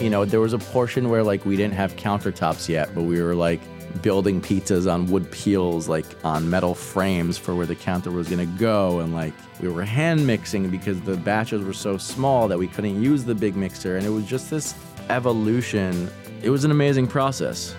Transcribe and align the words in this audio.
You 0.00 0.08
know, 0.08 0.24
there 0.24 0.40
was 0.40 0.54
a 0.54 0.58
portion 0.58 1.10
where 1.10 1.22
like 1.22 1.44
we 1.44 1.56
didn't 1.56 1.74
have 1.74 1.94
countertops 1.96 2.70
yet, 2.70 2.94
but 2.94 3.02
we 3.02 3.22
were 3.22 3.34
like 3.34 3.60
building 4.00 4.40
pizzas 4.40 4.90
on 4.90 5.06
wood 5.10 5.30
peels, 5.30 5.88
like 5.88 6.06
on 6.24 6.48
metal 6.48 6.74
frames 6.74 7.36
for 7.36 7.54
where 7.54 7.66
the 7.66 7.74
counter 7.74 8.10
was 8.10 8.26
gonna 8.26 8.46
go. 8.46 9.00
And 9.00 9.14
like 9.14 9.34
we 9.60 9.68
were 9.68 9.84
hand 9.84 10.26
mixing 10.26 10.70
because 10.70 10.98
the 11.02 11.18
batches 11.18 11.62
were 11.62 11.74
so 11.74 11.98
small 11.98 12.48
that 12.48 12.58
we 12.58 12.66
couldn't 12.66 13.02
use 13.02 13.24
the 13.24 13.34
big 13.34 13.56
mixer. 13.56 13.98
And 13.98 14.06
it 14.06 14.10
was 14.10 14.24
just 14.24 14.48
this 14.48 14.74
evolution. 15.10 16.10
It 16.42 16.48
was 16.48 16.64
an 16.64 16.70
amazing 16.70 17.06
process. 17.06 17.74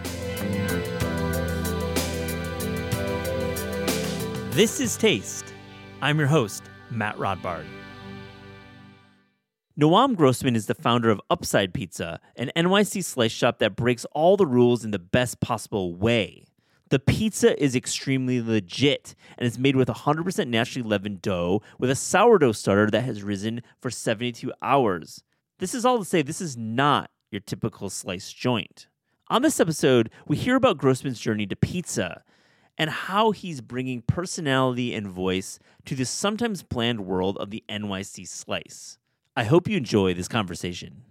This 4.51 4.79
is 4.79 4.95
Taste. 4.95 5.55
I'm 6.03 6.20
your 6.20 6.27
host, 6.27 6.62
Matt 6.91 7.17
Rodbard. 7.17 7.65
Noam 9.80 10.17
Grossman 10.17 10.57
is 10.57 10.66
the 10.66 10.75
founder 10.75 11.09
of 11.09 11.21
Upside 11.29 11.73
Pizza, 11.73 12.20
an 12.35 12.51
NYC 12.57 13.05
slice 13.05 13.32
shop 13.32 13.59
that 13.59 13.77
breaks 13.77 14.04
all 14.12 14.35
the 14.35 14.46
rules 14.46 14.84
in 14.84 14.91
the 14.91 14.99
best 14.99 15.40
possible 15.40 15.96
way. 15.96 16.43
The 16.90 16.99
pizza 16.99 17.62
is 17.62 17.73
extremely 17.73 18.41
legit 18.41 19.15
and 19.37 19.48
is 19.48 19.57
made 19.57 19.77
with 19.77 19.87
100% 19.87 20.48
naturally 20.49 20.87
leavened 20.87 21.21
dough 21.21 21.62
with 21.79 21.90
a 21.90 21.96
sourdough 21.96 22.51
starter 22.51 22.91
that 22.91 23.05
has 23.05 23.23
risen 23.23 23.62
for 23.81 23.90
72 23.90 24.51
hours. 24.62 25.23
This 25.59 25.74
is 25.74 25.85
all 25.85 25.99
to 25.99 26.05
say, 26.05 26.21
this 26.21 26.41
is 26.41 26.57
not 26.57 27.09
your 27.31 27.40
typical 27.40 27.90
slice 27.90 28.34
joint. 28.34 28.87
On 29.29 29.41
this 29.41 29.62
episode, 29.62 30.09
we 30.27 30.35
hear 30.35 30.57
about 30.57 30.79
Grossman's 30.79 31.21
journey 31.21 31.48
to 31.48 31.55
pizza 31.55 32.24
and 32.77 32.90
how 32.90 33.31
he's 33.31 33.62
bringing 33.62 34.01
personality 34.01 34.93
and 34.93 35.07
voice 35.07 35.59
to 35.85 35.96
the 35.96 36.03
sometimes 36.03 36.62
bland 36.62 37.05
world 37.05 37.37
of 37.37 37.51
the 37.51 37.63
NYC 37.70 38.27
slice. 38.27 38.98
I 39.34 39.46
hope 39.46 39.70
you 39.70 39.77
enjoy 39.77 40.13
this 40.13 40.27
conversation. 40.27 41.04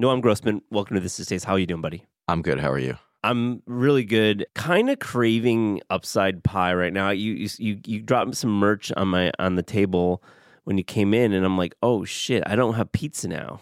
Noam 0.00 0.22
Grossman, 0.22 0.62
welcome 0.70 0.94
to 0.94 1.00
This 1.00 1.20
Is 1.20 1.26
Taste. 1.26 1.44
How 1.44 1.52
are 1.52 1.58
you 1.58 1.66
doing, 1.66 1.82
buddy? 1.82 2.06
I'm 2.28 2.40
good. 2.40 2.58
How 2.58 2.70
are 2.70 2.78
you? 2.78 2.96
I'm 3.22 3.62
really 3.66 4.04
good. 4.04 4.46
Kind 4.54 4.88
of 4.88 4.98
craving 5.00 5.82
upside 5.90 6.42
pie 6.42 6.72
right 6.72 6.94
now. 6.94 7.10
You 7.10 7.34
you 7.34 7.48
you, 7.58 7.80
you 7.86 8.00
dropped 8.00 8.36
some 8.36 8.58
merch 8.58 8.90
on 8.96 9.08
my 9.08 9.32
on 9.38 9.56
the 9.56 9.62
table 9.62 10.22
when 10.64 10.78
you 10.78 10.84
came 10.84 11.12
in, 11.12 11.34
and 11.34 11.44
I'm 11.44 11.58
like, 11.58 11.74
oh 11.82 12.06
shit, 12.06 12.42
I 12.46 12.56
don't 12.56 12.72
have 12.72 12.90
pizza 12.90 13.28
now. 13.28 13.60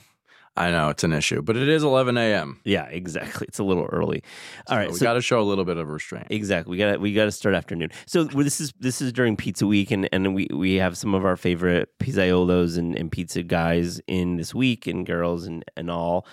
I 0.61 0.71
know 0.71 0.89
it's 0.91 1.05
an 1.05 1.13
issue, 1.13 1.43
but 1.43 1.57
it 1.57 1.69
is 1.69 1.83
11 1.83 2.17
a.m. 2.19 2.61
Yeah, 2.65 2.85
exactly. 2.85 3.47
It's 3.49 3.59
a 3.59 3.65
little 3.65 3.87
early. 3.87 4.23
All 4.67 4.77
right, 4.77 4.89
we 4.91 4.97
so 4.99 5.05
got 5.05 5.15
to 5.15 5.23
show 5.23 5.41
a 5.41 5.43
little 5.43 5.65
bit 5.65 5.77
of 5.77 5.89
restraint. 5.89 6.27
exactly. 6.31 6.73
We 6.73 6.77
got 6.79 6.93
to 6.93 6.99
we 6.99 7.15
got 7.15 7.25
to 7.25 7.33
start 7.33 7.55
afternoon. 7.55 7.91
So 8.07 8.29
well, 8.35 8.45
this 8.45 8.61
is 8.61 8.73
this 8.79 9.01
is 9.01 9.13
during 9.13 9.37
Pizza 9.37 9.67
Week, 9.67 9.91
and 9.91 10.09
and 10.13 10.35
we 10.35 10.49
we 10.53 10.75
have 10.75 10.97
some 10.97 11.15
of 11.15 11.25
our 11.25 11.37
favorite 11.37 11.99
pizzaiolos 11.99 12.77
and, 12.79 12.95
and 12.97 13.11
pizza 13.11 13.43
guys 13.43 14.01
in 14.07 14.37
this 14.37 14.55
week 14.55 14.87
and 14.87 15.07
girls 15.07 15.47
and 15.47 15.65
and 15.77 15.91
all. 15.91 16.27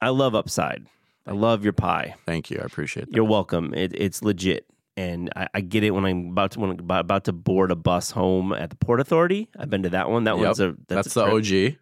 I 0.00 0.08
love 0.10 0.34
Upside. 0.34 0.86
I 1.26 1.32
love 1.32 1.64
your 1.64 1.72
pie. 1.72 2.16
Thank 2.26 2.50
you. 2.50 2.58
I 2.60 2.64
appreciate 2.66 3.06
that. 3.06 3.14
You're 3.16 3.24
welcome. 3.24 3.72
It, 3.72 3.92
it's 3.94 4.22
legit. 4.22 4.66
And 4.96 5.30
I, 5.34 5.48
I 5.54 5.60
get 5.62 5.82
it 5.82 5.90
when 5.92 6.04
I'm 6.04 6.28
about 6.28 6.50
to 6.52 6.60
when 6.60 6.70
I'm 6.70 6.78
about, 6.90 7.24
to 7.24 7.32
board 7.32 7.70
a 7.70 7.74
bus 7.76 8.10
home 8.10 8.52
at 8.52 8.70
the 8.70 8.76
Port 8.76 9.00
Authority. 9.00 9.48
I've 9.58 9.70
been 9.70 9.82
to 9.84 9.88
that 9.90 10.10
one. 10.10 10.24
That 10.24 10.36
Yep. 10.36 10.44
one's 10.44 10.60
a 10.60 10.76
That's, 10.86 11.16
a 11.16 11.20
the. 11.20 11.24
OG. 11.70 11.76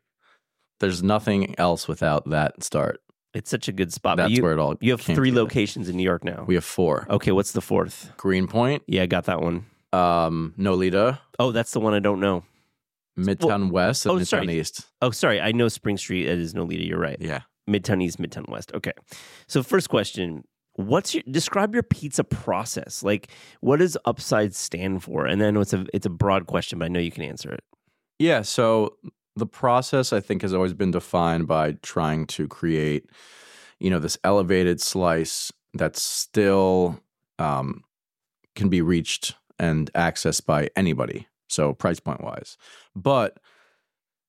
There's 0.82 1.02
nothing 1.02 1.58
else 1.58 1.88
without 1.88 2.28
that 2.28 2.62
start. 2.62 3.00
It's 3.32 3.48
such 3.48 3.66
a 3.68 3.72
good 3.72 3.90
spot. 3.94 4.18
That's 4.18 4.30
you, 4.32 4.42
where 4.42 4.52
it 4.52 4.58
all 4.58 4.74
you 4.82 4.90
have 4.90 5.00
three 5.00 5.30
together. 5.30 5.40
locations 5.44 5.88
in 5.88 5.96
New 5.96 6.02
York 6.02 6.22
now. 6.24 6.44
We 6.46 6.54
have 6.56 6.64
four. 6.64 7.06
okay, 7.08 7.32
what's 7.32 7.52
the 7.52 7.62
fourth? 7.62 8.12
Greenpoint, 8.18 8.82
Yeah, 8.86 9.02
I 9.04 9.06
got 9.06 9.24
that 9.24 9.40
one. 9.40 9.64
um, 9.94 10.52
Nolita, 10.58 11.18
Oh, 11.38 11.50
that's 11.52 11.70
the 11.72 11.80
one 11.80 11.94
I 11.94 11.98
don't 12.00 12.20
know. 12.20 12.44
Midtown 13.18 13.70
West, 13.70 14.04
and 14.06 14.12
oh, 14.12 14.16
Midtown 14.18 14.26
sorry. 14.26 14.58
East. 14.58 14.86
Oh, 15.00 15.10
sorry. 15.10 15.40
I 15.40 15.52
know 15.52 15.68
Spring 15.68 15.96
Street. 15.98 16.26
It 16.28 16.38
is 16.38 16.54
Nolita. 16.54 16.86
You're 16.86 16.98
right. 16.98 17.16
Yeah. 17.20 17.40
Midtown 17.68 18.02
East, 18.02 18.18
Midtown 18.20 18.48
West. 18.48 18.72
Okay. 18.74 18.92
So 19.48 19.62
first 19.62 19.88
question. 19.88 20.44
What's 20.76 21.14
your 21.14 21.22
describe 21.30 21.74
your 21.74 21.82
pizza 21.82 22.24
process? 22.24 23.02
Like 23.02 23.28
what 23.60 23.80
does 23.80 23.96
upside 24.06 24.54
stand 24.54 25.02
for? 25.04 25.26
And 25.26 25.40
then 25.40 25.56
it's 25.58 25.74
a 25.74 25.84
it's 25.92 26.06
a 26.06 26.10
broad 26.10 26.46
question, 26.46 26.78
but 26.78 26.86
I 26.86 26.88
know 26.88 27.00
you 27.00 27.10
can 27.10 27.22
answer 27.22 27.52
it. 27.52 27.62
Yeah. 28.18 28.40
So 28.42 28.96
the 29.36 29.46
process, 29.46 30.12
I 30.12 30.20
think, 30.20 30.42
has 30.42 30.54
always 30.54 30.74
been 30.74 30.90
defined 30.90 31.46
by 31.46 31.72
trying 31.82 32.26
to 32.28 32.46
create, 32.48 33.08
you 33.80 33.90
know, 33.90 33.98
this 33.98 34.18
elevated 34.24 34.80
slice 34.80 35.52
that's 35.74 36.02
still 36.02 37.00
um, 37.38 37.82
can 38.54 38.68
be 38.68 38.82
reached 38.82 39.34
and 39.58 39.92
accessed 39.94 40.46
by 40.46 40.68
anybody. 40.76 41.26
So 41.48 41.74
price 41.74 42.00
point 42.00 42.22
wise, 42.22 42.56
but 42.96 43.38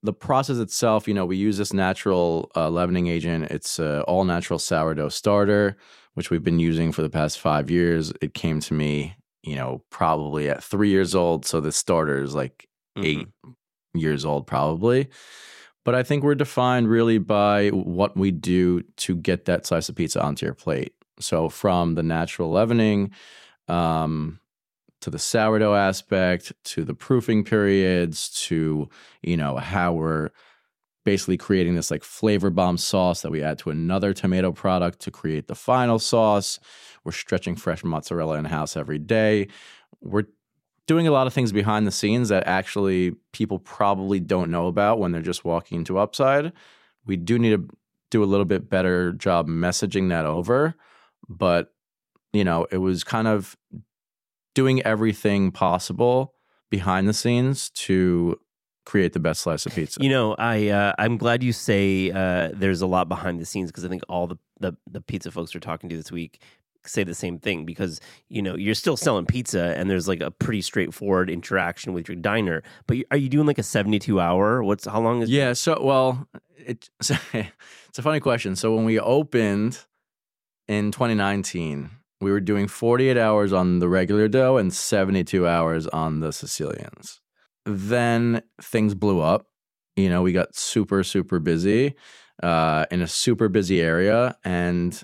the 0.02 0.14
process 0.14 0.58
itself, 0.58 1.08
you 1.08 1.14
know, 1.14 1.26
we 1.26 1.38
use 1.38 1.58
this 1.58 1.72
natural 1.74 2.52
uh, 2.56 2.70
leavening 2.70 3.08
agent. 3.08 3.46
It's 3.46 3.80
uh, 3.80 4.04
all 4.08 4.26
natural 4.26 4.60
sourdough 4.60 5.10
starter, 5.10 5.78
which 6.16 6.30
we've 6.30 6.44
been 6.44 6.60
using 6.60 6.92
for 6.92 7.02
the 7.02 7.10
past 7.10 7.40
five 7.40 7.72
years. 7.72 8.12
It 8.22 8.34
came 8.34 8.60
to 8.62 8.74
me, 8.74 9.16
you 9.44 9.56
know, 9.56 9.84
probably 9.90 10.50
at 10.50 10.64
three 10.64 10.90
years 10.90 11.16
old. 11.16 11.46
So 11.46 11.62
the 11.62 11.72
starter 11.72 12.22
is 12.22 12.36
like 12.36 12.68
Mhm. 12.98 13.06
eight 13.06 13.28
years 13.94 14.26
old, 14.26 14.48
probably. 14.48 15.10
But 15.86 15.96
I 15.96 16.04
think 16.04 16.24
we're 16.24 16.36
defined 16.36 16.90
really 16.90 17.18
by 17.18 17.70
what 17.70 18.16
we 18.16 18.32
do 18.32 18.82
to 18.98 19.16
get 19.16 19.46
that 19.46 19.66
slice 19.66 19.90
of 19.90 19.96
pizza 19.96 20.22
onto 20.22 20.46
your 20.46 20.56
plate. 20.56 20.94
So 21.20 21.50
from 21.50 21.96
the 21.96 22.04
natural 22.04 22.52
leavening, 22.52 23.12
um, 23.68 24.40
to 25.02 25.10
the 25.10 25.20
sourdough 25.20 25.76
aspect, 25.76 26.54
to 26.64 26.86
the 26.86 26.94
proofing 26.94 27.44
periods, 27.44 28.30
to 28.48 28.90
you 29.22 29.36
know 29.36 29.58
how 29.58 29.94
we're 29.94 30.30
basically 31.04 31.38
creating 31.38 31.76
this 31.76 31.92
like 31.92 32.04
flavor 32.04 32.50
bomb 32.50 32.78
sauce 32.78 33.22
that 33.22 33.32
we 33.32 33.44
add 33.44 33.60
to 33.60 33.70
another 33.70 34.14
tomato 34.14 34.54
product 34.54 35.00
to 35.02 35.12
create 35.12 35.48
the 35.48 35.56
final 35.56 36.00
sauce. 36.00 36.60
We're 37.04 37.12
stretching 37.12 37.58
fresh 37.58 37.84
mozzarella 37.84 38.38
in 38.38 38.46
house 38.46 38.78
every 38.78 39.00
day. 39.00 39.50
We're 40.02 40.24
doing 40.88 41.08
a 41.08 41.12
lot 41.12 41.28
of 41.28 41.34
things 41.34 41.52
behind 41.52 41.88
the 41.88 41.92
scenes 41.92 42.30
that 42.30 42.46
actually 42.46 43.16
people 43.32 43.60
probably 43.60 44.20
don't 44.20 44.52
know 44.52 44.68
about 44.68 45.00
when 45.00 45.12
they're 45.12 45.22
just 45.22 45.46
walking 45.46 45.80
into 45.80 45.98
Upside. 45.98 46.52
We 47.06 47.16
do 47.16 47.40
need 47.40 47.52
to 47.52 47.68
do 48.12 48.24
a 48.24 48.26
little 48.26 48.46
bit 48.46 48.70
better 48.70 49.14
job 49.14 49.48
messaging 49.48 50.10
that 50.10 50.26
over, 50.26 50.76
but 51.28 51.74
you 52.32 52.44
know, 52.44 52.66
it 52.72 52.78
was 52.78 53.04
kind 53.04 53.28
of 53.28 53.56
doing 54.56 54.82
everything 54.84 55.52
possible 55.52 56.34
behind 56.70 57.08
the 57.08 57.14
scenes 57.14 57.70
to 57.72 58.40
create 58.86 59.14
the 59.14 59.20
best 59.20 59.42
slice 59.42 59.66
of 59.66 59.74
pizza. 59.74 60.02
You 60.02 60.10
know, 60.10 60.36
I 60.36 60.70
uh, 60.70 60.94
I'm 60.98 61.18
glad 61.18 61.44
you 61.44 61.54
say 61.54 62.12
uh, 62.12 62.50
there's 62.54 62.82
a 62.82 62.88
lot 62.88 63.08
behind 63.08 63.40
the 63.40 63.46
scenes 63.46 63.72
because 63.72 63.86
I 63.86 63.90
think 63.90 64.04
all 64.10 64.28
the, 64.28 64.38
the 64.60 64.74
the 64.90 65.02
pizza 65.02 65.32
folks 65.32 65.54
we're 65.54 65.62
talking 65.62 65.90
to 65.90 65.96
this 65.96 66.12
week 66.12 66.42
say 66.88 67.04
the 67.04 67.14
same 67.14 67.40
thing 67.40 67.66
because 67.66 68.00
you 68.30 68.42
know 68.42 68.56
you're 68.56 68.76
still 68.76 68.98
selling 68.98 69.26
pizza 69.26 69.74
and 69.78 69.90
there's 69.90 70.08
like 70.08 70.22
a 70.22 70.32
pretty 70.32 70.62
straightforward 70.62 71.30
interaction 71.30 71.94
with 71.94 72.08
your 72.08 72.16
diner. 72.16 72.64
But 72.88 72.98
are 73.12 73.18
you 73.18 73.30
doing 73.30 73.48
like 73.48 73.58
a 73.58 73.64
72 73.64 74.20
hour? 74.20 74.64
What's 74.64 74.86
how 74.86 75.02
long 75.02 75.22
is? 75.22 75.30
Yeah. 75.30 75.54
So, 75.54 75.80
well, 75.82 76.28
it, 76.58 76.90
it's 77.00 78.00
a 78.00 78.02
funny 78.02 78.20
question. 78.20 78.56
So, 78.56 78.76
when 78.76 78.86
we 78.86 79.00
opened 79.00 79.80
in 80.68 80.92
2019, 80.92 81.90
we 82.22 82.32
were 82.32 82.40
doing 82.40 82.68
48 82.68 83.18
hours 83.18 83.54
on 83.54 83.80
the 83.80 83.90
regular 83.90 84.28
dough 84.28 84.58
and 84.58 84.74
72 84.74 85.48
hours 85.48 85.88
on 85.88 86.22
the 86.22 86.32
Sicilians. 86.32 87.22
Then 87.66 88.42
things 88.62 88.96
blew 88.96 89.20
up. 89.20 89.48
You 89.96 90.10
know, 90.10 90.22
we 90.22 90.32
got 90.32 90.56
super, 90.56 91.04
super 91.04 91.40
busy 91.40 91.96
uh, 92.42 92.86
in 92.90 93.02
a 93.02 93.08
super 93.08 93.50
busy 93.50 93.82
area. 93.82 94.38
And 94.44 95.00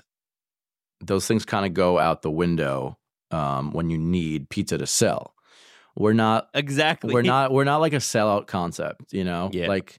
those 1.00 1.26
things 1.26 1.44
kind 1.44 1.66
of 1.66 1.74
go 1.74 1.98
out 1.98 2.22
the 2.22 2.30
window 2.30 2.98
um, 3.30 3.72
when 3.72 3.90
you 3.90 3.98
need 3.98 4.50
pizza 4.50 4.78
to 4.78 4.86
sell. 4.86 5.34
We're 5.96 6.12
not 6.12 6.48
exactly. 6.54 7.12
we're 7.12 7.22
not 7.22 7.52
we're 7.52 7.64
not 7.64 7.80
like 7.80 7.92
a 7.92 7.96
sellout 7.96 8.46
concept, 8.46 9.12
you 9.12 9.24
know? 9.24 9.50
Yeah. 9.52 9.68
Like 9.68 9.98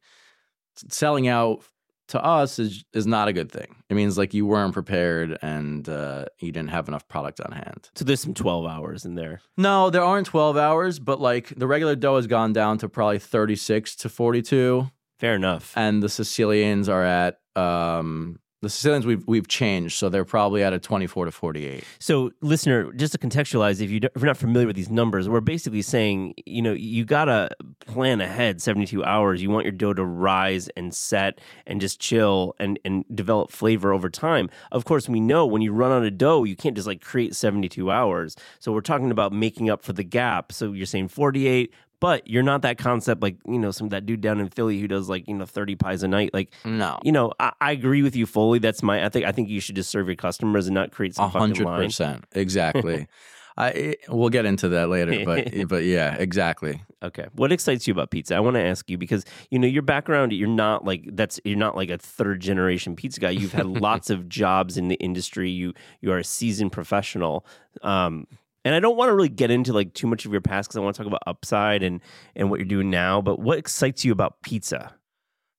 selling 0.90 1.28
out 1.28 1.64
to 2.12 2.24
us 2.24 2.60
is 2.60 2.84
is 2.94 3.08
not 3.08 3.30
a 3.30 3.34
good 3.34 3.52
thing. 3.52 3.76
It 3.90 3.94
means 3.94 4.18
like 4.18 4.34
you 4.34 4.46
weren't 4.46 4.74
prepared 4.74 5.38
and 5.42 5.88
uh, 5.88 6.26
you 6.40 6.52
didn't 6.52 6.70
have 6.70 6.88
enough 6.88 7.08
product 7.08 7.40
on 7.40 7.54
hand. 7.54 7.90
So 7.96 8.04
there's 8.04 8.20
some 8.20 8.34
12 8.34 8.66
hours 8.66 9.06
in 9.06 9.16
there. 9.16 9.42
No, 9.58 9.90
there 9.90 10.04
aren't 10.04 10.28
12 10.28 10.58
hours, 10.58 11.00
but 11.00 11.22
like 11.22 11.54
the 11.56 11.68
regular 11.68 11.96
dough 11.96 12.18
has 12.18 12.28
gone 12.28 12.52
down 12.52 12.78
to 12.80 12.90
probably 12.90 13.20
36 13.20 13.96
to 13.98 14.10
42 14.10 14.90
Fair 15.20 15.36
enough. 15.36 15.74
and 15.78 16.04
the 16.04 16.10
Sicilians 16.10 16.90
are 16.90 17.04
at 17.04 17.40
um 17.56 18.40
the 18.62 18.70
Sicilians 18.70 19.08
we've 19.08 19.24
we've 19.28 19.48
changed, 19.48 19.98
so 19.98 20.08
they're 20.08 20.24
probably 20.24 20.64
at 20.64 20.72
a 20.72 20.80
24 20.80 21.26
to 21.26 21.32
48. 21.32 21.84
So, 21.98 22.32
listener, 22.42 22.92
just 22.94 23.14
to 23.14 23.18
contextualize, 23.18 23.82
if, 23.82 23.90
you 23.90 24.00
you're 24.02 24.26
not 24.26 24.38
familiar 24.38 24.68
with 24.68 24.76
these 24.76 24.90
numbers, 24.92 25.28
we're 25.28 25.42
basically 25.42 25.82
saying, 25.82 26.36
you 26.46 26.62
know, 26.62 26.74
you 26.74 27.04
gotta 27.04 27.50
plan 27.80 28.22
ahead 28.22 28.62
72 28.62 29.04
hours. 29.04 29.42
You 29.42 29.50
want 29.50 29.66
your 29.66 29.72
dough 29.72 29.94
to 29.96 30.06
rise 30.06 30.70
and 30.78 30.94
set 30.94 31.40
and 31.66 31.82
just 31.82 32.00
chill 32.00 32.56
and 32.60 32.80
and 32.86 33.04
develop 33.14 33.52
flavor 33.52 33.94
over 33.94 34.10
time. 34.10 34.50
Of 34.72 34.86
course, 34.86 35.10
we 35.10 35.20
know 35.20 35.46
when 35.48 35.64
you 35.64 35.74
run 35.74 35.92
out 35.92 36.06
of 36.06 36.18
dough, 36.20 36.44
you 36.44 36.56
can't 36.56 36.76
just 36.76 36.88
like 36.88 37.02
create 37.02 37.36
72 37.36 37.90
hours. 37.90 38.36
So 38.60 38.72
we're 38.72 38.82
talking 38.82 39.10
about 39.10 39.34
making 39.34 39.72
up 39.72 39.82
for 39.82 39.94
the 39.94 40.04
gap. 40.04 40.52
So 40.52 40.72
you're 40.72 40.86
saying 40.86 41.08
48. 41.08 41.74
But 42.02 42.28
you're 42.28 42.44
not 42.44 42.64
that 42.64 42.78
concept 42.78 43.22
like 43.22 43.38
you 43.48 43.58
know 43.60 43.72
some 43.72 43.88
that 43.90 44.06
dude 44.06 44.20
down 44.20 44.42
in 44.42 44.50
Philly 44.50 44.80
who 44.82 44.88
does 44.90 45.08
like 45.08 45.26
you 45.30 45.34
know 45.36 45.46
30 45.46 45.76
pies 45.76 46.04
a 46.04 46.10
night 46.10 46.34
like 46.34 46.52
No. 46.66 47.00
you 47.04 47.14
know 47.14 47.32
I, 47.40 47.54
I 47.62 47.72
agree 47.72 48.02
with 48.04 48.16
you 48.18 48.26
fully 48.26 48.60
that's 48.60 48.84
my 48.84 49.06
I 49.06 49.10
think 49.10 49.26
I 49.26 49.32
think 49.32 49.48
you 49.48 49.62
should 49.62 49.76
just 49.78 49.90
serve 49.90 50.08
your 50.08 50.16
customers 50.18 50.68
and 50.68 50.74
not 50.76 50.92
create 50.92 51.16
some 51.16 51.30
fucking 51.32 51.40
hundred 51.40 51.66
line. 51.66 51.86
percent, 51.86 52.26
exactly. 52.34 53.08
I 53.58 53.96
we'll 54.08 54.30
get 54.30 54.46
into 54.46 54.70
that 54.70 54.88
later, 54.90 55.26
but 55.26 55.50
but 55.68 55.84
yeah, 55.84 56.16
exactly. 56.16 56.82
Okay. 57.04 57.28
What 57.36 57.52
excites 57.52 57.86
you 57.86 57.92
about 57.92 58.10
pizza? 58.10 58.34
I 58.36 58.40
want 58.40 58.56
to 58.56 58.62
ask 58.62 58.90
you 58.90 58.98
because 58.98 59.26
you 59.50 59.60
know 59.60 59.68
your 59.68 59.82
background. 59.82 60.32
You're 60.32 60.48
not 60.48 60.86
like 60.86 61.04
that's. 61.12 61.40
You're 61.44 61.58
not 61.58 61.76
like 61.76 61.90
a 61.90 61.98
third 61.98 62.40
generation 62.40 62.96
pizza 62.96 63.20
guy. 63.20 63.32
You've 63.32 63.52
had 63.52 63.66
lots 63.82 64.10
of 64.10 64.30
jobs 64.30 64.78
in 64.78 64.88
the 64.88 64.96
industry. 64.96 65.50
You 65.52 65.74
you 66.00 66.12
are 66.14 66.20
a 66.20 66.24
seasoned 66.24 66.72
professional. 66.72 67.46
Um, 67.82 68.26
and 68.64 68.76
I 68.76 68.80
don't 68.80 68.98
want 68.98 69.10
to 69.10 69.16
really 69.16 69.30
get 69.30 69.52
into 69.52 69.74
like 69.74 69.94
too 69.94 70.08
much 70.08 70.26
of 70.26 70.32
your 70.32 70.42
past 70.42 70.70
because 70.70 70.78
I 70.78 70.82
want 70.82 70.96
to 70.96 71.02
talk 71.02 71.08
about 71.08 71.24
upside 71.26 71.84
and 71.84 72.02
and 72.36 72.50
what 72.50 72.60
you're 72.60 72.68
doing 72.68 72.90
now. 72.90 73.22
But 73.22 73.40
what 73.40 73.58
excites 73.58 74.06
you 74.06 74.12
about 74.12 74.42
pizza? 74.44 74.94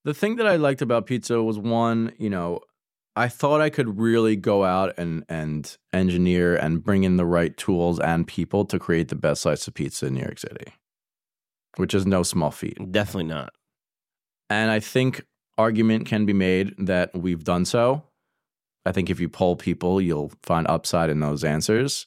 The 0.05 0.15
thing 0.15 0.37
that 0.37 0.47
I 0.47 0.57
liked 0.57 0.83
about 0.83 1.07
pizza 1.07 1.43
was 1.43 1.59
one, 1.59 2.13
you 2.19 2.31
know, 2.31 2.61
I 3.15 3.29
thought 3.29 3.61
I 3.61 3.71
could 3.71 3.99
really 3.99 4.37
go 4.37 4.65
out 4.65 4.99
and 4.99 5.25
and 5.29 5.77
engineer 5.93 6.57
and 6.57 6.83
bring 6.83 7.05
in 7.05 7.17
the 7.17 7.27
right 7.27 7.57
tools 7.57 7.99
and 8.01 8.27
people 8.27 8.65
to 8.67 8.79
create 8.79 9.09
the 9.09 9.17
best 9.17 9.43
slice 9.43 9.67
of 9.69 9.75
pizza 9.75 10.07
in 10.07 10.15
New 10.15 10.21
York 10.21 10.39
City, 10.39 10.73
which 11.77 11.95
is 11.95 12.07
no 12.07 12.23
small 12.23 12.51
feat. 12.51 12.79
Definitely 12.91 13.25
not. 13.25 13.53
And 14.49 14.71
I 14.71 14.81
think 14.81 15.25
argument 15.59 16.07
can 16.07 16.27
be 16.27 16.33
made 16.33 16.75
that 16.79 17.15
we've 17.15 17.45
done 17.45 17.65
so. 17.65 18.05
I 18.85 18.93
think 18.93 19.11
if 19.11 19.21
you 19.21 19.29
poll 19.29 19.57
people, 19.57 20.01
you'll 20.01 20.33
find 20.43 20.67
upside 20.67 21.11
in 21.11 21.21
those 21.21 21.45
answers. 21.45 22.07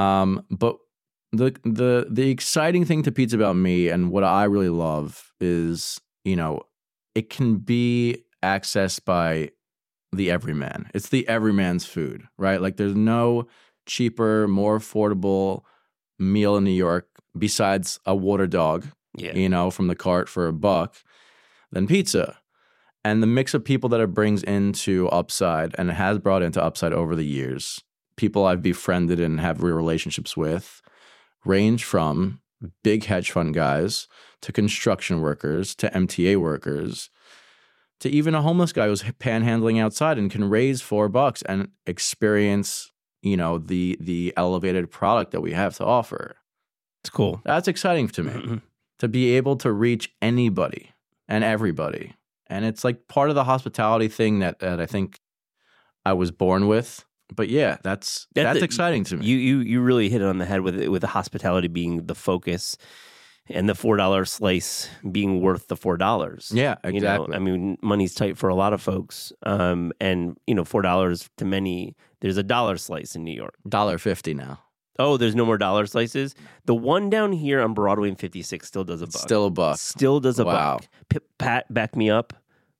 Um, 0.00 0.44
but 0.50 0.76
the 1.32 1.54
the 1.64 2.06
the 2.10 2.30
exciting 2.30 2.84
thing 2.84 3.02
to 3.04 3.12
pizza 3.12 3.36
about 3.36 3.56
me 3.56 3.88
and 3.88 4.10
what 4.10 4.24
I 4.24 4.44
really 4.44 4.68
love 4.68 5.32
is, 5.40 6.00
you 6.24 6.36
know, 6.36 6.62
it 7.14 7.30
can 7.30 7.56
be 7.56 8.24
accessed 8.42 9.04
by 9.04 9.50
the 10.12 10.30
everyman. 10.30 10.90
It's 10.94 11.08
the 11.10 11.28
everyman's 11.28 11.84
food, 11.86 12.22
right? 12.38 12.60
Like 12.60 12.76
there's 12.76 12.96
no 12.96 13.46
cheaper, 13.86 14.48
more 14.48 14.78
affordable 14.78 15.62
meal 16.18 16.56
in 16.56 16.64
New 16.64 16.70
York 16.70 17.08
besides 17.38 18.00
a 18.06 18.14
water 18.14 18.46
dog 18.46 18.86
Yeah. 19.16 19.34
you 19.34 19.48
know, 19.48 19.70
from 19.70 19.86
the 19.88 19.94
cart 19.94 20.28
for 20.28 20.46
a 20.48 20.52
buck 20.52 20.96
than 21.72 21.86
pizza. 21.86 22.38
And 23.04 23.22
the 23.22 23.26
mix 23.26 23.54
of 23.54 23.64
people 23.64 23.88
that 23.90 24.00
it 24.00 24.12
brings 24.12 24.42
into 24.42 25.08
Upside 25.08 25.74
and 25.78 25.90
it 25.90 25.94
has 25.94 26.18
brought 26.18 26.42
into 26.42 26.62
Upside 26.62 26.92
over 26.92 27.16
the 27.16 27.24
years, 27.24 27.82
people 28.20 28.44
I've 28.44 28.62
befriended 28.62 29.18
and 29.18 29.40
have 29.40 29.62
real 29.62 29.74
relationships 29.74 30.36
with, 30.36 30.82
range 31.46 31.84
from 31.84 32.42
big 32.84 33.04
hedge 33.04 33.30
fund 33.30 33.54
guys 33.54 34.06
to 34.42 34.52
construction 34.52 35.22
workers 35.22 35.74
to 35.76 35.88
MTA 35.88 36.36
workers 36.36 37.08
to 38.00 38.10
even 38.10 38.34
a 38.34 38.42
homeless 38.42 38.74
guy 38.74 38.86
who's 38.88 39.02
panhandling 39.02 39.80
outside 39.80 40.18
and 40.18 40.30
can 40.30 40.48
raise 40.50 40.82
four 40.82 41.08
bucks 41.08 41.40
and 41.42 41.68
experience, 41.86 42.92
you 43.22 43.38
know, 43.38 43.56
the 43.56 43.96
the 43.98 44.34
elevated 44.36 44.90
product 44.90 45.32
that 45.32 45.40
we 45.40 45.52
have 45.52 45.74
to 45.76 45.84
offer. 45.84 46.36
It's 47.02 47.10
cool. 47.10 47.40
That's 47.44 47.68
exciting 47.68 48.08
to 48.08 48.22
me 48.22 48.32
mm-hmm. 48.32 48.56
to 48.98 49.08
be 49.08 49.34
able 49.36 49.56
to 49.56 49.72
reach 49.72 50.12
anybody 50.20 50.90
and 51.26 51.42
everybody. 51.42 52.16
And 52.48 52.66
it's 52.66 52.84
like 52.84 53.08
part 53.08 53.30
of 53.30 53.34
the 53.34 53.44
hospitality 53.44 54.08
thing 54.08 54.40
that, 54.40 54.58
that 54.58 54.78
I 54.80 54.86
think 54.86 55.18
I 56.04 56.12
was 56.12 56.30
born 56.30 56.66
with. 56.66 57.06
But 57.34 57.48
yeah, 57.48 57.76
that's 57.82 58.26
That's 58.34 58.44
that's, 58.46 58.58
the- 58.60 58.64
exciting 58.64 59.04
to 59.04 59.16
me. 59.16 59.26
You 59.26 59.36
you 59.36 59.58
you 59.60 59.80
really 59.80 60.08
hit 60.08 60.20
it 60.22 60.26
on 60.26 60.38
the 60.38 60.44
head 60.46 60.60
with 60.62 60.82
with 60.88 61.02
the 61.02 61.08
hospitality 61.08 61.68
being 61.68 62.06
the 62.06 62.14
focus, 62.14 62.76
and 63.48 63.68
the 63.68 63.74
four 63.74 63.96
dollar 63.96 64.24
slice 64.24 64.88
being 65.10 65.40
worth 65.40 65.68
the 65.68 65.76
four 65.76 65.96
dollars. 65.96 66.50
yeah, 66.54 66.76
You 66.84 66.90
exactly. 66.90 67.28
know, 67.28 67.36
I 67.36 67.38
mean, 67.38 67.78
money's 67.82 68.14
tight 68.14 68.36
for 68.38 68.48
a 68.48 68.54
lot 68.54 68.72
of 68.72 68.80
folks, 68.82 69.32
um, 69.44 69.92
and 70.00 70.36
you 70.46 70.54
know, 70.54 70.64
four 70.64 70.82
dollars 70.82 71.28
to 71.38 71.44
many. 71.44 71.96
There's 72.20 72.36
a 72.36 72.42
dollar 72.42 72.76
slice 72.76 73.14
in 73.16 73.24
New 73.24 73.34
York. 73.34 73.54
Dollar 73.68 73.96
fifty 73.98 74.34
now. 74.34 74.60
Oh, 74.98 75.16
there's 75.16 75.34
no 75.34 75.46
more 75.46 75.56
dollar 75.56 75.86
slices. 75.86 76.34
The 76.66 76.74
one 76.74 77.08
down 77.08 77.32
here 77.32 77.62
on 77.62 77.72
Broadway 77.72 78.08
and 78.10 78.18
56 78.20 78.66
still 78.68 78.84
does 78.84 79.00
a 79.00 79.06
buck. 79.06 79.22
still 79.22 79.46
a 79.46 79.50
buck. 79.50 79.78
Still 79.78 80.20
does 80.20 80.38
a 80.38 80.44
Wow. 80.44 80.76
buck. 80.76 80.86
P- 81.08 81.18
Pat, 81.38 81.72
back 81.72 81.96
me 81.96 82.10
up. 82.10 82.34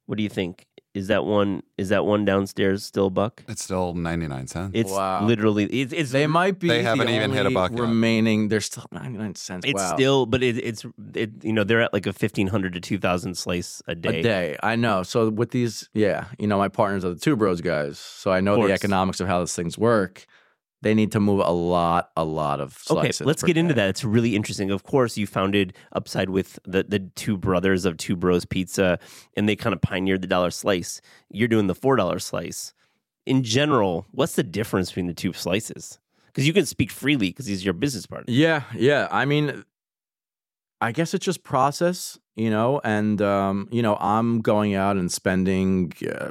What 0.05 0.19
do 0.19 0.23
you 0.23 0.29
think? 0.29 0.67
Is 0.93 1.07
that 1.07 1.25
one? 1.25 1.63
Is 1.79 1.91
that 1.91 2.05
one 2.05 2.25
downstairs 2.25 2.85
still 2.85 3.07
a 3.07 3.11
buck? 3.11 3.45
It's 3.47 3.63
still 3.63 3.95
99 3.95 4.49
cents. 4.49 4.73
It's 4.75 4.91
Wow. 4.91 5.25
literally. 5.25 5.65
It's 5.67 5.93
it's 5.93 6.11
They 6.11 6.27
might 6.27 6.59
be. 6.59 6.67
They 6.67 6.83
haven't 6.83 7.07
the 7.07 7.15
even 7.15 7.31
hit 7.31 7.43
a 7.43 7.49
only 7.49 7.55
buck 7.55 7.71
yet. 7.71 7.81
Remaining, 7.81 8.49
they're 8.49 8.61
still 8.61 8.87
ninety 8.91 9.17
nine 9.17 9.37
cents. 9.37 9.65
It's 9.65 9.81
wow. 9.81 9.95
still, 9.95 10.27
but 10.27 10.43
it, 10.43 10.59
it's 10.59 10.85
it. 11.15 11.31
You 11.45 11.53
know, 11.53 11.63
they're 11.63 11.83
at 11.83 11.93
like 11.93 12.07
a 12.07 12.13
fifteen 12.13 12.49
hundred 12.49 12.73
to 12.73 12.81
two 12.81 12.99
thousand 12.99 13.37
slice 13.37 13.81
a 13.87 13.95
day. 13.95 14.19
a 14.19 14.23
day. 14.23 14.57
I 14.65 14.75
know. 14.75 15.05
So 15.05 15.31
with 15.31 15.53
these, 15.53 15.89
yeah, 15.95 16.25
you 16.39 16.49
know, 16.49 16.59
my 16.59 16.69
partners 16.69 17.05
are 17.05 17.15
the 17.15 17.21
two 17.21 17.37
bros 17.37 17.61
guys, 17.61 17.99
so 17.99 18.33
I 18.33 18.41
know 18.41 18.67
the 18.67 18.73
economics 18.73 19.21
of 19.21 19.29
how 19.29 19.39
these 19.39 19.55
things 19.55 19.79
work. 19.79 20.27
They 20.83 20.95
need 20.95 21.13
to 21.13 21.21
move 21.21 21.41
a 21.45 21.53
lot, 21.53 22.11
a 22.17 22.25
lot 22.25 22.61
of 22.61 22.73
slices. 22.73 22.91
Okay, 22.91 23.07
slices. 23.09 23.27
let's 23.27 23.43
per 23.43 23.49
get 23.49 23.57
into 23.59 23.75
that. 23.75 23.89
It's 23.91 24.03
really 24.03 24.35
interesting. 24.35 24.71
Of 24.71 24.83
course, 24.85 25.19
you 25.19 25.27
founded 25.27 25.75
Upside 25.93 26.31
with 26.31 26.59
the, 26.65 26.85
the 26.85 27.01
two 27.01 27.37
brothers 27.37 27.85
of 27.85 27.99
Two 27.99 28.17
Bros 28.17 28.47
Pizza, 28.47 28.99
and 29.37 29.49
they 29.49 29.57
kind 29.57 29.75
of 29.75 29.83
pioneered 29.83 30.23
the 30.23 30.27
dollar 30.27 30.51
slice. 30.51 31.01
You're 31.31 31.49
doing 31.49 31.67
the 31.67 31.75
four 31.75 31.97
dollar 31.97 32.19
slice. 32.19 32.73
In 33.27 33.43
general, 33.43 34.07
what's 34.13 34.37
the 34.37 34.43
difference 34.43 34.89
between 34.89 35.07
the 35.07 35.15
two 35.15 35.35
slices? 35.35 35.99
Because 36.27 36.47
you 36.47 36.53
can 36.53 36.65
speak 36.65 36.91
freely 36.91 37.29
because 37.29 37.47
he's 37.47 37.65
your 37.65 37.75
business 37.75 38.07
partner. 38.07 38.33
Yeah, 38.33 38.63
yeah. 38.75 39.09
I 39.11 39.27
mean, 39.27 39.65
I 40.81 40.93
guess 40.93 41.13
it's 41.13 41.25
just 41.25 41.43
process, 41.43 42.19
you 42.37 42.49
know, 42.49 42.81
and 42.85 43.21
um, 43.21 43.69
you 43.71 43.83
know, 43.83 43.97
I'm 44.01 44.41
going 44.41 44.75
out 44.75 44.97
and 44.97 45.13
spending 45.13 45.93
uh, 46.11 46.31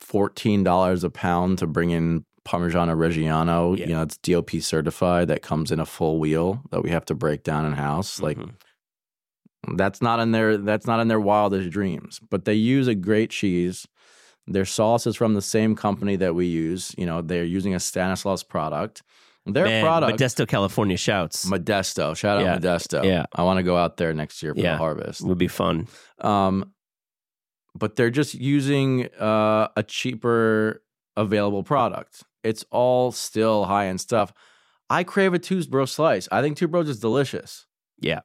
fourteen 0.00 0.64
dollars 0.64 1.04
a 1.04 1.10
pound 1.10 1.58
to 1.58 1.66
bring 1.66 1.90
in 1.90 2.24
Parmigiano 2.46 2.94
Reggiano. 2.96 3.76
Yeah. 3.76 3.86
You 3.86 3.92
know, 3.94 4.02
it's 4.02 4.16
DOP 4.18 4.50
certified. 4.62 5.28
That 5.28 5.42
comes 5.42 5.70
in 5.70 5.80
a 5.80 5.86
full 5.86 6.18
wheel 6.18 6.62
that 6.70 6.82
we 6.82 6.90
have 6.90 7.04
to 7.06 7.14
break 7.14 7.42
down 7.42 7.66
in 7.66 7.72
house. 7.72 8.20
Like 8.20 8.38
Mhm. 8.38 8.54
that's 9.76 10.00
not 10.00 10.20
in 10.20 10.32
their 10.32 10.56
that's 10.56 10.86
not 10.86 11.00
in 11.00 11.08
their 11.08 11.20
wildest 11.20 11.70
dreams. 11.70 12.20
But 12.30 12.44
they 12.44 12.54
use 12.54 12.88
a 12.88 12.94
great 12.94 13.30
cheese. 13.30 13.86
Their 14.46 14.64
sauce 14.64 15.06
is 15.06 15.16
from 15.16 15.34
the 15.34 15.42
same 15.42 15.76
company 15.76 16.16
that 16.16 16.34
we 16.34 16.46
use. 16.46 16.94
You 16.98 17.06
know, 17.06 17.20
they're 17.22 17.44
using 17.44 17.74
a 17.74 17.80
Stanislaus 17.80 18.42
product. 18.42 19.02
Their 19.46 19.64
Man, 19.66 19.82
product 19.84 20.18
Modesto, 20.18 20.46
California 20.46 20.96
shouts 20.96 21.44
Modesto. 21.48 22.16
Shout 22.16 22.38
out 22.38 22.42
Yeah. 22.44 22.58
Modesto. 22.58 23.04
Yeah. 23.04 23.24
I 23.34 23.42
want 23.42 23.58
to 23.58 23.62
go 23.62 23.76
out 23.76 23.96
there 23.96 24.12
next 24.12 24.42
year 24.42 24.54
for 24.54 24.60
Yeah. 24.60 24.72
the 24.72 24.78
harvest. 24.78 25.20
It 25.22 25.26
would 25.26 25.38
be 25.38 25.48
fun. 25.48 25.88
Um, 26.20 26.72
but 27.74 27.96
they're 27.96 28.10
just 28.10 28.34
using 28.34 29.06
uh, 29.18 29.68
a 29.76 29.82
cheaper 29.82 30.82
available 31.16 31.62
product. 31.62 32.22
It's 32.42 32.64
all 32.70 33.12
still 33.12 33.64
high 33.64 33.86
end 33.86 34.00
stuff. 34.00 34.32
I 34.88 35.04
crave 35.04 35.34
a 35.34 35.38
two 35.38 35.64
bro 35.64 35.84
slice. 35.84 36.28
I 36.32 36.42
think 36.42 36.56
two 36.56 36.68
bros 36.68 36.88
is 36.88 36.98
delicious. 37.00 37.66
Yeah. 38.00 38.20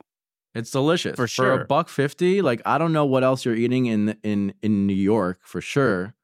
It's 0.53 0.71
delicious 0.71 1.15
For 1.17 1.27
sure. 1.27 1.57
For 1.57 1.61
a 1.63 1.65
buck 1.65 1.89
fifty, 1.89 2.41
like 2.41 2.61
I 2.65 2.77
don't 2.77 2.93
know 2.93 3.05
what 3.05 3.23
else 3.23 3.43
you're 3.45 3.55
eating 3.55 3.87
in 3.87 4.15
in 4.23 4.53
in 4.61 4.87
New 4.87 4.93
York 4.95 5.39
for 5.43 5.59
sure. 5.61 6.15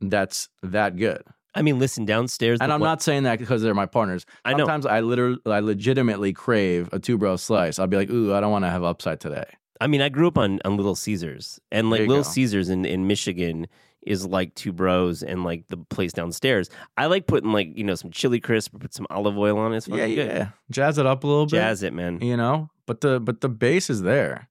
That's 0.00 0.48
that 0.62 0.96
good. 0.96 1.22
I 1.54 1.62
mean, 1.62 1.80
listen, 1.80 2.04
downstairs. 2.04 2.58
And 2.60 2.72
I'm 2.72 2.80
one- 2.80 2.88
not 2.88 3.02
saying 3.02 3.24
that 3.24 3.38
because 3.40 3.60
they're 3.62 3.74
my 3.74 3.86
partners. 3.86 4.24
I 4.44 4.52
know. 4.52 4.58
Sometimes 4.58 4.86
I 4.86 5.00
literally, 5.00 5.38
I 5.46 5.58
legitimately 5.58 6.32
crave 6.32 6.88
a 6.92 7.00
two 7.00 7.18
bro 7.18 7.36
slice. 7.36 7.78
I'll 7.80 7.88
be 7.88 7.96
like, 7.96 8.10
ooh, 8.10 8.32
I 8.32 8.40
don't 8.40 8.52
want 8.52 8.64
to 8.64 8.70
have 8.70 8.84
upside 8.84 9.18
today. 9.20 9.44
I 9.80 9.86
mean, 9.88 10.00
I 10.00 10.08
grew 10.10 10.28
up 10.28 10.38
on, 10.38 10.60
on 10.64 10.76
Little 10.76 10.94
Caesars, 10.94 11.58
and 11.72 11.90
like 11.90 12.00
Little 12.00 12.18
go. 12.18 12.22
Caesars 12.22 12.68
in, 12.68 12.84
in 12.84 13.06
Michigan 13.06 13.66
is 14.02 14.26
like 14.26 14.54
two 14.54 14.72
bros 14.72 15.22
and 15.22 15.44
like 15.44 15.68
the 15.68 15.76
place 15.76 16.12
downstairs. 16.12 16.70
I 16.96 17.06
like 17.06 17.26
putting 17.26 17.52
like 17.52 17.76
you 17.76 17.84
know 17.84 17.94
some 17.94 18.10
chili 18.10 18.40
crisp, 18.40 18.78
put 18.78 18.94
some 18.94 19.06
olive 19.10 19.36
oil 19.36 19.58
on 19.58 19.72
it. 19.72 19.78
It's 19.78 19.88
Yeah, 19.88 20.06
good. 20.06 20.16
yeah. 20.16 20.48
Jazz 20.70 20.98
it 20.98 21.06
up 21.06 21.24
a 21.24 21.26
little 21.26 21.46
bit. 21.46 21.56
Jazz 21.56 21.82
it, 21.82 21.92
man. 21.92 22.20
You 22.20 22.36
know, 22.36 22.70
but 22.86 23.00
the 23.00 23.20
but 23.20 23.40
the 23.40 23.48
base 23.48 23.90
is 23.90 24.02
there. 24.02 24.48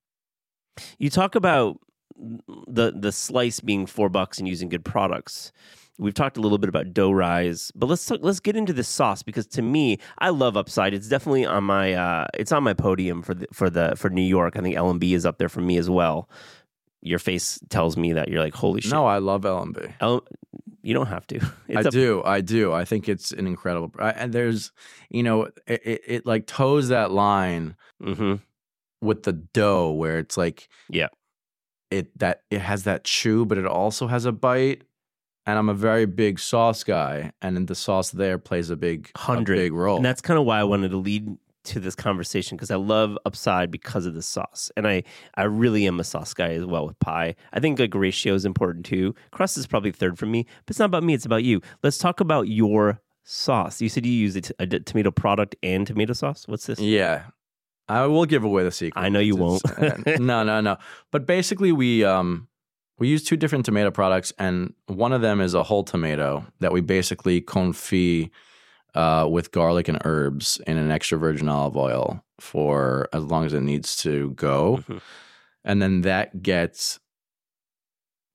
You 0.97 1.09
talk 1.09 1.35
about 1.35 1.79
the 2.67 2.93
the 2.95 3.11
slice 3.11 3.59
being 3.59 3.85
four 3.85 4.09
bucks 4.09 4.37
and 4.39 4.47
using 4.47 4.69
good 4.69 4.85
products. 4.85 5.51
We've 5.97 6.13
talked 6.13 6.37
a 6.37 6.41
little 6.41 6.57
bit 6.57 6.69
about 6.69 6.93
dough 6.93 7.11
rise, 7.11 7.73
but 7.75 7.87
let's 7.87 8.05
talk, 8.05 8.19
let's 8.21 8.39
get 8.39 8.55
into 8.55 8.71
the 8.71 8.85
sauce 8.85 9.21
because 9.21 9.45
to 9.47 9.61
me, 9.61 9.97
I 10.19 10.29
love 10.29 10.55
Upside. 10.55 10.93
It's 10.93 11.09
definitely 11.09 11.45
on 11.45 11.65
my 11.65 11.93
uh, 11.93 12.25
it's 12.35 12.53
on 12.53 12.63
my 12.63 12.73
podium 12.73 13.21
for 13.21 13.33
the 13.33 13.47
for 13.51 13.69
the 13.69 13.95
for 13.97 14.09
New 14.09 14.21
York. 14.21 14.55
I 14.55 14.61
think 14.61 14.77
L&B 14.77 15.13
is 15.13 15.25
up 15.25 15.39
there 15.39 15.49
for 15.49 15.59
me 15.59 15.77
as 15.77 15.89
well. 15.89 16.29
Your 17.01 17.19
face 17.19 17.59
tells 17.69 17.95
me 17.97 18.13
that 18.13 18.27
you're 18.27 18.41
like, 18.41 18.53
holy 18.53 18.81
shit. 18.81 18.91
No, 18.91 19.05
I 19.05 19.19
love 19.19 19.45
L&B. 19.45 19.79
L- 20.01 20.25
you 20.81 20.93
don't 20.93 21.07
have 21.07 21.25
to. 21.27 21.39
I 21.69 21.79
It's 21.79 21.87
a- 21.87 21.91
do. 21.91 22.21
I 22.25 22.41
do. 22.41 22.73
I 22.73 22.83
think 22.85 23.07
it's 23.07 23.31
an 23.31 23.47
incredible. 23.47 23.91
I- 23.99 24.11
And 24.11 24.33
there's, 24.33 24.71
you 25.09 25.23
know, 25.23 25.43
it, 25.67 25.81
it, 25.85 26.01
it 26.07 26.25
like 26.25 26.45
toes 26.47 26.89
that 26.89 27.11
line 27.11 27.75
Mhm. 28.03 28.41
with 29.01 29.23
the 29.23 29.33
dough 29.33 29.91
where 29.91 30.19
it's 30.19 30.35
like, 30.37 30.67
Yeah. 30.89 31.07
it 31.91 32.17
that 32.19 32.43
it 32.51 32.59
has 32.61 32.83
that 32.83 33.03
chew, 33.05 33.45
but 33.45 33.57
it 33.57 33.65
also 33.65 34.07
has 34.07 34.25
a 34.25 34.31
bite. 34.31 34.83
And 35.45 35.57
I'm 35.57 35.69
a 35.69 35.73
very 35.73 36.05
big 36.05 36.37
sauce 36.37 36.83
guy, 36.83 37.31
and 37.41 37.55
then 37.55 37.65
the 37.65 37.73
sauce 37.73 38.11
there 38.11 38.37
plays 38.37 38.69
a 38.69 38.75
big, 38.75 39.09
a 39.15 39.19
Hundred. 39.19 39.55
big 39.55 39.73
role. 39.73 39.95
And 39.95 40.05
that's 40.05 40.21
kind 40.21 40.37
of 40.39 40.45
why 40.45 40.59
I 40.59 40.63
wanted 40.63 40.91
to 40.91 40.97
lead 40.97 41.37
to 41.65 41.79
this 41.79 41.95
conversation 41.95 42.57
because 42.57 42.71
I 42.71 42.75
love 42.75 43.17
Upside 43.25 43.71
because 43.71 44.05
of 44.05 44.13
the 44.13 44.21
sauce, 44.21 44.71
and 44.77 44.87
I 44.87 45.03
I 45.35 45.43
really 45.43 45.85
am 45.87 45.99
a 45.99 46.03
sauce 46.03 46.33
guy 46.33 46.49
as 46.51 46.65
well 46.65 46.87
with 46.87 46.99
pie. 46.99 47.35
I 47.53 47.59
think 47.59 47.79
like 47.79 47.93
ratio 47.93 48.33
is 48.33 48.45
important 48.45 48.85
too. 48.85 49.15
Crust 49.31 49.57
is 49.57 49.67
probably 49.67 49.91
third 49.91 50.17
for 50.17 50.25
me, 50.25 50.45
but 50.65 50.71
it's 50.71 50.79
not 50.79 50.85
about 50.85 51.03
me; 51.03 51.13
it's 51.13 51.25
about 51.25 51.43
you. 51.43 51.61
Let's 51.83 51.97
talk 51.97 52.19
about 52.19 52.47
your 52.47 53.01
sauce. 53.23 53.81
You 53.81 53.89
said 53.89 54.05
you 54.05 54.11
use 54.11 54.35
a, 54.35 54.41
t- 54.41 54.53
a 54.59 54.65
d- 54.65 54.79
tomato 54.79 55.11
product 55.11 55.55
and 55.61 55.85
tomato 55.85 56.13
sauce. 56.13 56.47
What's 56.47 56.65
this? 56.65 56.79
Yeah. 56.79 57.23
I 57.87 58.05
will 58.05 58.25
give 58.25 58.43
away 58.43 58.63
the 58.63 58.71
secret. 58.71 59.01
I 59.01 59.09
know 59.09 59.19
you 59.19 59.35
won't. 59.35 59.63
no, 60.19 60.43
no, 60.43 60.61
no. 60.61 60.77
But 61.11 61.25
basically 61.25 61.71
we 61.71 62.03
um 62.05 62.47
we 62.99 63.07
use 63.07 63.23
two 63.23 63.37
different 63.37 63.65
tomato 63.65 63.89
products 63.89 64.31
and 64.37 64.73
one 64.85 65.11
of 65.11 65.21
them 65.21 65.41
is 65.41 65.53
a 65.53 65.63
whole 65.63 65.83
tomato 65.83 66.45
that 66.59 66.71
we 66.71 66.81
basically 66.81 67.41
confit 67.41 68.29
uh, 68.95 69.27
with 69.29 69.51
garlic 69.51 69.87
and 69.87 69.99
herbs 70.05 70.59
in 70.67 70.77
an 70.77 70.91
extra 70.91 71.17
virgin 71.17 71.47
olive 71.49 71.77
oil 71.77 72.23
for 72.39 73.07
as 73.13 73.23
long 73.23 73.45
as 73.45 73.53
it 73.53 73.61
needs 73.61 73.95
to 73.97 74.31
go. 74.31 74.83
Mhm. 74.87 75.01
And 75.63 75.81
then 75.81 76.01
that 76.01 76.41
gets 76.41 76.99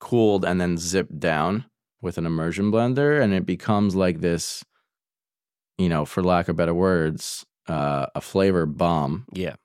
cooled 0.01 0.45
and 0.45 0.61
then 0.61 0.77
zipped 0.77 1.19
down 1.19 1.65
with 2.03 2.19
an 2.19 2.27
immersion 2.27 2.71
blender 2.71 3.21
and 3.23 3.33
it 3.33 3.47
becomes 3.47 3.95
like 3.95 4.21
this 4.21 4.65
you 5.79 5.89
know, 5.89 6.05
for 6.05 6.23
lack 6.23 6.49
of 6.49 6.55
better 6.55 6.73
words, 6.75 7.45
uh, 7.67 8.07
a 8.15 8.21
flavor 8.21 8.65
bomb, 8.65 9.25
Yeah, 9.33 9.57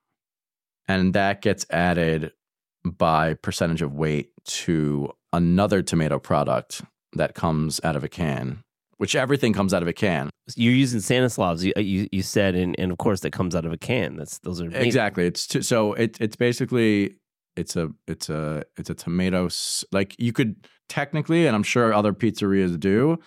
and 0.88 1.14
that 1.14 1.44
gets 1.44 1.68
added 1.70 2.32
by 2.84 3.36
percentage 3.36 3.84
of 3.84 3.94
weight 3.94 4.32
to 4.46 5.12
another 5.32 5.84
tomato 5.84 6.18
product 6.18 6.82
that 7.14 7.36
comes 7.36 7.80
out 7.84 7.96
of 7.96 8.04
a 8.04 8.10
can, 8.10 8.64
which 9.00 9.16
everything 9.16 9.52
comes 9.54 9.74
out 9.74 9.82
of 9.82 9.88
a 9.88 9.94
can. 9.94 10.30
you're 10.56 10.72
using 10.74 11.00
Stanislaus. 11.02 11.64
You, 11.64 11.74
you 11.78 12.08
you 12.12 12.22
said, 12.22 12.54
and 12.56 12.76
and 12.80 12.92
of 12.92 12.98
course 12.98 13.22
that 13.22 13.32
comes 13.32 13.56
out 13.56 13.66
of 13.66 13.74
a 13.74 13.78
can. 13.78 14.16
That's 14.16 14.40
those 14.40 14.62
are 14.62 14.70
Exactly. 14.72 15.26
It's 15.26 15.48
t- 15.48 15.62
so 15.64 15.94
it 15.94 16.18
it's 16.22 16.36
basically 16.36 17.16
it's 17.56 17.76
a 17.76 17.90
it's 18.08 18.30
a 18.30 18.64
it's 18.78 18.90
a 18.90 18.96
tomato 18.96 19.48
s- 19.48 19.84
like 19.92 20.16
you 20.20 20.32
could 20.32 20.56
technically, 20.88 21.48
and 21.48 21.56
I'm 21.56 21.64
sure 21.64 21.92
other 21.94 22.14
pizzerias 22.14 22.80
do. 22.80 23.18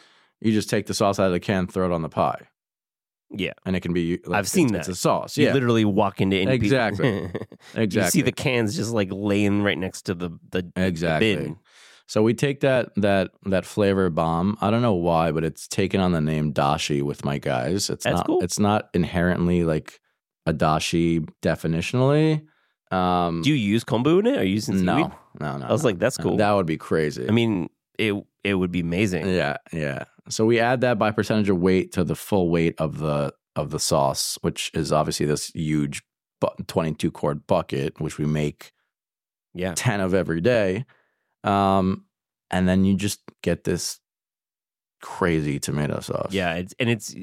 You 0.40 0.52
just 0.52 0.68
take 0.70 0.86
the 0.86 0.94
sauce 0.94 1.18
out 1.20 1.26
of 1.26 1.32
the 1.32 1.40
can, 1.40 1.66
throw 1.68 1.86
it 1.86 1.92
on 1.92 2.02
the 2.02 2.08
pie, 2.08 2.48
Yeah, 3.30 3.52
and 3.64 3.76
it 3.76 3.80
can 3.80 3.92
be. 3.92 4.18
Like, 4.26 4.38
I've 4.40 4.48
seen 4.48 4.66
it's, 4.66 4.72
that. 4.72 4.78
It's 4.80 4.88
a 4.88 4.94
sauce. 4.96 5.36
you 5.38 5.46
Yeah, 5.46 5.52
literally 5.54 5.84
walk 5.84 6.20
into 6.20 6.36
any 6.36 6.58
pizza- 6.58 6.88
Exactly. 6.88 7.30
exactly. 7.76 8.02
You 8.02 8.10
see 8.10 8.22
the 8.22 8.32
cans 8.32 8.74
just 8.74 8.90
like 8.90 9.08
laying 9.12 9.62
right 9.62 9.78
next 9.78 10.02
to 10.06 10.14
the 10.14 10.30
the, 10.50 10.68
the 10.74 10.84
Exactly. 10.86 11.36
bin. 11.36 11.56
So 12.06 12.22
we 12.22 12.34
take 12.34 12.60
that 12.60 12.94
that 12.96 13.30
that 13.46 13.64
flavor 13.64 14.10
bomb. 14.10 14.58
I 14.60 14.70
don't 14.70 14.82
know 14.82 14.94
why, 14.94 15.32
but 15.32 15.44
it's 15.44 15.66
taken 15.68 16.00
on 16.00 16.12
the 16.12 16.20
name 16.20 16.52
dashi 16.52 17.02
with 17.02 17.24
my 17.24 17.38
guys. 17.38 17.88
It's 17.90 18.04
That's 18.04 18.16
not 18.18 18.26
cool. 18.26 18.40
it's 18.42 18.58
not 18.58 18.88
inherently 18.94 19.64
like 19.64 19.98
a 20.46 20.52
dashi 20.52 21.26
definitionally. 21.42 22.42
Um 22.90 23.42
Do 23.42 23.50
you 23.50 23.56
use 23.56 23.84
kombu 23.84 24.20
in 24.20 24.26
it? 24.26 24.38
Are 24.38 24.44
you 24.44 24.54
using 24.54 24.74
seaweed? 24.76 24.86
no, 24.86 25.12
no, 25.40 25.56
no. 25.58 25.66
I 25.66 25.72
was 25.72 25.82
no. 25.82 25.88
like, 25.90 25.98
that's 25.98 26.18
cool. 26.18 26.36
That 26.36 26.52
would 26.52 26.66
be 26.66 26.76
crazy. 26.76 27.26
I 27.28 27.30
mean, 27.32 27.68
it 27.98 28.14
it 28.44 28.54
would 28.54 28.72
be 28.72 28.80
amazing. 28.80 29.26
yeah, 29.28 29.56
yeah. 29.72 30.04
So 30.28 30.44
we 30.44 30.60
add 30.60 30.80
that 30.82 30.98
by 30.98 31.10
percentage 31.10 31.48
of 31.48 31.58
weight 31.58 31.92
to 31.92 32.04
the 32.04 32.14
full 32.14 32.50
weight 32.50 32.74
of 32.78 32.98
the 32.98 33.32
of 33.56 33.70
the 33.70 33.78
sauce, 33.80 34.38
which 34.42 34.70
is 34.74 34.92
obviously 34.92 35.26
this 35.26 35.48
huge 35.54 36.02
bu- 36.40 36.62
22 36.66 37.10
quart 37.10 37.46
bucket, 37.46 38.00
which 38.00 38.18
we 38.18 38.24
make 38.26 38.72
Yeah. 39.54 39.74
10 39.74 40.00
of 40.00 40.14
every 40.14 40.40
day. 40.40 40.84
Um, 41.44 42.04
and 42.50 42.68
then 42.68 42.84
you 42.84 42.94
just 42.94 43.20
get 43.42 43.64
this 43.64 43.98
crazy 45.00 45.58
tomato 45.58 46.00
sauce. 46.00 46.32
Yeah, 46.32 46.54
it's, 46.54 46.74
and 46.78 46.88
it's 46.88 47.14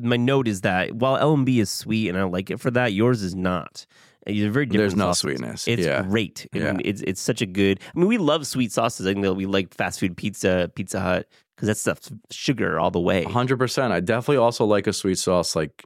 my 0.00 0.16
note 0.16 0.46
is 0.48 0.60
that 0.62 0.94
while 0.94 1.16
L&B 1.16 1.58
is 1.60 1.70
sweet 1.70 2.08
and 2.08 2.16
I 2.18 2.22
like 2.24 2.50
it 2.50 2.60
for 2.60 2.70
that, 2.72 2.92
yours 2.92 3.22
is 3.22 3.34
not. 3.34 3.86
You're 4.28 4.50
very 4.50 4.66
different. 4.66 4.80
There's 4.82 4.96
no 4.96 5.04
sauces. 5.06 5.20
sweetness. 5.20 5.68
It's 5.68 5.86
yeah. 5.86 6.02
great. 6.02 6.46
I 6.52 6.58
Yeah. 6.58 6.72
mean, 6.72 6.82
it's 6.84 7.00
it's 7.02 7.20
such 7.20 7.42
a 7.42 7.46
good. 7.46 7.78
I 7.94 7.98
mean, 7.98 8.08
we 8.08 8.18
love 8.18 8.44
sweet 8.46 8.72
sauces. 8.72 9.06
I 9.06 9.12
think 9.12 9.24
that 9.24 9.34
we 9.34 9.46
like 9.46 9.72
fast 9.72 10.00
food 10.00 10.16
pizza, 10.16 10.68
Pizza 10.74 11.00
Hut, 11.00 11.28
because 11.56 11.68
that 11.68 11.76
stuff's 11.76 12.10
sugar 12.32 12.80
all 12.80 12.90
the 12.90 13.00
way. 13.00 13.24
100%. 13.24 13.90
I 13.92 14.00
definitely 14.00 14.38
also 14.38 14.64
like 14.64 14.88
a 14.88 14.92
sweet 14.92 15.18
sauce 15.18 15.54
like 15.54 15.84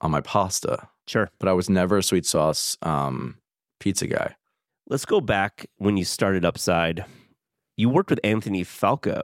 on 0.00 0.12
my 0.12 0.20
pasta, 0.20 0.88
Sure. 1.08 1.28
but 1.40 1.48
I 1.48 1.52
was 1.54 1.68
never 1.68 1.98
a 1.98 2.02
sweet 2.04 2.24
sauce 2.24 2.76
um, 2.82 3.38
pizza 3.80 4.06
guy. 4.06 4.36
Let's 4.92 5.06
go 5.06 5.22
back 5.22 5.64
when 5.78 5.96
you 5.96 6.04
started 6.04 6.44
Upside. 6.44 7.06
You 7.78 7.88
worked 7.88 8.10
with 8.10 8.20
Anthony 8.22 8.62
Falco, 8.62 9.22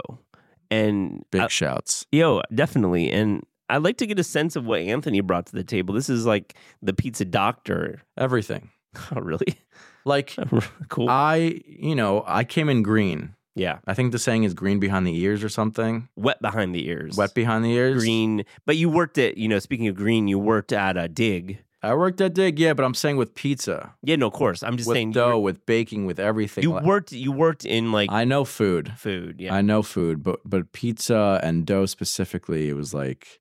and 0.71 1.23
Big 1.31 1.43
I- 1.43 1.49
shouts. 1.49 2.07
Yo, 2.11 2.41
definitely. 2.55 3.11
And 3.13 3.45
I'd 3.69 3.83
like 3.83 3.99
to 3.99 4.07
get 4.07 4.19
a 4.19 4.25
sense 4.25 4.57
of 4.57 4.65
what 4.65 4.81
Anthony 4.81 5.21
brought 5.21 5.45
to 5.47 5.53
the 5.53 5.63
table. 5.63 5.95
This 5.95 6.09
is 6.09 6.25
like 6.25 6.55
the 6.81 6.95
pizza 6.95 7.27
doctor. 7.27 8.01
Everything. 8.17 8.71
Oh, 9.15 9.21
really? 9.21 9.59
Like 10.07 10.35
cool. 10.89 11.11
I, 11.11 11.61
you 11.67 11.95
know, 11.95 12.25
I 12.27 12.45
came 12.45 12.71
in 12.71 12.83
green. 12.83 13.35
yeah. 13.55 13.81
I 13.87 13.93
think 13.93 14.13
the 14.13 14.19
saying 14.19 14.45
is 14.45 14.55
green 14.55 14.81
behind 14.81 15.07
the 15.07 15.15
ears 15.21 15.45
or 15.45 15.51
something. 15.51 16.09
Wet 16.17 16.41
behind 16.41 16.75
the 16.75 16.89
ears. 16.89 17.15
Wet 17.19 17.35
behind 17.35 17.63
the 17.67 17.73
ears. 17.75 18.03
green. 18.03 18.47
But 18.65 18.79
you 18.79 18.89
worked 18.89 19.19
at, 19.19 19.37
you 19.37 19.47
know, 19.49 19.59
speaking 19.59 19.87
of 19.87 19.95
green, 19.95 20.27
you 20.29 20.39
worked 20.39 20.73
at 20.73 20.97
a 20.97 21.07
dig. 21.09 21.59
I 21.83 21.95
worked 21.95 22.19
that 22.19 22.35
Dig, 22.35 22.59
yeah, 22.59 22.73
but 22.75 22.85
I'm 22.85 22.95
saying 22.95 23.17
with 23.19 23.35
pizza, 23.35 23.95
Yeah, 24.03 24.17
no, 24.17 24.27
of 24.27 24.33
course. 24.33 24.63
I'm 24.65 24.77
just 24.77 24.89
with 24.89 24.97
saying 24.97 25.13
dough, 25.13 25.39
with 25.39 25.65
baking, 25.65 26.07
with 26.07 26.19
everything. 26.19 26.63
you 26.65 26.73
Like, 26.73 26.85
worked 26.85 27.13
you 27.13 27.31
worked 27.31 27.65
in 27.65 27.93
like 27.93 28.11
I 28.11 28.25
know 28.25 28.45
food. 28.45 28.93
food. 28.97 29.37
Yeah. 29.41 29.55
I 29.55 29.61
know 29.63 29.83
food, 29.83 30.23
but 30.23 30.41
but 30.45 30.73
pizza 30.73 31.41
and 31.43 31.65
dough 31.65 31.87
specifically, 31.87 32.69
it 32.69 32.75
was 32.75 32.93
like 32.95 33.41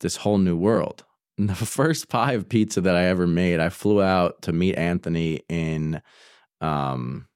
this 0.00 0.16
whole 0.16 0.38
new 0.38 0.56
world. 0.56 1.04
And 1.38 1.48
the 1.54 1.54
first 1.54 2.08
pie 2.10 2.32
of 2.32 2.48
pizza 2.50 2.82
that 2.82 2.96
I 2.96 3.04
ever 3.04 3.26
made, 3.26 3.60
I 3.60 3.70
flew 3.70 4.02
out 4.02 4.42
to 4.42 4.52
meet 4.52 4.76
Anthony 4.76 5.40
in 5.48 6.02
um 6.60 7.28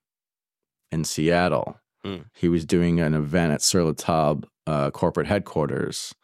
in 0.93 1.05
Seattle. 1.05 1.81
Mm. 2.05 2.27
He 2.35 2.49
was 2.49 2.67
doing 2.67 3.01
an 3.01 3.15
event 3.15 3.53
at 3.55 3.63
Sur 3.63 3.83
La 3.85 3.93
Table 3.93 4.43
uh, 4.67 4.91
corporate 4.91 5.27
headquarters, 5.27 6.15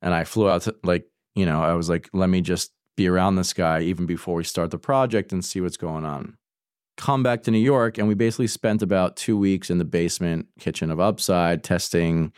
and 0.00 0.14
I 0.14 0.24
flew 0.24 0.48
out 0.48 0.62
to 0.62 0.74
like 0.84 1.04
you 1.34 1.44
know 1.44 1.62
I 1.62 1.74
was 1.74 1.90
like, 1.90 2.08
let 2.14 2.30
me 2.30 2.40
just 2.40 2.72
be 2.98 3.08
around 3.08 3.36
this 3.36 3.52
guy 3.52 3.80
even 3.80 4.04
before 4.04 4.34
we 4.34 4.44
start 4.44 4.70
the 4.70 4.78
project 4.78 5.32
and 5.32 5.44
see 5.44 5.60
what's 5.60 5.78
going 5.78 6.04
on 6.04 6.36
come 6.98 7.22
back 7.22 7.44
to 7.44 7.50
New 7.50 7.58
York, 7.58 7.96
and 7.96 8.08
we 8.08 8.14
basically 8.14 8.48
spent 8.48 8.82
about 8.82 9.16
two 9.16 9.38
weeks 9.38 9.70
in 9.70 9.78
the 9.78 9.84
basement 9.84 10.48
kitchen 10.58 10.90
of 10.90 11.00
Upside 11.00 11.62
testing, 11.62 12.32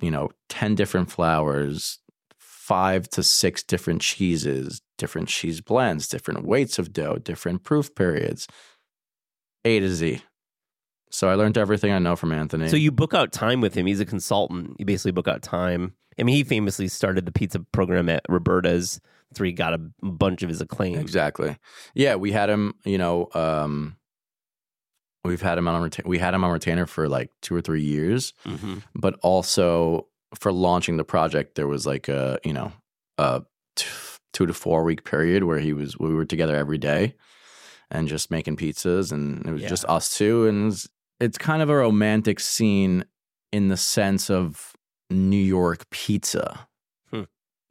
you 0.00 0.10
know, 0.10 0.30
10 0.50 0.76
different 0.76 1.10
flours, 1.10 1.98
five 2.38 3.08
to 3.08 3.22
six 3.22 3.62
different 3.62 4.02
cheeses, 4.02 4.82
different 4.98 5.28
cheese 5.28 5.60
blends, 5.60 6.06
different 6.06 6.44
weights 6.44 6.78
of 6.78 6.92
dough, 6.92 7.16
different 7.16 7.64
proof 7.64 7.94
periods, 7.94 8.46
A 9.64 9.80
to 9.80 9.88
Z. 9.88 10.22
So 11.10 11.28
I 11.28 11.34
learned 11.34 11.56
everything 11.56 11.92
I 11.92 11.98
know 11.98 12.16
from 12.16 12.32
Anthony. 12.32 12.68
so 12.68 12.76
you 12.76 12.92
book 12.92 13.14
out 13.14 13.32
time 13.32 13.60
with 13.60 13.74
him. 13.74 13.86
He's 13.86 14.00
a 14.00 14.04
consultant. 14.04 14.76
You 14.78 14.84
basically 14.84 15.12
book 15.12 15.28
out 15.28 15.42
time. 15.42 15.94
I 16.18 16.24
mean, 16.24 16.34
he 16.34 16.44
famously 16.44 16.88
started 16.88 17.24
the 17.24 17.32
pizza 17.32 17.60
program 17.72 18.08
at 18.08 18.24
Roberta's. 18.28 19.00
He 19.42 19.52
got 19.52 19.74
a 19.74 19.80
bunch 20.02 20.42
of 20.42 20.48
his 20.48 20.60
acclaim. 20.60 20.98
Exactly. 20.98 21.56
Yeah, 21.94 22.14
we 22.16 22.32
had 22.32 22.48
him. 22.50 22.74
You 22.84 22.98
know, 22.98 23.28
um, 23.34 23.96
we've 25.24 25.42
had 25.42 25.58
him 25.58 25.68
on 25.68 25.90
reta- 25.90 26.06
we 26.06 26.18
had 26.18 26.34
him 26.34 26.44
on 26.44 26.50
retainer 26.52 26.86
for 26.86 27.08
like 27.08 27.30
two 27.42 27.54
or 27.54 27.60
three 27.60 27.82
years, 27.82 28.32
hmm 28.44 28.78
but 28.94 29.14
also 29.22 30.08
for 30.38 30.52
launching 30.52 30.96
the 30.96 31.04
project, 31.04 31.54
there 31.54 31.68
was 31.68 31.86
like 31.86 32.08
a 32.08 32.38
you 32.44 32.52
know 32.52 32.72
a 33.18 33.42
t- 33.76 33.86
two 34.32 34.46
to 34.46 34.52
four 34.54 34.82
week 34.84 35.04
period 35.04 35.44
where 35.44 35.58
he 35.60 35.72
was 35.72 35.98
we 35.98 36.12
were 36.14 36.24
together 36.24 36.56
every 36.56 36.78
day 36.78 37.14
and 37.90 38.08
just 38.08 38.30
making 38.30 38.56
pizzas, 38.56 39.12
and 39.12 39.46
it 39.46 39.52
was 39.52 39.62
Yeah. 39.62 39.68
just 39.68 39.84
us 39.86 40.16
two, 40.16 40.46
and 40.46 40.72
it's, 40.72 40.88
it's 41.20 41.38
kind 41.38 41.62
of 41.62 41.70
a 41.70 41.76
romantic 41.76 42.40
scene 42.40 43.04
in 43.52 43.68
the 43.68 43.76
sense 43.76 44.30
of 44.30 44.72
New 45.10 45.36
York 45.36 45.88
pizza. 45.90 46.66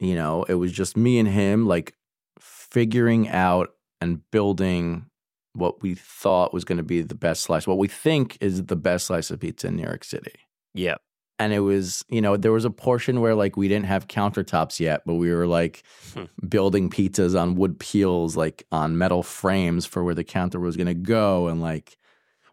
You 0.00 0.14
know, 0.14 0.44
it 0.44 0.54
was 0.54 0.72
just 0.72 0.96
me 0.96 1.18
and 1.18 1.28
him, 1.28 1.66
like 1.66 1.94
figuring 2.40 3.28
out 3.28 3.70
and 4.00 4.28
building 4.30 5.06
what 5.54 5.82
we 5.82 5.94
thought 5.94 6.52
was 6.52 6.64
going 6.64 6.78
to 6.78 6.82
be 6.84 7.00
the 7.00 7.14
best 7.14 7.42
slice, 7.44 7.66
what 7.66 7.78
we 7.78 7.88
think 7.88 8.36
is 8.40 8.64
the 8.64 8.76
best 8.76 9.06
slice 9.06 9.30
of 9.30 9.40
pizza 9.40 9.68
in 9.68 9.76
New 9.76 9.84
York 9.84 10.02
City. 10.04 10.32
Yeah. 10.74 10.96
And 11.38 11.52
it 11.52 11.60
was, 11.60 12.04
you 12.08 12.20
know, 12.20 12.36
there 12.36 12.52
was 12.52 12.64
a 12.64 12.70
portion 12.70 13.20
where 13.20 13.34
like 13.34 13.56
we 13.56 13.68
didn't 13.68 13.86
have 13.86 14.08
countertops 14.08 14.78
yet, 14.80 15.02
but 15.06 15.14
we 15.14 15.32
were 15.32 15.46
like 15.46 15.84
Hmm. 16.12 16.24
building 16.48 16.90
pizzas 16.90 17.40
on 17.40 17.54
wood 17.56 17.78
peels, 17.78 18.36
like 18.36 18.66
on 18.70 18.98
metal 18.98 19.22
frames 19.22 19.84
for 19.86 20.04
where 20.04 20.14
the 20.14 20.24
counter 20.24 20.60
was 20.60 20.76
going 20.76 20.86
to 20.86 20.94
go. 20.94 21.48
And 21.48 21.60
like 21.60 21.96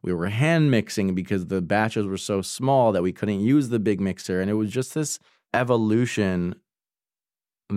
we 0.03 0.13
were 0.13 0.27
hand 0.27 0.71
mixing 0.71 1.13
because 1.13 1.47
the 1.47 1.61
batches 1.61 2.07
were 2.07 2.17
so 2.17 2.41
small 2.41 2.91
that 2.91 3.03
we 3.03 3.11
couldn't 3.11 3.41
use 3.41 3.69
the 3.69 3.79
big 3.79 3.99
mixer. 4.01 4.41
And 4.41 4.49
it 4.49 4.55
was 4.55 4.71
just 4.71 4.93
this 4.95 5.19
evolution 5.53 6.55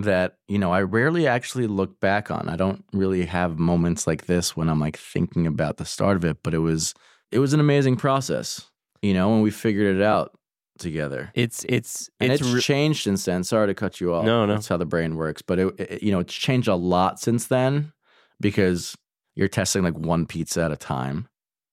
that, 0.03 0.37
you 0.47 0.59
know, 0.59 0.71
I 0.71 0.81
rarely 0.81 1.27
actually 1.27 1.67
look 1.67 1.99
back 1.99 2.29
on. 2.29 2.49
I 2.49 2.55
don't 2.55 2.83
really 2.93 3.25
have 3.25 3.57
moments 3.57 4.07
like 4.07 4.25
this 4.25 4.55
when 4.55 4.69
I'm 4.69 4.79
like 4.79 4.97
thinking 4.97 5.47
about 5.47 5.77
the 5.77 5.85
start 5.85 6.17
of 6.17 6.25
it, 6.25 6.37
but 6.43 6.53
it 6.53 6.59
was 6.59 6.93
it 7.31 7.39
was 7.39 7.53
an 7.53 7.59
amazing 7.59 7.95
process, 7.95 8.69
you 9.01 9.13
know, 9.13 9.33
and 9.33 9.43
we 9.43 9.51
figured 9.51 9.95
it 9.95 10.01
out 10.01 10.37
together. 10.77 11.31
It's 11.33 11.65
it's 11.69 12.09
And 12.19 12.31
it's 12.31 12.41
it's, 12.41 12.51
re- 12.51 12.61
changed 12.61 13.03
since 13.03 13.25
then. 13.25 13.43
Sorry 13.43 13.67
to 13.67 13.73
cut 13.73 14.01
you 14.01 14.13
off. 14.13 14.25
No, 14.25 14.45
no. 14.45 14.53
That's 14.53 14.67
how 14.67 14.77
the 14.77 14.85
brain 14.85 15.15
works. 15.15 15.41
But 15.41 15.59
it, 15.59 15.79
it, 15.79 16.03
you 16.03 16.11
know, 16.11 16.19
it's 16.19 16.33
changed 16.33 16.67
a 16.67 16.75
lot 16.75 17.19
since 17.19 17.47
then 17.47 17.93
because 18.39 18.95
you're 19.35 19.47
testing 19.47 19.83
like 19.83 19.97
one 19.97 20.25
pizza 20.25 20.63
at 20.63 20.71
a 20.71 20.77
time. 20.77 21.27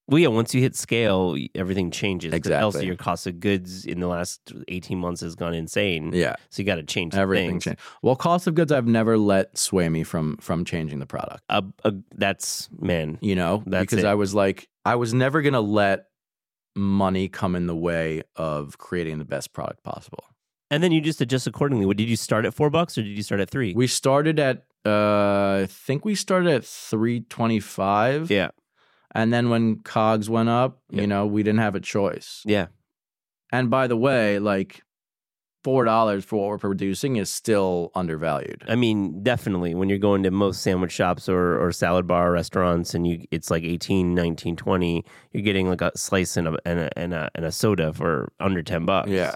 Well, 0.07 0.19
yeah. 0.19 0.27
Once 0.27 0.53
you 0.53 0.61
hit 0.61 0.75
scale, 0.75 1.35
everything 1.55 1.89
changes. 1.91 2.31
'Cause 2.31 2.51
Else, 2.51 2.75
Exactly. 2.75 2.87
your 2.87 2.95
cost 2.95 3.25
of 3.27 3.39
goods 3.39 3.85
in 3.85 3.99
the 3.99 4.07
last 4.07 4.51
eighteen 4.67 4.99
months 4.99 5.21
has 5.21 5.35
gone 5.35 5.53
insane. 5.53 6.11
Yeah, 6.13 6.35
So 6.49 6.61
you 6.61 6.65
got 6.65 6.75
to 6.75 6.83
change 6.83 7.15
everything 7.15 7.59
changed. 7.59 7.79
Well, 8.01 8.15
cost 8.15 8.45
of 8.47 8.55
goods, 8.55 8.71
I've 8.71 8.87
never 8.87 9.17
let 9.17 9.57
sway 9.57 9.87
me 9.89 10.03
from 10.03 10.37
from 10.37 10.65
changing 10.65 10.99
the 10.99 11.05
product. 11.05 11.43
Uh, 11.49 11.61
uh, 11.85 11.91
that's 12.15 12.69
man. 12.79 13.17
You 13.21 13.35
know, 13.35 13.63
That's 13.65 13.83
because 13.83 13.99
it. 13.99 14.05
I 14.05 14.15
was 14.15 14.33
like, 14.35 14.67
I 14.85 14.95
was 14.95 15.13
never 15.13 15.41
gonna 15.41 15.61
let 15.61 16.07
money 16.75 17.27
come 17.27 17.55
in 17.55 17.67
the 17.67 17.75
way 17.75 18.23
of 18.35 18.77
creating 18.77 19.19
the 19.19 19.25
best 19.25 19.53
product 19.53 19.83
possible. 19.83 20.23
And 20.71 20.81
then 20.83 20.91
you 20.91 21.01
just 21.01 21.21
adjust 21.21 21.45
accordingly. 21.45 21.85
What 21.85 21.97
did 21.97 22.09
you 22.09 22.15
start 22.15 22.45
at 22.45 22.53
four 22.53 22.69
bucks 22.71 22.97
or 22.97 23.03
did 23.03 23.15
you 23.15 23.21
start 23.21 23.39
at 23.39 23.49
three? 23.49 23.73
We 23.75 23.85
started 23.85 24.39
at, 24.39 24.65
uh, 24.85 25.61
I 25.63 25.67
think 25.69 26.03
we 26.03 26.15
started 26.15 26.49
at 26.51 26.65
three 26.65 27.21
twenty 27.21 27.59
five. 27.59 28.31
yeah, 28.31 28.49
And 29.15 29.31
then 29.33 29.49
when 29.49 29.79
cogs 29.83 30.29
went 30.29 30.49
up, 30.49 30.81
Yeah. 30.89 31.01
you 31.01 31.07
know, 31.07 31.25
we 31.25 31.43
didn't 31.43 31.59
have 31.59 31.75
a 31.75 31.79
choice. 31.79 32.41
yeah. 32.45 32.67
And 33.51 33.69
by 33.69 33.85
the 33.87 33.95
way, 33.97 34.39
like 34.39 34.81
four 35.63 35.85
dollars 35.85 36.25
for 36.25 36.37
what 36.41 36.47
we're 36.49 36.57
producing 36.57 37.15
is 37.17 37.31
still 37.31 37.91
undervalued. 37.95 38.63
I 38.67 38.75
mean, 38.75 39.21
definitely 39.23 39.75
when 39.75 39.87
you're 39.89 39.97
going 39.99 40.23
to 40.23 40.31
most 40.31 40.61
sandwich 40.61 40.91
shops 40.91 41.29
or, 41.29 41.63
or 41.63 41.71
salad 41.71 42.05
bar 42.07 42.31
restaurants 42.31 42.93
and 42.95 43.05
you 43.07 43.25
it's 43.31 43.49
like 43.51 43.63
18, 43.63 44.13
19, 44.15 44.55
20, 44.55 45.05
you're 45.31 45.43
getting 45.43 45.69
like 45.69 45.81
a 45.81 45.91
slice 45.95 46.35
and 46.35 46.47
a 46.49 46.57
and 46.65 46.79
a 46.79 46.99
and 46.99 47.13
a, 47.13 47.29
and 47.35 47.45
a 47.45 47.51
soda 47.51 47.93
for 47.93 48.33
under 48.39 48.61
10 48.63 48.85
bucks. 48.85 49.09
Yeah. 49.09 49.35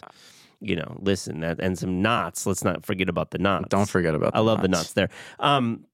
You 0.59 0.75
know, 0.75 0.97
listen, 0.99 1.41
that 1.41 1.59
and 1.59 1.77
some 1.77 2.01
knots. 2.01 2.47
Let's 2.47 2.63
not 2.63 2.83
forget 2.85 3.09
about 3.09 3.29
the 3.29 3.37
knots. 3.37 3.67
Don't 3.69 3.87
forget 3.87 4.15
about. 4.15 4.35
I 4.35 4.39
love 4.39 4.63
the 4.63 4.67
nuts 4.67 4.93
there. 4.93 5.09
Um, 5.39 5.85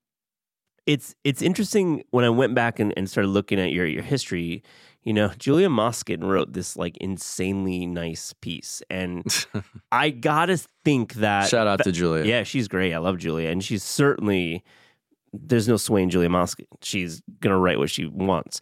it's 0.85 1.15
it's 1.23 1.41
interesting 1.41 2.03
when 2.11 2.25
I 2.25 2.29
went 2.29 2.55
back 2.55 2.79
and, 2.79 2.93
and 2.97 3.09
started 3.09 3.29
looking 3.29 3.59
at 3.59 3.71
your 3.71 3.85
your 3.85 4.03
history. 4.03 4.63
You 5.03 5.11
know, 5.11 5.29
Julia 5.37 5.69
Moskin 5.69 6.23
wrote 6.23 6.53
this 6.53 6.77
like 6.77 6.95
insanely 6.97 7.85
nice 7.85 8.33
piece, 8.39 8.81
and 8.89 9.25
I 9.91 10.11
gotta 10.11 10.57
think 10.85 11.15
that 11.15 11.49
Shout 11.49 11.67
out 11.67 11.83
to 11.83 11.91
Julia. 11.91 12.23
yeah, 12.25 12.43
she's 12.43 12.67
great. 12.67 12.93
I 12.93 12.99
love 12.99 13.17
Julia, 13.17 13.49
and 13.49 13.63
she's 13.63 13.83
certainly 13.83 14.63
there's 15.33 15.67
no 15.67 15.77
swaying 15.77 16.09
Julia 16.09 16.29
Moskin. 16.29 16.67
She's 16.81 17.21
gonna 17.41 17.57
write 17.57 17.79
what 17.79 17.89
she 17.89 18.05
wants. 18.05 18.61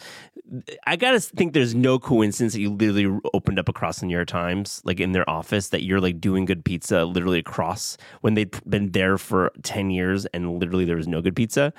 I 0.88 0.96
gotta 0.96 1.20
think 1.20 1.54
there's 1.54 1.76
no 1.76 2.00
coincidence 2.00 2.54
that 2.54 2.62
you 2.62 2.72
literally 2.72 3.20
opened 3.34 3.60
up 3.60 3.70
across 3.70 4.00
the 4.00 4.06
New 4.08 4.16
York 4.16 4.28
Times, 4.28 4.82
like 4.84 5.00
in 5.00 5.12
their 5.12 5.30
office, 5.30 5.70
that 5.70 5.84
you're 5.84 6.02
like 6.02 6.20
doing 6.20 6.46
good 6.46 6.66
pizza 6.66 7.06
literally 7.06 7.40
across 7.40 7.98
when 8.22 8.34
they'd 8.34 8.52
been 8.68 8.92
there 8.92 9.18
for 9.18 9.52
ten 9.64 9.92
years 9.92 10.26
and 10.28 10.60
literally 10.60 10.86
there 10.86 10.96
was 10.98 11.08
no 11.08 11.22
good 11.22 11.36
pizza. 11.36 11.72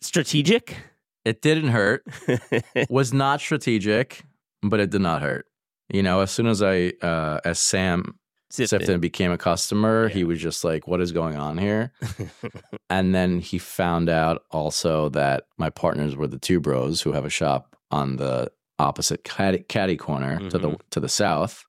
Strategic. 0.00 0.76
It 1.24 1.42
didn't 1.42 1.68
hurt. 1.68 2.04
Was 2.90 3.12
not 3.12 3.40
strategic, 3.40 4.22
but 4.62 4.80
it 4.80 4.90
did 4.90 5.00
not 5.02 5.22
hurt. 5.22 5.46
You 5.92 6.02
know, 6.02 6.20
as 6.20 6.30
soon 6.30 6.46
as 6.46 6.62
I, 6.62 6.92
uh, 7.02 7.40
as 7.44 7.58
Sam 7.58 8.18
Sifton. 8.52 8.80
Sifton 8.80 9.00
became 9.00 9.30
a 9.32 9.36
customer, 9.38 10.06
Yeah. 10.08 10.14
he 10.14 10.24
was 10.24 10.40
just 10.40 10.64
like, 10.64 10.86
"What 10.88 11.00
is 11.02 11.12
going 11.12 11.36
on 11.36 11.58
here?" 11.58 11.92
and 12.90 13.14
then 13.14 13.40
he 13.40 13.58
found 13.58 14.08
out 14.08 14.42
also 14.50 15.10
that 15.10 15.44
my 15.58 15.68
partners 15.70 16.16
were 16.16 16.26
the 16.28 16.38
two 16.38 16.58
bros 16.60 17.02
who 17.02 17.12
have 17.12 17.26
a 17.26 17.30
shop 17.30 17.76
on 17.90 18.16
the 18.16 18.50
opposite 18.78 19.22
caddy, 19.24 19.58
caddy 19.68 19.96
corner 19.96 20.38
to 20.50 20.58
the 20.58 20.70
Mhm. 20.70 20.80
to 20.90 21.00
the 21.00 21.08
south, 21.10 21.64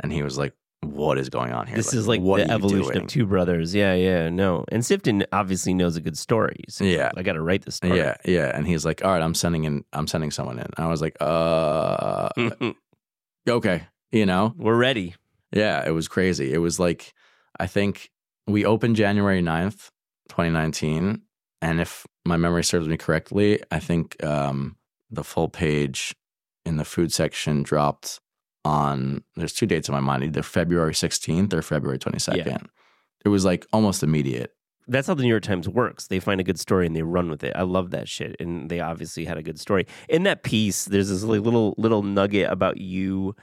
and 0.00 0.12
he 0.12 0.22
was 0.22 0.38
like, 0.38 0.52
"What 0.92 1.18
is 1.18 1.28
going 1.28 1.52
on 1.52 1.66
here?" 1.66 1.76
This 1.76 1.94
is 1.94 2.06
like 2.08 2.20
what 2.20 2.46
the 2.46 2.52
evolution 2.52 2.92
doing? 2.92 3.02
of 3.04 3.08
two 3.08 3.26
brothers. 3.26 3.74
Yeah, 3.74 3.94
yeah, 3.94 4.28
no. 4.28 4.64
And 4.68 4.82
Sifton 4.82 5.24
obviously 5.32 5.74
knows 5.74 5.96
a 5.96 6.00
good 6.00 6.18
story. 6.18 6.64
So 6.68 6.84
Yeah. 6.84 7.10
I 7.16 7.22
got 7.22 7.32
to 7.34 7.42
write 7.42 7.64
the 7.64 7.72
story. 7.72 7.96
Yeah, 7.98 8.16
yeah, 8.24 8.56
and 8.56 8.66
he's 8.66 8.84
like, 8.84 9.04
"All 9.04 9.10
right, 9.12 9.22
I'm 9.22 9.34
sending 9.34 9.64
in. 9.64 9.84
I'm 9.92 10.06
sending 10.06 10.30
someone 10.30 10.58
in." 10.58 10.68
I 10.76 10.86
was 10.86 11.00
like, 11.00 11.16
"Uh, 11.20 12.28
okay," 13.48 13.82
you 14.12 14.26
know. 14.26 14.54
We're 14.56 14.76
ready. 14.76 15.14
Yeah, 15.52 15.86
it 15.86 15.92
was 15.92 16.08
crazy. 16.08 16.52
It 16.52 16.58
was 16.58 16.80
like, 16.80 17.14
I 17.60 17.66
think 17.68 18.10
we 18.46 18.64
opened 18.64 18.96
January 18.96 19.40
9th, 19.40 19.90
2019. 20.28 21.22
And 21.62 21.80
if 21.80 22.06
my 22.24 22.36
memory 22.36 22.64
serves 22.64 22.88
me 22.88 22.96
correctly, 22.96 23.62
I 23.70 23.78
think 23.78 24.22
um, 24.24 24.76
the 25.10 25.22
full 25.22 25.48
page 25.48 26.14
in 26.66 26.76
the 26.76 26.84
food 26.84 27.12
section 27.12 27.62
dropped 27.62 28.20
on, 28.64 29.22
there's 29.36 29.52
two 29.52 29.66
dates 29.66 29.88
in 29.88 29.94
my 29.94 30.00
mind, 30.00 30.24
either 30.24 30.42
February 30.42 30.92
16th 30.92 31.52
or 31.52 31.62
February 31.62 31.98
22nd. 31.98 32.66
It 33.24 33.28
was 33.28 33.44
like 33.44 33.66
almost 33.72 34.02
immediate. 34.02 34.54
That's 34.86 35.06
how 35.06 35.14
the 35.14 35.22
New 35.22 35.30
York 35.30 35.42
Times 35.42 35.68
works. 35.68 36.08
They 36.08 36.20
find 36.20 36.40
a 36.40 36.44
good 36.44 36.60
story 36.60 36.86
and 36.86 36.94
they 36.94 37.02
run 37.02 37.30
with 37.30 37.42
it. 37.42 37.54
I 37.56 37.62
love 37.62 37.90
that 37.92 38.08
shit. 38.08 38.36
And 38.38 38.70
they 38.70 38.80
obviously 38.80 39.24
had 39.24 39.38
a 39.38 39.42
good 39.42 39.58
story. 39.58 39.86
In 40.08 40.24
that 40.24 40.42
piece, 40.42 40.84
there's 40.84 41.08
this 41.08 41.22
little 41.22 41.74
little 41.78 42.02
nugget 42.02 42.50
about 42.50 42.76
you 42.76 43.34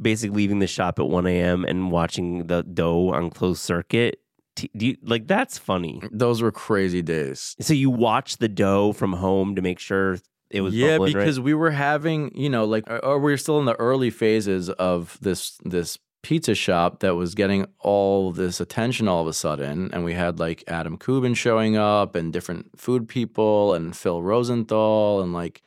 basically 0.00 0.36
leaving 0.36 0.60
the 0.60 0.66
shop 0.66 0.98
at 0.98 1.08
1 1.08 1.26
a.m. 1.26 1.64
and 1.64 1.90
watching 1.90 2.46
the 2.46 2.62
dough 2.62 3.10
on 3.10 3.28
closed 3.28 3.60
circuit. 3.60 4.20
Do 4.56 4.68
you, 4.74 4.96
like 5.02 5.26
that's 5.26 5.58
funny. 5.58 6.02
Those 6.10 6.42
were 6.42 6.52
crazy 6.52 7.02
days. 7.02 7.56
So 7.60 7.72
you 7.74 7.90
watch 7.90 8.38
the 8.38 8.48
dough 8.48 8.92
from 8.92 9.12
home 9.12 9.54
to 9.56 9.62
make 9.62 9.78
sure 9.78 10.18
it 10.50 10.60
was 10.62 10.74
yeah 10.74 10.92
bubbling, 10.98 11.14
right? 11.14 11.20
because 11.22 11.40
we 11.40 11.54
were 11.54 11.70
having 11.70 12.30
you 12.36 12.48
know 12.50 12.64
like 12.64 12.84
or 13.02 13.18
we 13.18 13.32
were 13.32 13.36
still 13.36 13.58
in 13.58 13.64
the 13.66 13.78
early 13.80 14.10
phases 14.10 14.68
of 14.70 15.18
this 15.20 15.58
this 15.64 15.98
pizza 16.22 16.54
shop 16.54 17.00
that 17.00 17.14
was 17.14 17.34
getting 17.34 17.66
all 17.78 18.30
this 18.30 18.60
attention 18.60 19.08
all 19.08 19.22
of 19.22 19.26
a 19.26 19.32
sudden 19.32 19.88
and 19.94 20.04
we 20.04 20.12
had 20.12 20.38
like 20.38 20.62
adam 20.68 20.98
kuban 20.98 21.34
showing 21.34 21.76
up 21.78 22.14
and 22.14 22.30
different 22.32 22.78
food 22.78 23.08
people 23.08 23.72
and 23.72 23.96
phil 23.96 24.22
rosenthal 24.22 25.22
and 25.22 25.32
like 25.32 25.62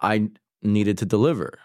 i 0.00 0.28
needed 0.62 0.98
to 0.98 1.04
deliver 1.06 1.56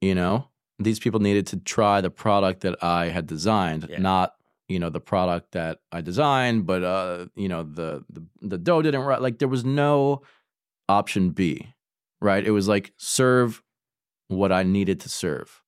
you 0.00 0.14
know 0.14 0.48
these 0.78 0.98
people 0.98 1.20
needed 1.20 1.46
to 1.46 1.58
try 1.58 2.00
the 2.00 2.08
product 2.10 2.60
that 2.62 2.82
i 2.82 3.06
had 3.08 3.26
designed 3.26 3.86
Yeah. 3.90 3.98
not 3.98 4.34
you 4.68 4.78
know 4.78 4.88
the 4.88 5.00
product 5.00 5.52
that 5.52 5.80
i 5.92 6.00
designed 6.00 6.64
but 6.66 6.82
uh 6.82 7.26
you 7.34 7.48
know 7.48 7.62
the 7.62 8.04
the, 8.08 8.24
the 8.40 8.58
dough 8.58 8.80
didn't 8.80 9.02
ri- 9.04 9.18
like 9.18 9.38
there 9.38 9.48
was 9.48 9.66
no 9.66 10.22
option 10.88 11.28
b 11.30 11.74
right? 12.20 12.44
It 12.44 12.50
was 12.50 12.68
like 12.68 12.92
serve 12.96 13.62
what 14.28 14.52
I 14.52 14.62
needed 14.62 15.00
to 15.00 15.08
serve. 15.08 15.62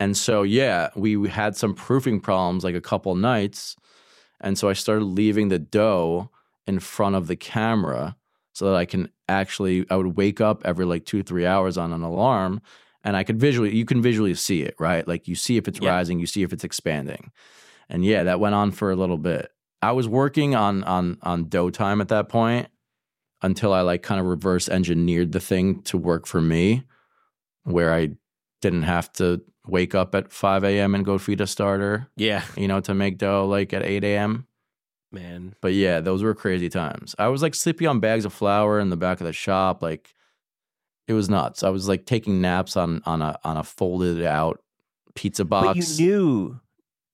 And 0.00 0.16
so, 0.16 0.42
yeah, 0.42 0.90
we 0.96 1.28
had 1.28 1.56
some 1.56 1.74
proofing 1.74 2.20
problems 2.20 2.64
like 2.64 2.74
a 2.74 2.80
couple 2.80 3.14
nights. 3.14 3.76
And 4.40 4.58
so 4.58 4.68
I 4.68 4.72
started 4.72 5.04
leaving 5.04 5.48
the 5.48 5.58
dough 5.58 6.30
in 6.66 6.80
front 6.80 7.16
of 7.16 7.26
the 7.26 7.36
camera 7.36 8.16
so 8.52 8.66
that 8.66 8.74
I 8.76 8.84
can 8.84 9.08
actually, 9.28 9.86
I 9.90 9.96
would 9.96 10.16
wake 10.16 10.40
up 10.40 10.62
every 10.64 10.84
like 10.84 11.04
two, 11.04 11.22
three 11.22 11.46
hours 11.46 11.78
on 11.78 11.92
an 11.92 12.02
alarm 12.02 12.60
and 13.02 13.16
I 13.16 13.24
could 13.24 13.38
visually, 13.38 13.74
you 13.74 13.84
can 13.84 14.00
visually 14.02 14.34
see 14.34 14.62
it, 14.62 14.74
right? 14.78 15.06
Like 15.06 15.28
you 15.28 15.34
see 15.34 15.56
if 15.56 15.68
it's 15.68 15.80
Yeah. 15.80 15.90
rising, 15.90 16.18
you 16.18 16.26
see 16.26 16.42
if 16.42 16.52
it's 16.52 16.64
expanding. 16.64 17.30
And 17.88 18.04
yeah, 18.04 18.22
that 18.24 18.40
went 18.40 18.54
on 18.54 18.70
for 18.70 18.90
a 18.90 18.96
little 18.96 19.18
bit. 19.18 19.50
I 19.82 19.92
was 19.92 20.08
working 20.08 20.54
on 20.54 20.82
on 20.84 21.18
on 21.22 21.48
dough 21.48 21.68
time 21.68 22.00
at 22.00 22.08
that 22.08 22.30
point 22.30 22.68
until 23.44 23.74
I 23.74 23.82
like 23.82 24.02
kind 24.02 24.20
of 24.20 24.26
reverse 24.26 24.68
engineered 24.68 25.32
the 25.32 25.40
thing 25.40 25.82
to 25.82 25.98
work 25.98 26.26
for 26.26 26.40
me, 26.40 26.84
where 27.64 27.92
I 27.92 28.10
didn't 28.62 28.82
have 28.84 29.12
to 29.14 29.42
wake 29.66 29.94
up 29.94 30.14
at 30.14 30.32
5 30.32 30.64
a.m. 30.64 30.94
and 30.94 31.04
go 31.04 31.18
feed 31.18 31.40
a 31.42 31.46
starter, 31.46 32.08
yeah, 32.16 32.42
you 32.56 32.66
know, 32.66 32.80
to 32.80 32.94
make 32.94 33.18
dough 33.18 33.46
like 33.46 33.72
at 33.74 33.84
8 33.84 34.02
a.m. 34.02 34.46
man. 35.12 35.54
But 35.60 35.74
yeah, 35.74 36.00
those 36.00 36.22
were 36.22 36.34
crazy 36.34 36.70
times. 36.70 37.14
I 37.18 37.28
was 37.28 37.42
like 37.42 37.54
sleeping 37.54 37.86
on 37.86 38.00
bags 38.00 38.24
of 38.24 38.32
flour 38.32 38.80
in 38.80 38.88
the 38.88 38.96
back 38.96 39.20
of 39.20 39.26
the 39.26 39.32
shop. 39.34 39.82
Like 39.82 40.14
it 41.06 41.12
was 41.12 41.28
nuts. 41.28 41.62
I 41.62 41.68
was 41.68 41.86
like 41.86 42.06
taking 42.06 42.40
naps 42.40 42.76
on 42.76 43.02
on 43.04 43.20
a 43.20 43.38
on 43.44 43.58
a 43.58 43.62
folded 43.62 44.24
out 44.24 44.62
pizza 45.14 45.44
box. 45.44 45.78
But 45.78 45.98
you 45.98 46.06
knew, 46.06 46.60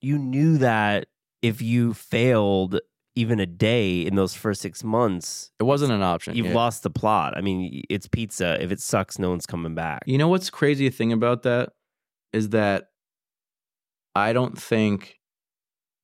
you 0.01 0.19
knew 0.19 0.59
that 0.59 1.07
if 1.43 1.61
you 1.61 1.93
failed, 1.95 2.81
even 3.21 3.39
a 3.41 3.47
day 3.47 4.01
in 4.01 4.17
those 4.17 4.35
first 4.35 4.61
six 4.63 4.83
months, 4.83 5.51
It 5.61 5.65
wasn't 5.65 5.93
an 5.93 6.03
option. 6.03 6.35
you've 6.37 6.47
Yeah. 6.47 6.55
lost 6.55 6.83
the 6.83 6.91
plot. 6.91 7.37
I 7.37 7.41
mean, 7.41 7.83
it's 7.89 8.09
pizza. 8.09 8.61
If 8.63 8.73
it 8.73 8.81
sucks, 8.81 9.19
no 9.19 9.31
one's 9.31 9.47
coming 9.47 9.75
back. 9.75 10.03
You 10.07 10.19
know 10.19 10.29
what's 10.29 10.51
crazy 10.51 10.91
thing 10.91 11.13
about 11.13 11.43
that 11.43 11.73
is 12.33 12.51
that 12.51 12.89
I 14.15 14.33
don't 14.33 14.59
think 14.59 15.19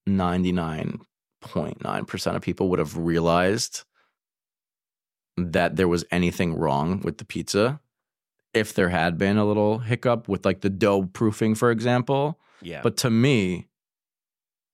99.9% 0.08 2.36
of 2.36 2.42
people 2.42 2.68
would 2.70 2.78
have 2.78 2.96
realized 2.96 3.84
that 5.36 5.76
there 5.76 5.88
was 5.88 6.04
anything 6.10 6.54
wrong 6.54 7.00
with 7.02 7.18
the 7.18 7.24
pizza 7.24 7.80
if 8.54 8.72
there 8.74 8.88
had 8.88 9.18
been 9.18 9.36
a 9.36 9.44
little 9.44 9.80
hiccup 9.80 10.28
with 10.28 10.44
like 10.46 10.62
the 10.62 10.70
dough 10.70 11.02
proofing 11.12 11.54
for 11.54 11.70
example. 11.70 12.40
Yeah. 12.62 12.80
But 12.82 12.96
to 12.98 13.10
me 13.10 13.66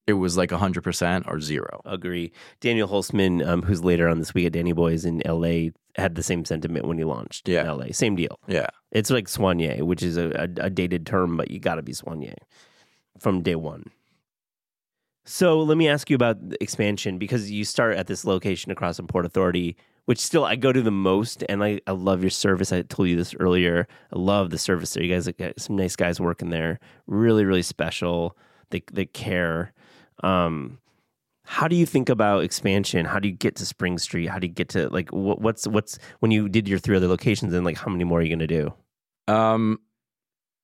it 0.06 0.14
was 0.14 0.36
like 0.36 0.50
100% 0.50 1.28
or 1.28 1.40
zero. 1.40 1.80
Agree. 1.84 2.32
Daniel 2.60 2.88
Holzman, 2.88 3.46
um, 3.46 3.62
who's 3.62 3.84
later 3.84 4.08
on 4.08 4.18
this 4.18 4.34
week 4.34 4.46
at 4.46 4.52
Danny 4.52 4.72
Boys 4.72 5.04
in 5.04 5.22
LA, 5.24 5.70
had 5.94 6.14
the 6.14 6.22
same 6.22 6.44
sentiment 6.44 6.86
when 6.86 6.98
he 6.98 7.04
launched 7.04 7.48
in 7.48 7.66
LA. 7.66 7.86
Same 7.92 8.16
deal. 8.16 8.38
Yeah. 8.48 8.66
It's 8.90 9.10
like 9.10 9.26
soigné, 9.26 9.82
which 9.82 10.02
is 10.02 10.16
a, 10.16 10.48
a, 10.58 10.64
a 10.64 10.70
dated 10.70 11.06
term, 11.06 11.36
but 11.36 11.50
you 11.50 11.60
got 11.60 11.76
to 11.76 11.82
be 11.82 11.92
soigné 11.92 12.34
from 13.18 13.42
day 13.42 13.54
one. 13.54 13.90
So 15.24 15.60
let 15.60 15.78
me 15.78 15.88
ask 15.88 16.10
you 16.10 16.16
about 16.16 16.48
the 16.50 16.62
expansion 16.62 17.18
because 17.18 17.50
you 17.50 17.64
start 17.64 17.96
at 17.96 18.08
this 18.08 18.24
location 18.24 18.72
across 18.72 18.96
from 18.96 19.06
Port 19.06 19.24
Authority, 19.24 19.76
which 20.06 20.18
still 20.18 20.44
I 20.44 20.56
go 20.56 20.72
to 20.72 20.82
the 20.82 20.90
most, 20.90 21.44
and 21.48 21.62
I, 21.62 21.80
I 21.86 21.92
love 21.92 22.22
your 22.22 22.30
service. 22.30 22.72
I 22.72 22.82
told 22.82 23.08
you 23.08 23.16
this 23.16 23.34
earlier. 23.38 23.86
I 24.12 24.18
love 24.18 24.50
the 24.50 24.58
service 24.58 24.94
there. 24.94 25.04
You 25.04 25.14
guys 25.14 25.28
got 25.28 25.60
some 25.60 25.76
nice 25.76 25.94
guys 25.94 26.20
working 26.20 26.50
there. 26.50 26.80
Really, 27.06 27.44
really 27.44 27.62
special. 27.62 28.36
They 28.70 28.82
they 28.92 29.06
care. 29.06 29.72
Um, 30.22 30.78
how 31.44 31.68
do 31.68 31.76
you 31.76 31.86
think 31.86 32.08
about 32.08 32.44
expansion? 32.44 33.04
How 33.04 33.18
do 33.18 33.28
you 33.28 33.34
get 33.34 33.56
to 33.56 33.66
Spring 33.66 33.98
Street? 33.98 34.26
How 34.26 34.38
do 34.38 34.46
you 34.46 34.52
get 34.52 34.68
to 34.70 34.88
like 34.90 35.10
what, 35.10 35.40
what's 35.40 35.66
what's 35.66 35.98
when 36.20 36.30
you 36.30 36.48
did 36.48 36.68
your 36.68 36.78
three 36.78 36.96
other 36.96 37.08
locations 37.08 37.52
and 37.52 37.64
like 37.64 37.76
how 37.76 37.90
many 37.90 38.04
more 38.04 38.20
are 38.20 38.22
you 38.22 38.28
going 38.28 38.38
to 38.38 38.46
do? 38.46 38.72
Um, 39.32 39.80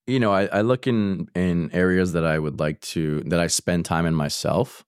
you 0.07 0.21
know, 0.21 0.33
I, 0.33 0.47
I 0.47 0.61
look 0.63 0.87
in 0.87 1.29
in 1.35 1.71
areas 1.73 2.13
that 2.13 2.25
I 2.25 2.39
would 2.39 2.61
like 2.61 2.81
to 2.81 3.23
that 3.27 3.41
I 3.41 3.49
spend 3.49 3.85
time 3.85 4.07
in 4.07 4.15
myself, 4.15 4.85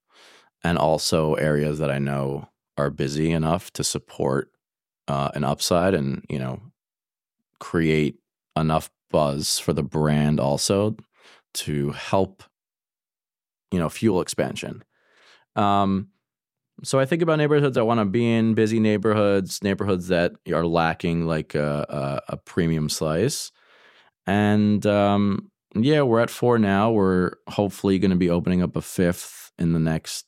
and 0.64 0.79
also 0.79 1.35
areas 1.35 1.79
that 1.79 1.90
I 1.90 1.99
know 1.99 2.49
are 2.79 2.90
busy 2.90 3.31
enough 3.31 3.70
to 3.73 3.85
support 3.85 4.51
uh, 5.09 5.31
an 5.35 5.44
upside, 5.44 5.94
and 5.94 6.25
you 6.29 6.38
know, 6.38 6.62
create 7.59 8.16
enough 8.57 8.90
buzz 9.11 9.59
for 9.59 9.73
the 9.73 9.83
brand 9.83 10.40
also 10.40 10.96
to 11.53 11.90
help, 11.90 12.42
you 13.70 13.78
know, 13.78 13.88
fuel 13.88 14.20
expansion. 14.20 14.83
Um, 15.56 16.09
so 16.83 16.98
I 16.98 17.04
think 17.04 17.22
about 17.22 17.37
neighborhoods 17.37 17.76
I 17.76 17.83
want 17.83 18.00
to 18.00 18.06
be 18.06 18.33
in, 18.33 18.54
busy 18.54 18.80
neighborhoods, 18.80 19.62
neighborhoods 19.62 20.09
that 20.09 20.33
are 20.52 20.66
lacking 20.66 21.26
like 21.26 21.54
a, 21.54 22.22
a, 22.28 22.35
a 22.35 22.37
premium 22.38 22.88
slice. 22.88 23.52
And 24.26 24.85
um, 24.87 25.50
yeah, 25.74 26.02
we're 26.02 26.20
at 26.20 26.30
four 26.30 26.59
now. 26.59 26.90
We're 26.90 27.33
hopefully 27.48 27.98
going 27.98 28.12
to 28.12 28.16
be 28.16 28.30
opening 28.30 28.62
up 28.62 28.76
a 28.76 28.83
fifth 28.83 29.52
in 29.59 29.72
the 29.72 29.78
next 29.78 30.24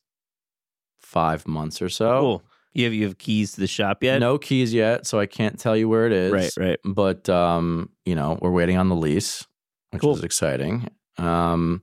five 1.01 1.47
months 1.47 1.81
or 1.81 1.89
so. 1.89 2.21
Cool. 2.21 2.43
You 2.75 2.85
have 2.85 2.95
you 2.95 3.05
have 3.05 3.19
keys 3.19 3.53
to 3.53 3.61
the 3.61 3.67
shop 3.67 4.03
yet? 4.03 4.19
No 4.19 4.39
keys 4.39 4.73
yet, 4.73 5.07
so 5.07 5.21
I 5.21 5.27
can't 5.27 5.59
tell 5.59 5.77
you 5.77 5.89
where 5.89 6.07
it 6.07 6.13
is. 6.13 6.33
Right, 6.33 6.51
right. 6.57 6.79
But 6.85 7.29
um, 7.29 7.91
you 8.07 8.15
know, 8.15 8.39
we're 8.41 8.51
waiting 8.51 8.79
on 8.79 8.89
the 8.89 8.97
lease, 8.97 9.47
which 9.91 10.01
Cool. 10.01 10.17
is 10.17 10.25
exciting. 10.25 10.89
Um, 11.19 11.83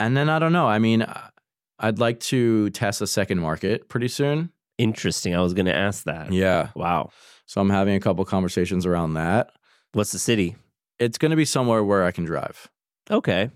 and 0.00 0.16
then 0.16 0.28
I 0.28 0.38
don't 0.38 0.52
know. 0.52 0.66
I 0.66 0.78
mean, 0.78 1.06
I'd 1.78 1.98
like 1.98 2.20
to 2.20 2.70
test 2.70 3.00
a 3.00 3.06
second 3.06 3.38
market 3.40 3.88
pretty 3.88 4.08
soon. 4.08 4.50
Interesting. 4.78 5.34
I 5.34 5.40
was 5.40 5.54
going 5.54 5.66
to 5.66 5.74
ask 5.76 6.04
that. 6.04 6.32
Yeah. 6.32 6.68
Wow. 6.74 7.10
So 7.46 7.60
I'm 7.60 7.70
having 7.70 7.94
a 7.94 8.00
couple 8.00 8.24
conversations 8.24 8.86
around 8.86 9.14
that. 9.14 9.52
What's 9.92 10.12
the 10.12 10.18
city? 10.18 10.56
It's 10.98 11.18
going 11.18 11.30
to 11.30 11.36
be 11.36 11.44
somewhere 11.44 11.82
where 11.82 12.04
I 12.04 12.10
can 12.12 12.24
drive. 12.24 12.68
Okay. 13.10 13.50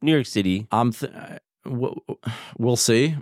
New 0.00 0.12
York 0.12 0.26
City. 0.26 0.66
I'm. 0.70 0.92
Th- 0.92 1.12
uh, 1.12 1.38
we'll, 1.64 1.98
we'll 2.58 2.76
see. 2.76 3.16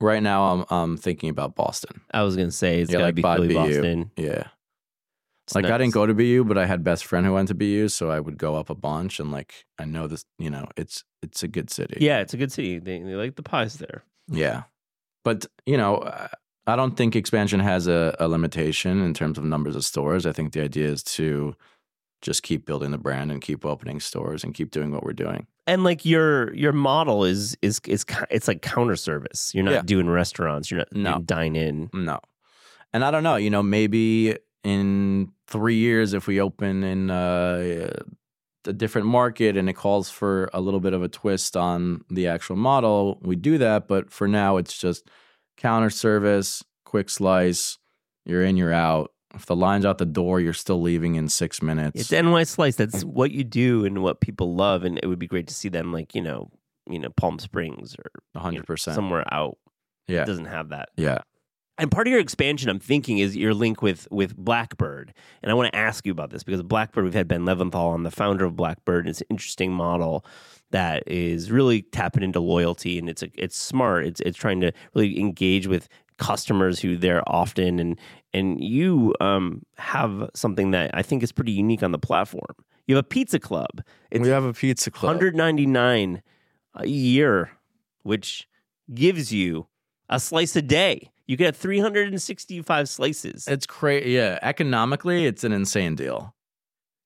Right 0.00 0.22
now, 0.22 0.44
I'm 0.44 0.64
I'm 0.70 0.96
thinking 0.96 1.28
about 1.30 1.54
Boston. 1.54 2.00
I 2.12 2.22
was 2.22 2.36
going 2.36 2.48
to 2.48 2.52
say 2.52 2.80
it's 2.80 2.90
Yeah, 2.90 2.94
got 2.94 2.98
to 2.98 3.04
like 3.06 3.14
be 3.14 3.22
by 3.22 3.36
Philly, 3.36 3.48
BU. 3.48 3.54
Boston. 3.54 4.10
Yeah. 4.16 4.44
It's 5.46 5.54
like 5.54 5.66
I 5.66 5.76
didn't 5.78 5.92
go 5.92 6.06
to 6.06 6.14
BU, 6.14 6.44
but 6.44 6.56
I 6.56 6.64
had 6.66 6.82
best 6.82 7.04
friend 7.04 7.26
who 7.26 7.34
went 7.34 7.48
to 7.48 7.54
BU, 7.54 7.88
so 7.88 8.10
I 8.10 8.18
would 8.18 8.38
go 8.38 8.56
up 8.56 8.70
a 8.70 8.74
bunch 8.74 9.20
and 9.20 9.30
like 9.30 9.66
I 9.78 9.84
know 9.84 10.06
this. 10.06 10.24
You 10.38 10.48
know, 10.50 10.66
it's 10.76 11.04
it's 11.22 11.42
a 11.42 11.48
good 11.48 11.70
city. 11.70 11.98
Yeah, 12.00 12.20
it's 12.20 12.32
a 12.34 12.36
good 12.38 12.50
city. 12.52 12.78
They, 12.78 13.00
they 13.00 13.14
like 13.14 13.36
the 13.36 13.42
pies 13.42 13.76
there. 13.76 14.04
Yeah. 14.28 14.62
But, 15.22 15.46
you 15.64 15.76
know, 15.78 16.02
I 16.66 16.76
don't 16.76 16.96
think 16.96 17.16
expansion 17.16 17.60
has 17.60 17.86
a, 17.86 18.14
a 18.20 18.28
limitation 18.28 19.00
in 19.02 19.14
terms 19.14 19.38
of 19.38 19.44
numbers 19.44 19.74
of 19.76 19.84
stores. 19.84 20.26
I 20.26 20.32
think 20.32 20.52
the 20.52 20.60
idea 20.62 20.88
is 20.88 21.02
to 21.04 21.54
just 22.20 22.42
keep 22.42 22.66
building 22.66 22.90
the 22.90 22.98
brand 22.98 23.30
and 23.32 23.40
keep 23.40 23.64
opening 23.66 24.00
stores 24.00 24.44
and 24.44 24.52
keep 24.54 24.70
doing 24.70 24.92
what 24.92 25.02
we're 25.02 25.12
doing. 25.14 25.46
And 25.66 25.82
like 25.84 26.04
your 26.06 26.54
your 26.54 26.72
model 26.72 27.24
is 27.24 27.56
is 27.62 27.80
is 27.86 28.04
it's 28.30 28.48
like 28.48 28.60
counter 28.62 28.96
service. 28.96 29.52
You're 29.54 29.64
not 29.64 29.72
Yeah. 29.74 29.82
doing 29.82 30.08
restaurants. 30.08 30.70
You're 30.70 30.80
not 30.80 30.92
No. 30.92 31.18
dine 31.20 31.56
in. 31.56 31.90
No. 31.92 32.20
And 32.94 33.04
I 33.04 33.10
don't 33.10 33.22
know, 33.24 33.36
you 33.36 33.50
know, 33.50 33.62
maybe 33.62 34.36
in 34.64 35.30
three 35.46 35.76
years, 35.76 36.14
if 36.14 36.26
we 36.26 36.40
open 36.40 36.82
in 36.82 37.10
uh, 37.10 37.90
a 38.66 38.72
different 38.72 39.06
market 39.06 39.56
and 39.56 39.68
it 39.68 39.74
calls 39.74 40.10
for 40.10 40.48
a 40.52 40.60
little 40.60 40.80
bit 40.80 40.94
of 40.94 41.02
a 41.02 41.08
twist 41.08 41.56
on 41.56 42.04
the 42.10 42.26
actual 42.26 42.56
model, 42.56 43.18
we 43.22 43.36
do 43.36 43.58
that. 43.58 43.86
But 43.86 44.10
for 44.10 44.26
now, 44.26 44.56
it's 44.56 44.76
just 44.76 45.08
counter 45.56 45.90
service, 45.90 46.64
quick 46.84 47.10
slice, 47.10 47.78
you're 48.24 48.42
in, 48.42 48.56
you're 48.56 48.72
out. 48.72 49.12
If 49.34 49.46
the 49.46 49.56
line's 49.56 49.84
out 49.84 49.98
the 49.98 50.06
door, 50.06 50.40
you're 50.40 50.52
still 50.52 50.80
leaving 50.80 51.16
in 51.16 51.28
six 51.28 51.60
minutes. 51.60 52.00
It's 52.00 52.12
NY 52.12 52.44
Slice. 52.44 52.76
That's 52.76 53.02
what 53.02 53.32
you 53.32 53.42
do 53.42 53.84
and 53.84 54.00
what 54.00 54.20
people 54.20 54.54
love. 54.54 54.84
And 54.84 54.98
it 55.02 55.06
would 55.06 55.18
be 55.18 55.26
great 55.26 55.48
to 55.48 55.54
see 55.54 55.68
them 55.68 55.92
like 55.92 56.14
you 56.14 56.22
know 56.22 56.50
you 56.88 57.00
know 57.00 57.08
Palm 57.16 57.40
Springs 57.40 57.96
or 57.98 58.10
you 58.52 58.58
know, 58.58 58.64
100%. 58.64 58.94
somewhere 58.94 59.24
out. 59.32 59.58
yeah. 60.06 60.22
It 60.22 60.26
doesn't 60.26 60.44
have 60.44 60.68
that. 60.68 60.90
Yeah. 60.96 61.18
And 61.76 61.90
part 61.90 62.06
of 62.06 62.12
your 62.12 62.20
expansion, 62.20 62.70
I'm 62.70 62.78
thinking, 62.78 63.18
is 63.18 63.36
your 63.36 63.52
link 63.52 63.82
with 63.82 64.06
with 64.10 64.36
Blackbird. 64.36 65.12
And 65.42 65.50
I 65.50 65.54
want 65.54 65.72
to 65.72 65.78
ask 65.78 66.06
you 66.06 66.12
about 66.12 66.30
this 66.30 66.44
because 66.44 66.62
Blackbird, 66.62 67.04
we've 67.04 67.14
had 67.14 67.26
Ben 67.26 67.42
Leventhal 67.42 67.74
on, 67.74 68.04
the 68.04 68.10
founder 68.10 68.44
of 68.44 68.54
Blackbird. 68.54 69.08
It's 69.08 69.20
an 69.20 69.26
interesting 69.30 69.72
model 69.72 70.24
that 70.70 71.02
is 71.06 71.50
really 71.50 71.82
tapping 71.82 72.22
into 72.22 72.40
loyalty, 72.40 72.98
and 72.98 73.08
it's 73.08 73.22
a, 73.22 73.28
it's 73.34 73.56
smart. 73.56 74.06
It's 74.06 74.20
it's 74.20 74.38
trying 74.38 74.60
to 74.60 74.72
really 74.94 75.18
engage 75.18 75.66
with 75.66 75.88
customers 76.16 76.78
who 76.80 76.96
they're 76.96 77.28
often 77.28 77.80
and 77.80 77.98
and 78.32 78.62
you 78.62 79.14
um, 79.20 79.62
have 79.76 80.30
something 80.34 80.72
that 80.72 80.90
I 80.94 81.02
think 81.02 81.22
is 81.22 81.32
pretty 81.32 81.52
unique 81.52 81.82
on 81.82 81.92
the 81.92 81.98
platform. 81.98 82.54
You 82.86 82.96
have 82.96 83.04
a 83.04 83.08
pizza 83.08 83.38
club. 83.38 83.82
It's 84.10 84.22
we 84.22 84.28
have 84.28 84.44
a 84.44 84.52
pizza 84.52 84.90
club. 84.90 85.16
199 85.16 86.22
a 86.74 86.86
year, 86.86 87.52
which 88.02 88.48
gives 88.92 89.32
you 89.32 89.68
a 90.08 90.20
slice 90.20 90.54
a 90.56 90.62
day. 90.62 91.10
You 91.26 91.36
get 91.36 91.56
365 91.56 92.88
slices. 92.88 93.48
It's 93.48 93.66
crazy. 93.66 94.10
Yeah. 94.10 94.38
Economically, 94.42 95.26
it's 95.26 95.44
an 95.44 95.52
insane 95.52 95.94
deal. 95.94 96.34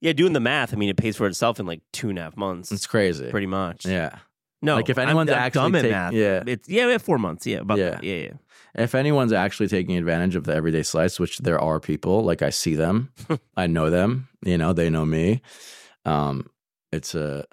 yeah, 0.00 0.12
doing 0.12 0.32
the 0.32 0.40
math, 0.40 0.72
I 0.72 0.76
mean, 0.76 0.88
it 0.88 0.96
pays 0.96 1.16
for 1.16 1.26
itself 1.26 1.58
in 1.60 1.66
like 1.66 1.80
two 1.92 2.08
and 2.10 2.18
a 2.18 2.22
half 2.22 2.36
months. 2.36 2.70
It's 2.72 2.86
crazy. 2.86 3.30
pretty 3.30 3.46
much. 3.48 3.84
Yeah. 3.86 4.18
No, 4.60 4.74
Like, 4.74 4.88
if 4.90 4.98
I'm- 4.98 5.08
anyone's 5.08 5.30
I'm 5.30 5.38
actually 5.38 5.62
dumb 5.62 5.74
at 5.76 5.82
take- 5.82 5.90
math. 5.92 6.12
yeah. 6.12 6.42
it's 6.46 6.68
yeah, 6.68 6.86
we 6.86 6.92
have 6.92 7.02
four 7.02 7.18
months. 7.18 7.46
Yeah, 7.46 7.58
about 7.58 7.78
Yeah. 7.78 7.98
yeah, 8.02 8.14
yeah. 8.16 8.32
If 8.74 8.94
anyone's 8.96 9.32
actually 9.32 9.68
taking 9.68 9.96
advantage 9.96 10.34
of 10.36 10.44
the 10.44 10.54
everyday 10.54 10.82
slice, 10.82 11.18
which 11.20 11.38
there 11.38 11.60
are 11.60 11.78
people, 11.80 12.22
like 12.24 12.42
I 12.42 12.50
see 12.50 12.74
them, 12.74 13.12
I 13.56 13.66
know 13.68 13.88
them, 13.88 14.28
you 14.44 14.58
know, 14.58 14.72
they 14.72 14.90
know 14.90 15.06
me. 15.06 15.42
Um, 16.04 16.46
it's 16.92 17.14
a 17.14 17.44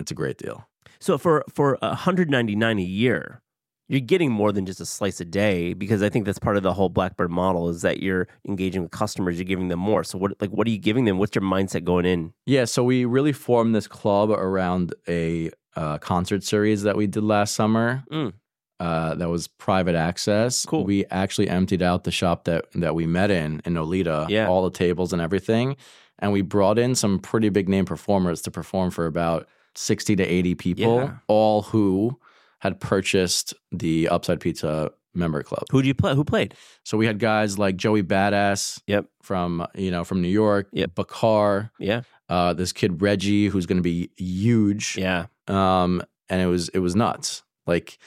it's 0.00 0.10
a 0.10 0.14
great 0.14 0.38
deal. 0.38 0.66
So 1.00 1.18
for 1.18 1.44
for 1.52 1.76
199 1.82 2.78
a 2.78 2.82
year, 2.82 3.42
you're 3.88 4.00
getting 4.00 4.30
more 4.30 4.50
than 4.52 4.64
just 4.66 4.80
a 4.80 4.86
slice 4.86 5.20
a 5.20 5.24
day 5.24 5.74
because 5.74 6.02
I 6.02 6.08
think 6.08 6.24
that's 6.24 6.38
part 6.38 6.56
of 6.56 6.62
the 6.62 6.72
whole 6.72 6.88
Blackbird 6.88 7.30
model 7.30 7.68
is 7.68 7.82
that 7.82 8.02
you're 8.02 8.26
engaging 8.48 8.82
with 8.82 8.90
customers, 8.90 9.36
you're 9.36 9.44
giving 9.44 9.68
them 9.68 9.78
more. 9.80 10.04
So 10.04 10.16
what 10.18 10.32
like 10.40 10.50
what 10.50 10.66
are 10.66 10.70
you 10.70 10.78
giving 10.78 11.04
them? 11.04 11.18
What's 11.18 11.34
your 11.34 11.42
mindset 11.44 11.84
going 11.84 12.06
in? 12.06 12.32
Yeah, 12.46 12.64
so 12.64 12.82
we 12.82 13.04
really 13.04 13.32
formed 13.32 13.74
this 13.74 13.86
club 13.86 14.30
around 14.30 14.94
a 15.08 15.50
uh, 15.76 15.98
concert 15.98 16.42
series 16.44 16.82
that 16.82 16.96
we 16.96 17.06
did 17.06 17.22
last 17.24 17.54
summer. 17.54 18.04
Mm. 18.10 18.32
Uh, 18.80 19.14
that 19.14 19.28
was 19.28 19.46
private 19.48 19.94
access. 19.94 20.64
Cool. 20.66 20.84
We 20.84 21.04
actually 21.06 21.48
emptied 21.48 21.80
out 21.82 22.04
the 22.04 22.10
shop 22.10 22.44
that 22.44 22.64
that 22.74 22.94
we 22.94 23.06
met 23.06 23.30
in 23.30 23.60
in 23.64 23.74
Nolita, 23.74 24.28
Yeah. 24.28 24.48
all 24.48 24.64
the 24.64 24.70
tables 24.76 25.12
and 25.12 25.22
everything, 25.22 25.76
and 26.18 26.32
we 26.32 26.42
brought 26.42 26.78
in 26.78 26.94
some 26.94 27.18
pretty 27.18 27.50
big 27.50 27.68
name 27.68 27.84
performers 27.84 28.40
to 28.42 28.50
perform 28.50 28.90
for 28.90 29.06
about 29.06 29.46
sixty 29.74 30.16
to 30.16 30.24
eighty 30.24 30.54
people, 30.54 30.96
Yeah. 30.96 31.12
all 31.28 31.62
who 31.62 32.18
had 32.64 32.80
purchased 32.80 33.54
the 33.70 34.08
Upside 34.08 34.40
Pizza 34.40 34.90
member 35.14 35.42
club. 35.44 35.62
Who 35.70 35.80
do 35.82 35.86
you 35.86 35.94
play? 35.94 36.14
Who 36.14 36.24
played? 36.24 36.54
So 36.84 36.96
we 36.98 37.06
had 37.06 37.18
guys 37.20 37.58
like 37.58 37.76
Joey 37.76 38.02
Badass, 38.02 38.80
Yep. 38.88 39.06
from 39.22 39.64
you 39.76 39.90
know 39.92 40.02
from 40.02 40.20
New 40.22 40.28
York, 40.28 40.68
Yep. 40.72 40.94
Bakar, 40.96 41.70
Yeah. 41.78 42.00
uh, 42.28 42.54
this 42.54 42.72
kid 42.72 43.00
Reggie, 43.02 43.46
who's 43.48 43.66
going 43.66 43.76
to 43.76 43.82
be 43.82 44.10
huge. 44.16 44.96
Yeah. 44.98 45.26
Um, 45.46 46.02
and 46.28 46.40
it 46.42 46.46
was 46.46 46.68
it 46.70 46.80
was 46.80 46.96
nuts. 46.96 47.42
Like 47.66 47.98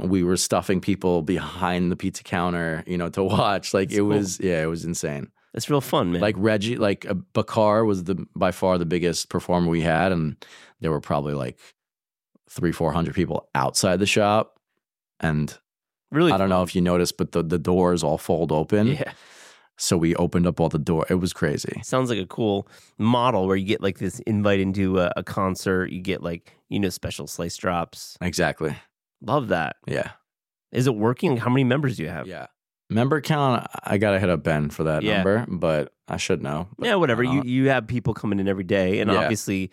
we 0.00 0.22
were 0.22 0.36
stuffing 0.36 0.80
people 0.80 1.22
behind 1.22 1.90
the 1.90 1.96
pizza 1.96 2.22
counter, 2.22 2.84
you 2.86 2.96
know, 2.98 3.08
to 3.08 3.24
watch. 3.36 3.74
Like 3.74 3.88
That's 3.88 3.96
it 3.98 4.00
cool. 4.02 4.08
was, 4.10 4.38
yeah, 4.38 4.62
it 4.62 4.66
was 4.66 4.84
insane. 4.84 5.32
It's 5.54 5.68
real 5.70 5.80
fun, 5.80 6.12
man. 6.12 6.20
Like 6.20 6.36
Reggie, 6.38 6.76
like 6.76 7.04
uh, 7.10 7.14
Bakar 7.32 7.84
was 7.84 8.04
the 8.04 8.26
by 8.36 8.52
far 8.52 8.78
the 8.78 8.86
biggest 8.86 9.28
performer 9.30 9.68
we 9.68 9.80
had, 9.80 10.12
and 10.12 10.36
there 10.80 10.90
were 10.92 11.00
probably 11.00 11.32
like 11.34 11.58
three, 12.50 12.72
four 12.72 12.92
hundred 12.92 13.14
people 13.14 13.48
outside 13.54 13.98
the 13.98 14.06
shop, 14.06 14.58
and 15.20 15.56
really, 16.10 16.32
I 16.32 16.36
don't 16.38 16.48
know 16.48 16.62
if 16.62 16.74
you 16.74 16.80
noticed, 16.80 17.16
but 17.16 17.32
the 17.32 17.42
the 17.42 17.58
doors 17.58 18.02
all 18.02 18.18
fold 18.18 18.52
open. 18.52 18.88
Yeah, 18.88 19.12
So 19.76 19.96
we 19.96 20.14
opened 20.16 20.46
up 20.46 20.60
all 20.60 20.68
the 20.68 20.78
door. 20.78 21.06
It 21.08 21.14
was 21.16 21.32
crazy. 21.32 21.80
sounds 21.84 22.10
like 22.10 22.18
a 22.18 22.26
cool 22.26 22.68
model 22.98 23.46
where 23.46 23.56
you 23.56 23.66
get 23.66 23.80
like 23.80 23.98
this 23.98 24.18
invite 24.20 24.60
into 24.60 24.98
a, 25.00 25.12
a 25.16 25.22
concert. 25.22 25.90
You 25.90 26.00
get 26.00 26.22
like 26.22 26.52
you 26.68 26.78
know 26.80 26.88
special 26.88 27.26
slice 27.26 27.56
drops. 27.56 28.16
Exactly. 28.20 28.76
Love 29.20 29.48
that. 29.48 29.76
Yeah. 29.86 30.10
Is 30.72 30.86
it 30.86 30.94
working? 30.94 31.36
How 31.38 31.50
many 31.50 31.64
members 31.64 31.96
do 31.96 32.02
you 32.02 32.08
have? 32.10 32.26
Yeah. 32.26 32.46
Member 32.90 33.20
count, 33.20 33.66
I 33.84 33.98
gotta 33.98 34.18
hit 34.18 34.30
up 34.30 34.42
Ben 34.42 34.70
for 34.70 34.84
that 34.84 35.02
Yeah. 35.02 35.16
number, 35.16 35.44
but 35.48 35.92
I 36.08 36.16
should 36.16 36.42
know. 36.42 36.68
Yeah, 36.80 36.94
whatever. 36.94 37.22
You 37.22 37.42
you 37.42 37.68
have 37.68 37.86
people 37.86 38.14
coming 38.14 38.40
in 38.40 38.48
every 38.48 38.64
day, 38.64 39.00
and 39.00 39.10
Yeah. 39.10 39.18
obviously, 39.18 39.70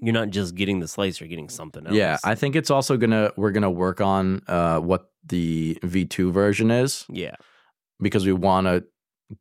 you're 0.00 0.12
not 0.14 0.30
just 0.30 0.54
getting 0.54 0.80
the 0.80 0.88
slice; 0.88 1.20
you're 1.20 1.28
getting 1.28 1.48
something 1.48 1.86
else. 1.86 1.94
Yeah, 1.94 2.18
I 2.24 2.34
think 2.34 2.56
it's 2.56 2.70
also 2.70 2.96
gonna 2.96 3.32
we're 3.36 3.52
gonna 3.52 3.70
work 3.70 4.00
on 4.00 4.42
uh, 4.48 4.78
what 4.80 5.10
the 5.26 5.78
V 5.82 6.04
two 6.06 6.32
version 6.32 6.70
is 6.70 7.04
yeah, 7.10 7.34
because 8.00 8.24
we 8.26 8.32
want 8.32 8.66
to 8.66 8.84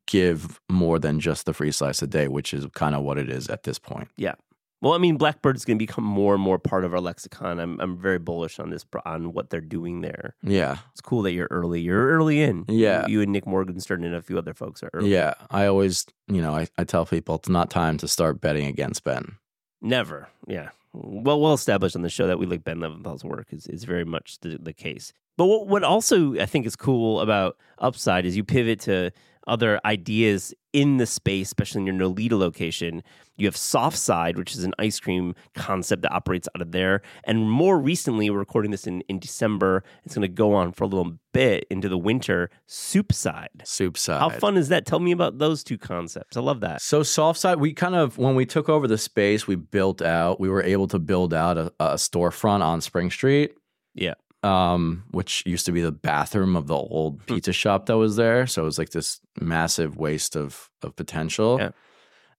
give 0.08 0.60
more 0.69 1.00
than 1.00 1.19
just 1.19 1.45
the 1.45 1.54
free 1.54 1.72
slice 1.72 2.02
a 2.02 2.08
day, 2.08 2.28
which 2.28 2.54
is 2.54 2.65
kind 2.76 2.95
of 2.95 3.04
what 3.04 3.17
it 3.17 3.30
is 3.30 3.48
at 3.50 3.63
this 3.63 3.80
point. 3.80 4.10
Yeah. 4.17 4.36
Well, 4.82 4.93
I 4.93 4.98
mean, 4.98 5.17
Blackbird 5.17 5.58
is 5.58 5.65
going 5.65 5.78
to 5.78 5.84
become 5.86 6.06
more 6.06 6.34
and 6.36 6.41
more 6.41 6.58
part 6.58 6.86
of 6.86 6.93
our 6.93 7.02
lexicon. 7.02 7.60
I'm 7.60 7.80
I'm 7.82 7.98
very 7.98 8.17
bullish 8.19 8.60
on 8.60 8.69
this 8.69 8.86
on 9.06 9.34
what 9.34 9.50
they're 9.50 9.60
doing 9.60 10.00
there. 10.02 10.36
Yeah, 10.41 10.78
It's 10.91 11.02
cool 11.02 11.22
that 11.24 11.34
you're 11.34 11.50
early. 11.52 11.82
You're 11.82 12.08
early 12.08 12.41
in. 12.41 12.63
Yeah. 12.69 13.06
you, 13.08 13.13
you 13.15 13.22
and 13.24 13.32
Nick 13.34 13.45
Morgenstern 13.45 14.06
and 14.06 14.15
a 14.15 14.22
few 14.22 14.38
other 14.38 14.54
folks 14.54 14.82
are 14.82 14.89
early. 14.93 15.12
yeah. 15.12 15.34
I 15.50 15.65
always, 15.65 16.06
you 16.30 16.41
know, 16.41 16.56
I, 16.56 16.67
I 16.78 16.86
tell 16.86 17.06
people 17.06 17.36
it's 17.36 17.50
not 17.50 17.69
time 17.69 17.98
to 17.98 18.08
start 18.08 18.39
betting 18.39 18.67
against 18.67 19.04
Ben. 19.04 19.36
Never. 19.82 20.30
Yeah. 20.48 20.70
Well, 20.94 21.39
well 21.39 21.54
established 21.54 21.96
on 21.96 22.02
the 22.02 22.10
show 22.10 22.28
that 22.28 22.39
we 22.39 22.46
like 22.46 22.63
Ben 22.63 22.80
Leventhal's 22.80 23.24
work 23.24 23.48
is, 23.52 23.68
is 23.68 23.84
very 23.84 24.06
much 24.06 24.39
the, 24.39 24.58
the 24.62 24.74
case. 24.74 25.13
But 25.38 25.46
what, 25.46 25.68
what 25.68 25.84
also 25.84 26.39
I 26.39 26.46
think 26.46 26.65
is 26.65 26.76
cool 26.76 27.22
about 27.22 27.58
Upside 27.78 28.26
is 28.26 28.36
you 28.36 28.44
pivot 28.44 28.82
to 28.82 29.12
other 29.48 29.80
ideas 29.86 30.54
in 30.73 30.97
the 30.97 31.05
space, 31.05 31.47
especially 31.47 31.82
in 31.82 31.88
your 31.88 31.95
Nolita 31.95 32.38
location. 32.38 33.03
You 33.38 33.47
have 33.47 33.55
Soft 33.55 33.97
Side, 33.97 34.38
which 34.38 34.53
is 34.53 34.63
an 34.63 34.73
ice 34.77 34.99
cream 34.99 35.34
concept 35.55 36.01
that 36.01 36.12
operates 36.12 36.47
out 36.55 36.62
of 36.62 36.71
there. 36.71 37.01
And 37.23 37.49
more 37.49 37.79
recently, 37.79 38.29
we're 38.29 38.38
recording 38.38 38.71
this 38.71 38.86
in, 38.86 39.01
in 39.01 39.19
December. 39.19 39.84
It's 40.03 40.13
going 40.13 40.23
to 40.23 40.27
go 40.27 40.53
on 40.53 40.73
for 40.73 40.84
a 40.84 40.88
little 40.88 41.17
bit 41.34 41.65
into 41.69 41.88
the 41.88 41.97
winter. 41.97 42.49
Soup 42.67 43.13
Side. 43.13 43.49
Soup 43.63 43.97
side. 43.97 44.19
How 44.19 44.29
fun 44.29 44.58
is 44.58 44.69
that? 44.69 44.86
Tell 44.86 44.99
me 44.99 45.12
about 45.12 45.38
those 45.38 45.63
two 45.63 45.77
concepts. 45.77 46.36
I 46.36 46.41
love 46.41 46.60
that. 46.62 46.82
So 46.82 47.01
soft 47.01 47.39
side, 47.39 47.60
we 47.60 47.73
kind 47.73 47.95
of 47.95 48.17
when 48.17 48.36
we 48.36 48.45
took 48.45 48.67
over 48.67 48.88
the 48.88 48.97
space, 48.97 49.47
we 49.47 49.55
built 49.55 50.01
out. 50.01 50.39
We 50.39 50.49
were 50.49 50.63
able 50.63 50.88
to 50.89 50.99
build 50.99 51.34
out 51.34 51.58
a, 51.58 51.71
a 51.79 51.93
storefront 51.95 52.62
on 52.62 52.82
Spring 52.82 53.10
Street. 53.10 53.53
Yeah. 53.93 54.15
Um, 54.41 55.04
which 55.12 55.43
used 55.45 55.65
to 55.65 55.73
be 55.73 55.82
the 55.82 55.91
bathroom 55.91 56.56
of 56.56 56.67
the 56.67 56.75
old 56.75 57.19
Hmm. 57.23 57.34
pizza 57.36 57.52
shop 57.52 57.88
that 57.88 57.97
was 57.97 58.15
there. 58.15 58.47
So 58.47 58.62
it 58.62 58.65
was 58.65 58.78
like 58.80 58.91
this 58.91 59.19
massive 59.39 59.97
waste 59.97 60.36
of 60.38 60.69
of 60.82 60.95
potential. 60.95 61.58
Yeah. 61.60 61.71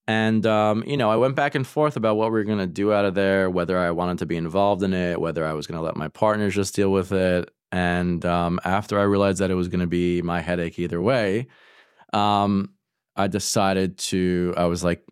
And 0.09 0.47
um, 0.47 0.83
you 0.87 0.97
know, 0.97 1.11
I 1.11 1.17
went 1.17 1.37
back 1.37 1.55
and 1.55 1.67
forth 1.67 1.97
about 1.97 2.17
what 2.17 2.29
we 2.33 2.39
were 2.39 2.45
gonna 2.45 2.67
do 2.67 2.93
out 2.93 3.05
of 3.05 3.15
there, 3.15 3.51
whether 3.51 3.79
I 3.79 3.91
wanted 3.91 4.19
to 4.19 4.27
be 4.27 4.37
involved 4.37 4.83
in 4.83 4.95
it, 4.95 5.21
whether 5.21 5.45
I 5.47 5.53
was 5.53 5.67
gonna 5.67 5.83
let 5.83 5.95
my 5.97 6.09
partners 6.09 6.55
just 6.55 6.75
deal 6.75 6.91
with 6.91 7.13
it. 7.13 7.51
And 7.71 8.25
um, 8.25 8.59
after 8.65 8.99
I 8.99 9.03
realized 9.03 9.39
that 9.41 9.51
it 9.51 9.55
was 9.55 9.69
gonna 9.69 9.87
be 9.87 10.23
my 10.23 10.41
headache 10.41 10.79
either 10.79 11.01
way, 11.03 11.49
um, 12.13 12.71
I 13.17 13.27
decided 13.27 13.99
to. 13.99 14.55
I 14.57 14.65
was 14.65 14.83
like, 14.83 15.05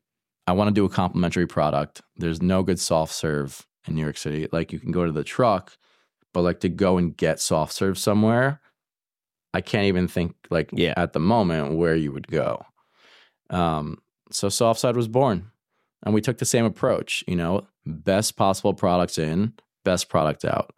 I 0.46 0.53
want 0.53 0.68
to 0.68 0.74
do 0.74 0.85
a 0.85 0.88
complimentary 0.88 1.46
product. 1.46 2.01
There's 2.16 2.40
no 2.40 2.62
good 2.62 2.81
soft 2.81 3.12
serve 3.12 3.66
in 3.87 3.94
New 3.94 4.03
York 4.03 4.16
City. 4.16 4.48
Like 4.51 4.72
you 4.72 4.79
can 4.81 4.90
go 4.92 5.05
to 5.05 5.12
the 5.12 5.24
truck, 5.24 5.77
like 6.42 6.61
to 6.61 6.68
go 6.68 6.98
and 6.98 7.16
get 7.16 7.40
soft 7.40 7.72
serve 7.72 7.98
somewhere, 7.98 8.61
I 9.55 9.61
can't 9.61 9.85
even 9.87 10.09
think 10.09 10.35
like 10.51 10.70
Yeah. 10.72 10.94
at 10.96 11.12
the 11.12 11.20
moment 11.20 11.77
where 11.77 11.96
you 11.96 12.12
would 12.12 12.29
go. 12.29 12.64
Um, 13.51 13.98
so 14.31 14.48
Softside 14.48 14.94
was 14.94 15.09
born, 15.09 15.51
and 16.05 16.14
we 16.14 16.20
took 16.20 16.38
the 16.38 16.44
same 16.44 16.64
approach. 16.64 17.24
You 17.27 17.37
know, 17.37 17.66
best 17.87 18.37
possible 18.37 18.74
products 18.74 19.16
in, 19.18 19.55
best 19.85 20.09
product 20.09 20.44
out. 20.44 20.74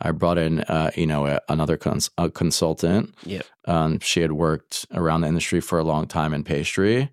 I 0.00 0.12
brought 0.12 0.38
in, 0.38 0.60
uh, 0.60 0.90
you 0.94 1.06
know, 1.06 1.26
a, 1.26 1.40
another 1.48 1.76
cons- 1.76 2.10
a 2.16 2.30
consultant. 2.30 3.14
Yeah. 3.24 3.42
Um, 3.66 3.98
she 3.98 4.20
had 4.22 4.32
worked 4.32 4.86
around 4.94 5.22
the 5.22 5.28
industry 5.28 5.60
for 5.60 5.78
a 5.78 5.84
long 5.84 6.06
time 6.06 6.32
in 6.32 6.44
pastry, 6.44 7.10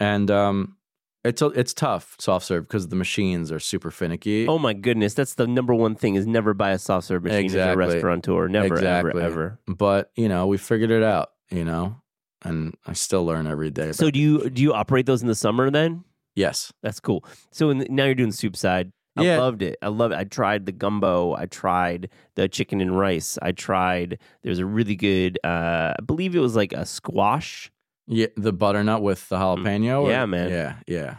and 0.00 0.30
um, 0.30 0.76
it's 1.24 1.40
a, 1.42 1.46
it's 1.48 1.72
tough 1.74 2.16
soft 2.18 2.46
serve 2.46 2.64
because 2.64 2.88
the 2.88 2.96
machines 2.96 3.52
are 3.52 3.60
super 3.60 3.90
finicky. 3.90 4.46
Oh 4.48 4.58
my 4.58 4.72
goodness, 4.72 5.14
that's 5.14 5.34
the 5.34 5.46
number 5.46 5.74
one 5.74 5.94
thing 5.94 6.14
is 6.16 6.26
never 6.26 6.54
buy 6.54 6.70
a 6.70 6.78
soft 6.78 7.06
serve 7.06 7.22
machine 7.24 7.46
as 7.46 7.52
Exactly. 7.52 7.84
a 7.84 7.88
restaurateur. 7.88 8.48
Never, 8.48 8.74
Exactly. 8.74 9.10
ever, 9.10 9.20
ever. 9.20 9.58
But 9.68 10.10
you 10.16 10.28
know, 10.28 10.46
we 10.46 10.58
figured 10.58 10.90
it 10.90 11.02
out. 11.02 11.30
You 11.50 11.64
know, 11.64 11.96
and 12.42 12.74
I 12.86 12.94
still 12.94 13.24
learn 13.26 13.46
every 13.46 13.70
day. 13.70 13.92
So 13.92 14.10
do 14.10 14.18
you 14.18 14.48
do 14.48 14.62
you 14.62 14.72
operate 14.72 15.04
those 15.06 15.20
in 15.22 15.28
the 15.28 15.34
summer 15.34 15.70
then? 15.70 16.04
yes, 16.34 16.72
That's 16.82 16.98
cool. 16.98 17.24
So 17.50 17.68
in 17.68 17.78
the, 17.78 17.86
now 17.90 18.06
you're 18.06 18.14
doing 18.14 18.32
soup 18.32 18.56
side. 18.56 18.90
I 19.18 19.24
Yeah. 19.24 19.38
loved 19.38 19.60
it. 19.60 19.76
I 19.82 19.88
love 19.88 20.12
it. 20.12 20.14
I 20.16 20.24
tried 20.24 20.64
the 20.64 20.72
gumbo. 20.72 21.34
I 21.34 21.44
tried 21.44 22.08
the 22.36 22.48
chicken 22.48 22.80
and 22.80 22.98
rice. 22.98 23.38
I 23.42 23.52
tried. 23.52 24.18
There's 24.42 24.58
a 24.58 24.64
really 24.64 24.96
good. 24.96 25.38
Uh, 25.44 25.92
I 25.98 26.02
believe 26.06 26.34
it 26.34 26.38
was 26.40 26.56
like 26.56 26.72
a 26.72 26.86
squash. 26.86 27.70
Yeah, 28.12 28.26
the 28.36 28.52
butternut 28.52 29.02
with 29.02 29.28
the 29.28 29.36
jalapeno. 29.36 30.02
or- 30.02 30.08
Mm. 30.08 30.10
Yeah, 30.10 30.26
man. 30.26 30.50
Yeah, 30.50 30.74
yeah. 30.86 31.14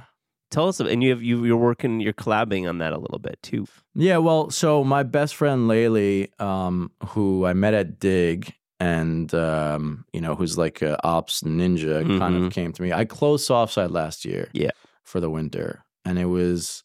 Tell 0.51 0.67
us, 0.67 0.79
and 0.79 1.01
you 1.03 1.09
have 1.09 1.23
you 1.23 1.43
you're 1.45 1.57
working. 1.57 1.99
You're 1.99 2.13
collabing 2.13 2.69
on 2.69 2.77
that 2.77 2.93
a 2.93 2.97
little 2.99 3.17
bit 3.19 3.39
too. 3.41 3.65
Yeah, 3.95 4.17
well, 4.17 4.49
so 4.51 4.83
my 4.83 5.01
best 5.03 5.35
friend 5.35 5.67
Laylee, 5.69 6.29
um, 6.39 6.91
who 7.09 7.45
I 7.45 7.53
met 7.53 7.73
at 7.73 7.99
Dig, 7.99 8.53
and 8.79 9.33
um, 9.33 10.05
you 10.13 10.21
know, 10.21 10.35
who's 10.35 10.55
like 10.57 10.81
a 10.83 10.95
ops 11.05 11.41
ninja, 11.41 12.01
kind 12.19 12.35
Mhm. 12.35 12.45
of 12.47 12.53
came 12.53 12.71
to 12.71 12.81
me. 12.83 12.93
I 12.93 13.03
closed 13.05 13.49
Softside 13.49 13.89
last 13.91 14.25
year, 14.25 14.49
Yeah. 14.53 14.69
for 15.03 15.19
the 15.19 15.29
winter, 15.29 15.83
and 16.05 16.19
it 16.19 16.25
was, 16.25 16.83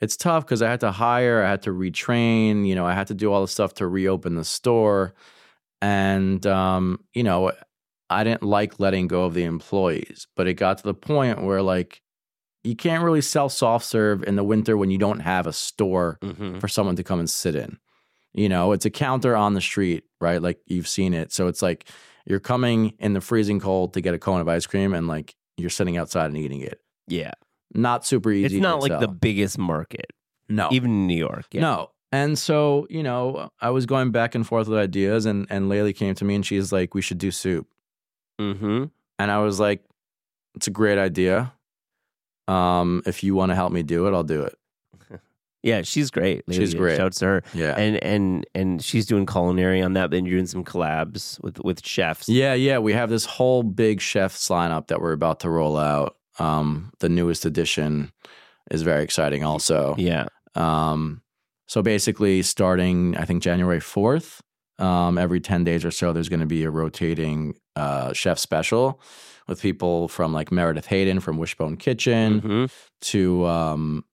it's 0.00 0.16
tough 0.16 0.46
because 0.46 0.62
I 0.62 0.70
had 0.70 0.80
to 0.80 0.90
hire, 0.92 1.42
I 1.44 1.50
had 1.50 1.62
to 1.64 1.70
retrain, 1.72 2.66
you 2.66 2.74
know, 2.74 2.86
I 2.86 2.94
had 2.94 3.08
to 3.08 3.14
do 3.14 3.30
all 3.32 3.42
the 3.42 3.48
stuff 3.48 3.74
to 3.74 3.86
reopen 3.86 4.34
the 4.36 4.44
store, 4.44 5.12
and 5.82 6.44
um, 6.46 7.00
you 7.14 7.22
know, 7.22 7.52
I 8.10 8.24
didn't 8.24 8.42
like 8.42 8.78
letting 8.80 9.06
go 9.08 9.24
of 9.24 9.34
the 9.34 9.44
employees, 9.44 10.26
but 10.36 10.46
it 10.48 10.54
got 10.54 10.78
to 10.78 10.84
the 10.84 10.94
point 10.94 11.42
where 11.42 11.62
like. 11.62 12.02
You 12.62 12.76
can't 12.76 13.02
really 13.02 13.22
sell 13.22 13.48
soft 13.48 13.86
serve 13.86 14.22
in 14.24 14.36
the 14.36 14.44
winter 14.44 14.76
when 14.76 14.90
you 14.90 14.98
don't 14.98 15.20
have 15.20 15.46
a 15.46 15.52
store 15.52 16.18
Mm-hmm. 16.22 16.58
for 16.58 16.68
someone 16.68 16.94
to 16.96 17.02
come 17.02 17.18
and 17.18 17.30
sit 17.30 17.54
in. 17.54 17.78
You 18.34 18.50
know, 18.50 18.72
it's 18.72 18.84
a 18.84 18.90
counter 18.90 19.34
on 19.34 19.54
the 19.54 19.62
street, 19.62 20.04
right? 20.20 20.42
Like 20.42 20.58
you've 20.66 20.86
seen 20.86 21.14
it. 21.14 21.32
So 21.32 21.46
it's 21.46 21.62
like 21.62 21.88
you're 22.26 22.38
coming 22.38 22.92
in 22.98 23.14
the 23.14 23.22
freezing 23.22 23.60
cold 23.60 23.94
to 23.94 24.02
get 24.02 24.12
a 24.12 24.18
cone 24.18 24.42
of 24.42 24.48
ice 24.48 24.66
cream 24.66 24.92
and 24.92 25.08
like 25.08 25.34
you're 25.56 25.70
sitting 25.70 25.96
outside 25.96 26.26
and 26.26 26.36
eating 26.36 26.60
it. 26.60 26.82
Yeah, 27.08 27.32
Not 27.74 28.04
super 28.04 28.30
easy. 28.30 28.56
it's 28.58 28.62
not 28.62 28.82
like 28.82 29.00
the 29.00 29.08
biggest 29.08 29.56
market, 29.56 30.10
no. 30.50 30.68
even 30.70 30.90
in 30.90 31.06
New 31.06 31.16
York. 31.16 31.46
Yeah. 31.52 31.62
No. 31.62 31.90
And 32.12 32.38
so, 32.38 32.86
you 32.90 33.02
know, 33.02 33.48
I 33.62 33.70
was 33.70 33.86
going 33.86 34.10
back 34.10 34.34
and 34.34 34.46
forth 34.46 34.68
with 34.68 34.78
ideas 34.78 35.24
and 35.24 35.46
and 35.48 35.70
Laylee 35.70 35.96
came 35.96 36.14
to 36.16 36.26
me 36.26 36.34
and 36.34 36.44
she's 36.44 36.72
like, 36.72 36.92
we 36.94 37.00
should 37.00 37.16
do 37.16 37.30
soup. 37.30 37.68
Mm-hmm. 38.40 38.84
And 39.18 39.30
I 39.30 39.38
was 39.38 39.60
like, 39.60 39.84
it's 40.54 40.66
a 40.66 40.70
great 40.70 40.98
idea. 40.98 41.52
Um, 42.48 43.02
if 43.06 43.22
you 43.22 43.34
want 43.34 43.50
to 43.50 43.54
help 43.54 43.72
me 43.72 43.82
do 43.82 44.06
it, 44.06 44.14
I'll 44.14 44.24
do 44.24 44.42
it. 44.42 44.56
Yeah, 45.62 45.82
she's 45.82 46.10
great. 46.10 46.44
She's 46.50 46.72
great. 46.72 46.96
Shouts 46.96 47.18
to 47.18 47.26
her. 47.26 47.42
Yeah. 47.52 47.74
And 47.76 48.02
and 48.02 48.46
and 48.54 48.82
she's 48.82 49.04
doing 49.04 49.26
culinary 49.26 49.82
on 49.82 49.92
that. 49.92 50.10
Then 50.10 50.24
you're 50.24 50.36
doing 50.36 50.46
some 50.46 50.64
collabs 50.64 51.38
with 51.42 51.62
with 51.62 51.84
chefs. 51.84 52.30
Yeah, 52.30 52.54
yeah. 52.54 52.78
We 52.78 52.94
have 52.94 53.10
this 53.10 53.26
whole 53.26 53.62
big 53.62 54.00
chefs 54.00 54.48
lineup 54.48 54.86
that 54.86 55.02
we're 55.02 55.12
about 55.12 55.40
to 55.40 55.50
roll 55.50 55.76
out. 55.76 56.16
Um, 56.38 56.94
the 57.00 57.10
newest 57.10 57.44
edition 57.44 58.10
is 58.70 58.80
very 58.80 59.04
exciting 59.04 59.44
also. 59.44 59.94
Yeah. 59.98 60.28
Um, 60.54 61.20
so 61.68 61.82
basically, 61.82 62.40
starting 62.40 63.14
I 63.18 63.26
think 63.26 63.42
January 63.42 63.80
fourth, 63.80 64.40
um, 64.78 65.18
every 65.18 65.40
ten 65.40 65.62
days 65.62 65.84
or 65.84 65.90
so, 65.90 66.14
there's 66.14 66.30
going 66.30 66.40
to 66.40 66.46
be 66.46 66.64
a 66.64 66.70
rotating 66.70 67.54
uh, 67.80 68.12
chef 68.12 68.38
special 68.38 69.00
with 69.48 69.60
people 69.62 70.08
from 70.08 70.32
like 70.32 70.52
Meredith 70.52 70.86
Hayden 70.86 71.20
from 71.20 71.36
Wishbone 71.38 71.76
Kitchen 71.76 72.40
Mhm. 72.40 72.70
to 73.12 73.46
um, 73.46 74.04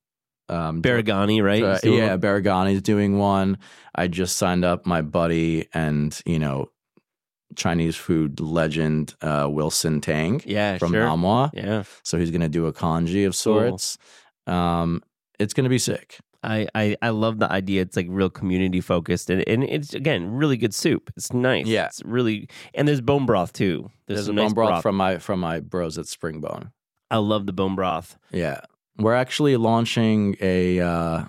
um, 0.49 0.82
Baragani, 0.82 1.43
right? 1.43 1.62
uh, 1.63 1.80
yeah, 1.84 2.10
one? 2.12 2.21
Baragani's 2.21 2.82
doing 2.82 3.17
one. 3.19 3.58
I 3.93 4.08
just 4.08 4.38
signed 4.38 4.63
up 4.65 4.86
my 4.86 5.01
buddy 5.01 5.67
and 5.73 6.19
you 6.25 6.39
know 6.39 6.69
Chinese 7.56 7.95
food 7.95 8.39
legend 8.39 9.15
uh, 9.21 9.47
Wilson 9.49 9.99
Tang 10.01 10.41
Yeah. 10.45 10.77
from 10.77 10.91
sure. 10.93 11.03
Nom 11.03 11.21
Wah. 11.23 11.49
Yeah. 11.53 11.84
So 12.03 12.17
he's 12.17 12.32
going 12.32 12.41
to 12.41 12.49
do 12.49 12.65
a 12.67 12.73
congee 12.73 13.23
of 13.25 13.36
sorts. 13.36 13.97
Um, 14.45 15.01
it's 15.39 15.53
going 15.53 15.63
to 15.65 15.69
be 15.69 15.80
sick. 15.80 16.19
I, 16.43 16.67
I, 16.76 16.95
I 17.02 17.10
love 17.10 17.39
the 17.39 17.52
idea. 17.52 17.82
It's 17.82 17.97
like 17.97 18.08
real 18.10 18.30
community 18.30 18.80
focused, 18.82 19.30
and, 19.30 19.47
and 19.47 19.63
it's 19.63 19.93
again 19.93 20.32
really 20.32 20.58
good 20.58 20.73
soup. 20.73 21.12
It's 21.17 21.34
nice. 21.34 21.65
Yeah. 21.65 21.88
it's 21.88 22.02
really 22.06 22.47
and 22.73 22.88
there's 22.88 23.02
bone 23.02 23.26
broth 23.26 23.54
too. 23.54 23.89
There's, 24.08 24.19
There's, 24.19 24.28
a 24.30 24.34
nice 24.34 24.54
bone 24.54 24.67
broth, 24.67 24.82
from 24.82 24.95
my 24.95 25.17
from 25.17 25.39
my 25.39 25.60
bros 25.60 25.97
at 25.97 26.06
Springbone. 26.06 26.71
I 27.10 27.17
love 27.17 27.45
the 27.45 27.54
bone 27.54 27.76
broth. 27.76 28.17
Yeah, 28.32 28.62
we're 28.97 29.15
actually 29.15 29.58
launching 29.58 30.36
a. 30.41 30.80
Uh, 30.80 31.26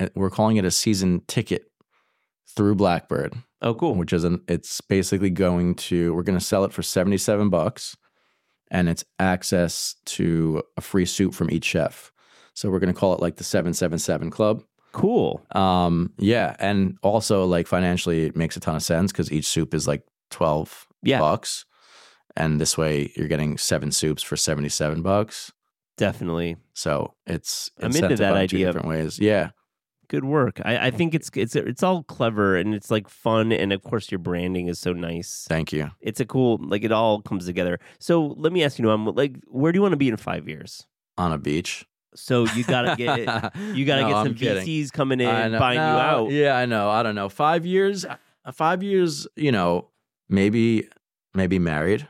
uh, 0.00 0.08
we're 0.14 0.30
calling 0.30 0.56
it 0.56 0.64
a 0.64 0.70
season 0.70 1.20
ticket 1.28 1.70
through 2.48 2.76
Blackbird, 2.76 3.34
Oh, 3.60 3.74
cool. 3.74 3.94
which 3.94 4.12
is 4.12 4.24
an. 4.24 4.40
It's 4.48 4.80
basically 4.80 5.30
going 5.30 5.74
to. 5.74 6.14
We're 6.14 6.22
going 6.22 6.38
to 6.38 6.44
sell 6.44 6.64
it 6.64 6.72
for 6.72 6.82
seventy 6.82 7.18
seven 7.18 7.50
bucks, 7.50 7.96
and 8.70 8.88
it's 8.88 9.04
access 9.18 9.96
to 10.06 10.62
a 10.76 10.80
free 10.80 11.04
soup 11.06 11.34
from 11.34 11.50
each 11.50 11.64
chef. 11.64 12.10
So 12.56 12.70
we're 12.70 12.78
going 12.80 12.92
to 12.92 12.98
call 12.98 13.14
it 13.14 13.20
like 13.20 13.36
the 13.36 13.44
seven 13.44 13.72
seven 13.74 13.98
seven 13.98 14.30
club. 14.30 14.62
Cool. 14.92 15.44
Um, 15.52 16.12
yeah, 16.16 16.56
and 16.58 16.96
also 17.02 17.44
like 17.44 17.66
financially, 17.66 18.24
it 18.24 18.34
makes 18.34 18.56
a 18.56 18.60
ton 18.60 18.74
of 18.76 18.82
sense 18.82 19.12
because 19.12 19.30
each 19.30 19.46
soup 19.46 19.74
is 19.74 19.86
like 19.86 20.02
twelve 20.30 20.86
Yeah. 21.02 21.20
bucks, 21.20 21.66
and 22.34 22.58
this 22.60 22.78
way 22.78 23.12
you're 23.14 23.28
getting 23.28 23.58
seven 23.58 23.92
soups 23.92 24.22
for 24.22 24.36
seventy 24.36 24.70
seven 24.70 25.02
bucks. 25.02 25.52
Definitely. 25.98 26.56
So 26.74 27.14
it's 27.26 27.70
I'm 27.80 27.94
into 27.94 28.16
that 28.16 28.32
idea. 28.34 28.66
different 28.66 28.88
ways. 28.88 29.18
Yeah, 29.18 29.50
Good 30.08 30.24
work. 30.24 30.60
I, 30.64 30.86
I 30.86 30.90
think 30.90 31.14
it's 31.14 31.30
it's 31.34 31.56
it's 31.56 31.82
all 31.82 32.04
clever 32.04 32.56
and 32.56 32.74
it's 32.74 32.90
like 32.90 33.08
fun 33.08 33.50
and 33.52 33.72
of 33.72 33.82
course 33.82 34.10
your 34.10 34.18
branding 34.20 34.68
is 34.68 34.78
so 34.78 34.92
nice. 34.92 35.44
thank 35.48 35.72
you. 35.72 35.90
It's 36.00 36.20
a 36.20 36.24
cool 36.26 36.58
like 36.62 36.84
it 36.84 36.92
all 36.92 37.20
comes 37.22 37.44
together. 37.44 37.80
So 37.98 38.28
let 38.38 38.52
me 38.52 38.62
ask 38.64 38.78
you, 38.78 38.84
Noam, 38.86 39.14
like 39.16 39.36
where 39.48 39.72
do 39.72 39.76
you 39.78 39.82
want 39.82 39.92
to 39.92 39.96
be 39.98 40.08
in 40.08 40.16
five 40.16 40.48
years? 40.48 40.86
On 41.18 41.32
a 41.32 41.38
beach, 41.38 41.84
So 42.16 42.46
you 42.46 42.64
gotta 42.64 42.96
get 42.96 43.18
you 43.74 43.84
gotta 43.86 44.02
No, 44.02 44.08
get 44.08 44.16
I'm 44.16 44.26
some 44.26 44.34
kidding. 44.34 44.64
VCs 44.66 44.92
coming 44.92 45.20
in, 45.20 45.26
know- 45.52 45.58
buying 45.58 45.78
no, 45.78 45.92
you 45.92 45.98
out. 46.00 46.30
Yeah, 46.30 46.56
I 46.56 46.66
know. 46.66 46.90
I 46.90 47.02
don't 47.02 47.14
know. 47.14 47.28
Five 47.28 47.64
years. 47.66 48.04
uh, 48.04 48.16
Five 48.52 48.82
years. 48.82 49.26
You 49.36 49.52
know, 49.52 49.88
maybe 50.28 50.88
maybe 51.34 51.58
married. 51.58 52.06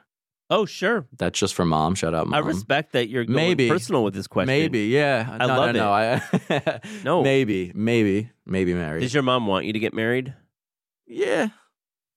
Oh 0.48 0.64
sure. 0.64 1.06
That's 1.18 1.38
just 1.38 1.54
for 1.54 1.64
mom. 1.64 1.96
Shout 1.96 2.14
out, 2.14 2.28
mom. 2.28 2.34
I 2.34 2.38
respect 2.46 2.92
that 2.92 3.08
you're 3.08 3.24
going 3.24 3.34
Maybe. 3.34 3.68
personal 3.68 4.04
with 4.04 4.14
this 4.14 4.28
question. 4.28 4.46
Maybe, 4.46 4.82
yeah. 4.86 5.26
I 5.40 5.46
no, 5.46 5.56
love 5.58 5.74
no, 5.74 5.80
no. 5.80 5.92
I, 5.92 6.80
No. 7.04 7.22
maybe, 7.24 7.72
maybe, 7.74 8.30
maybe 8.46 8.72
married. 8.72 9.00
Does 9.00 9.12
your 9.12 9.24
mom 9.24 9.48
want 9.48 9.64
you 9.66 9.72
to 9.72 9.78
get 9.80 9.92
married? 9.92 10.34
yeah, 11.08 11.48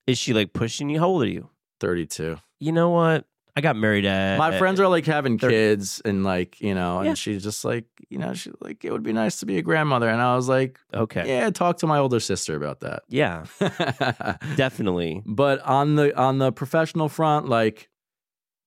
Is 0.06 0.19
she 0.19 0.34
like 0.34 0.54
pushing 0.54 0.89
you? 0.91 0.99
How 0.99 1.08
old 1.08 1.23
are 1.23 1.28
you? 1.28 1.49
thirty-two. 1.80 2.38
You 2.60 2.71
know 2.71 2.89
what? 2.89 3.25
I 3.60 3.62
got 3.62 3.76
married 3.76 4.06
at 4.06 4.38
My 4.38 4.58
friends 4.58 4.80
are 4.80 4.88
like 4.88 5.06
having 5.06 5.38
kids 5.38 6.02
and 6.06 6.24
like 6.24 6.60
you 6.62 6.74
know, 6.74 7.02
Yeah. 7.02 7.10
and 7.10 7.17
she's 7.17 7.43
just 7.43 7.65
like 7.65 7.86
you 8.10 8.17
know, 8.17 8.34
she's 8.34 8.54
like 8.62 8.86
it 8.86 8.91
would 8.91 9.04
be 9.04 9.13
nice 9.13 9.39
to 9.41 9.45
be 9.45 9.58
a 9.58 9.62
grandmother, 9.62 10.08
and 10.10 10.22
I 10.22 10.36
was 10.36 10.48
like, 10.50 10.80
Okay. 10.93 11.28
yeah, 11.28 11.50
talk 11.52 11.78
to 11.80 11.88
my 11.88 11.98
older 12.00 12.19
sister 12.19 12.56
about 12.56 12.80
that. 12.80 13.04
Yeah, 13.10 13.45
definitely. 14.56 15.22
but 15.26 15.60
on 15.62 15.95
the 15.95 16.17
on 16.17 16.38
the 16.39 16.52
professional 16.52 17.10
front, 17.10 17.48
like 17.48 17.89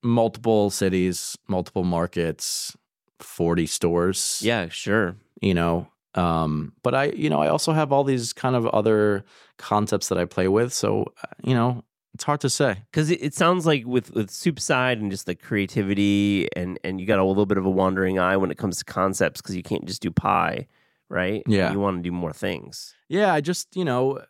multiple 0.03 0.71
cities, 0.71 1.37
multiple 1.49 1.85
markets, 1.85 2.77
forty 3.21 3.67
stores. 3.67 4.41
Yeah, 4.45 4.69
sure. 4.69 5.17
you 5.41 5.55
know. 5.55 5.89
Um, 6.15 6.75
but 6.83 6.95
I, 6.95 7.05
you 7.07 7.31
know, 7.31 7.41
I 7.41 7.49
also 7.49 7.73
have 7.73 7.91
all 7.91 8.05
these 8.05 8.35
kind 8.35 8.55
of 8.55 8.67
other 8.67 9.25
concepts 9.57 10.09
that 10.11 10.19
I 10.19 10.27
play 10.27 10.47
with. 10.47 10.71
So, 10.75 11.05
uh, 11.25 11.29
you 11.43 11.55
know, 11.55 11.85
it's 12.15 12.25
hard 12.25 12.41
to 12.43 12.51
say. 12.51 12.77
Because 12.91 13.11
it, 13.11 13.23
it 13.23 13.35
sounds 13.35 13.65
like 13.67 13.87
with 13.87 14.11
with 14.13 14.31
Soupside 14.31 15.01
and 15.01 15.11
just 15.11 15.27
the 15.27 15.35
creativity 15.35 16.49
and 16.55 16.79
and 16.85 17.01
you 17.01 17.07
got 17.07 17.19
a 17.19 17.25
little 17.25 17.47
bit 17.47 17.59
of 17.59 17.65
a 17.67 17.71
wandering 17.71 18.19
eye 18.19 18.37
when 18.37 18.51
it 18.51 18.59
comes 18.59 18.79
to 18.79 18.85
concepts 18.85 19.41
because 19.41 19.57
you 19.57 19.63
can't 19.63 19.87
just 19.87 20.03
do 20.03 20.11
pie, 20.11 20.67
right? 21.09 21.43
Yeah. 21.47 21.73
you 21.73 21.81
want 21.81 21.99
to 21.99 22.03
do 22.03 22.13
more 22.13 22.33
things. 22.33 22.95
Yeah, 23.09 23.33
I 23.33 23.41
just, 23.41 23.75
you 23.77 23.85
know, 23.85 24.21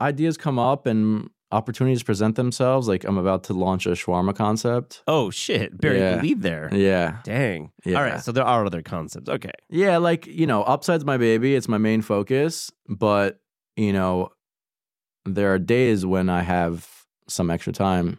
ideas 0.00 0.36
come 0.36 0.58
up 0.58 0.86
and 0.86 1.30
opportunities 1.52 2.02
present 2.02 2.34
themselves. 2.36 2.88
Like 2.88 3.04
I'm 3.04 3.16
about 3.18 3.44
to 3.44 3.52
launch 3.52 3.86
a 3.86 3.90
shawarma 3.90 4.34
concept. 4.34 5.02
Oh 5.06 5.30
shit, 5.30 5.76
buried 5.80 6.00
Yeah. 6.00 6.20
lead 6.20 6.42
there. 6.42 6.68
Yeah. 6.72 7.18
Dang. 7.24 7.70
Yeah. 7.84 7.96
All 7.96 8.02
right, 8.02 8.20
so 8.20 8.32
there 8.32 8.44
are 8.44 8.64
other 8.66 8.82
concepts. 8.82 9.28
Okay. 9.28 9.52
Yeah, 9.70 9.98
like, 9.98 10.26
you 10.26 10.46
know, 10.46 10.62
upside's 10.64 11.04
my 11.04 11.16
baby. 11.16 11.54
It's 11.54 11.68
my 11.68 11.78
main 11.78 12.02
focus. 12.02 12.70
But, 12.88 13.40
you 13.76 13.92
know, 13.92 14.30
there 15.24 15.52
are 15.54 15.58
days 15.58 16.04
when 16.04 16.28
I 16.28 16.42
have 16.42 17.03
some 17.28 17.50
extra 17.50 17.72
time 17.72 18.18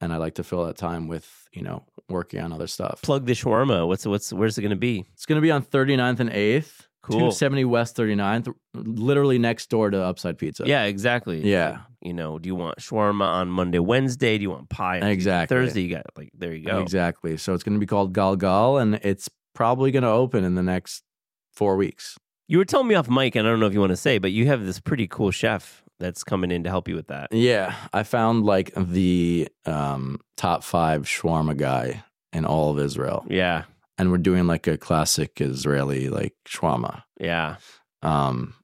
and 0.00 0.12
I 0.12 0.16
like 0.16 0.34
to 0.34 0.44
fill 0.44 0.66
that 0.66 0.76
time 0.76 1.08
with, 1.08 1.48
you 1.52 1.62
know, 1.62 1.84
working 2.08 2.40
on 2.40 2.52
other 2.52 2.66
stuff. 2.66 3.02
Plug 3.02 3.26
the 3.26 3.32
shawarma. 3.32 3.86
What's 3.86 4.06
what's 4.06 4.32
where's 4.32 4.58
it 4.58 4.62
going 4.62 4.70
to 4.70 4.76
be? 4.76 5.04
It's 5.14 5.26
going 5.26 5.36
to 5.36 5.42
be 5.42 5.50
on 5.50 5.62
39th 5.62 6.20
and 6.20 6.30
8th. 6.30 6.82
Cool. 7.02 7.18
270 7.18 7.64
West 7.66 7.96
39th, 7.96 8.52
literally 8.74 9.38
next 9.38 9.70
door 9.70 9.90
to 9.90 10.02
Upside 10.02 10.38
Pizza. 10.38 10.64
Yeah, 10.66 10.84
exactly. 10.84 11.40
Yeah. 11.48 11.82
You 12.02 12.12
know, 12.12 12.40
do 12.40 12.48
you 12.48 12.56
want 12.56 12.78
shawarma 12.78 13.22
on 13.22 13.48
Monday, 13.48 13.78
Wednesday? 13.78 14.38
Do 14.38 14.42
you 14.42 14.50
want 14.50 14.68
pie 14.70 15.00
on 15.00 15.06
Exactly. 15.06 15.56
Thursday? 15.56 15.82
You 15.82 15.94
got 15.94 16.06
like 16.16 16.30
there 16.36 16.52
you 16.52 16.66
go. 16.66 16.80
Exactly. 16.80 17.36
So 17.36 17.54
it's 17.54 17.62
going 17.62 17.74
to 17.74 17.80
be 17.80 17.86
called 17.86 18.12
Gal 18.12 18.34
Gal, 18.34 18.78
and 18.78 18.96
it's 18.96 19.28
probably 19.54 19.92
going 19.92 20.02
to 20.02 20.08
open 20.08 20.42
in 20.42 20.56
the 20.56 20.64
next 20.64 21.04
four 21.52 21.76
weeks. 21.76 22.18
You 22.48 22.58
were 22.58 22.64
telling 22.64 22.88
me 22.88 22.96
off 22.96 23.08
mic, 23.08 23.36
and 23.36 23.46
I 23.46 23.50
don't 23.50 23.60
know 23.60 23.66
if 23.66 23.72
you 23.72 23.80
want 23.80 23.90
to 23.90 23.96
say, 23.96 24.18
but 24.18 24.32
you 24.32 24.46
have 24.46 24.66
this 24.66 24.80
pretty 24.80 25.06
cool 25.06 25.30
chef 25.30 25.84
that's 25.98 26.22
coming 26.24 26.50
in 26.50 26.64
to 26.64 26.70
help 26.70 26.88
you 26.88 26.94
with 26.94 27.08
that. 27.08 27.32
Yeah. 27.32 27.74
I 27.92 28.02
found 28.02 28.44
like 28.44 28.72
the 28.76 29.48
um, 29.64 30.20
top 30.36 30.62
five 30.62 31.02
shawarma 31.04 31.56
guy 31.56 32.04
in 32.32 32.44
all 32.44 32.70
of 32.70 32.78
Israel. 32.78 33.24
Yeah, 33.28 33.64
And 33.98 34.10
we're 34.10 34.18
doing 34.18 34.46
like 34.46 34.66
a 34.66 34.76
classic 34.76 35.40
Israeli 35.40 36.08
like 36.10 36.34
shawarma, 36.46 37.02
yeah. 37.18 37.56
um, 38.02 38.54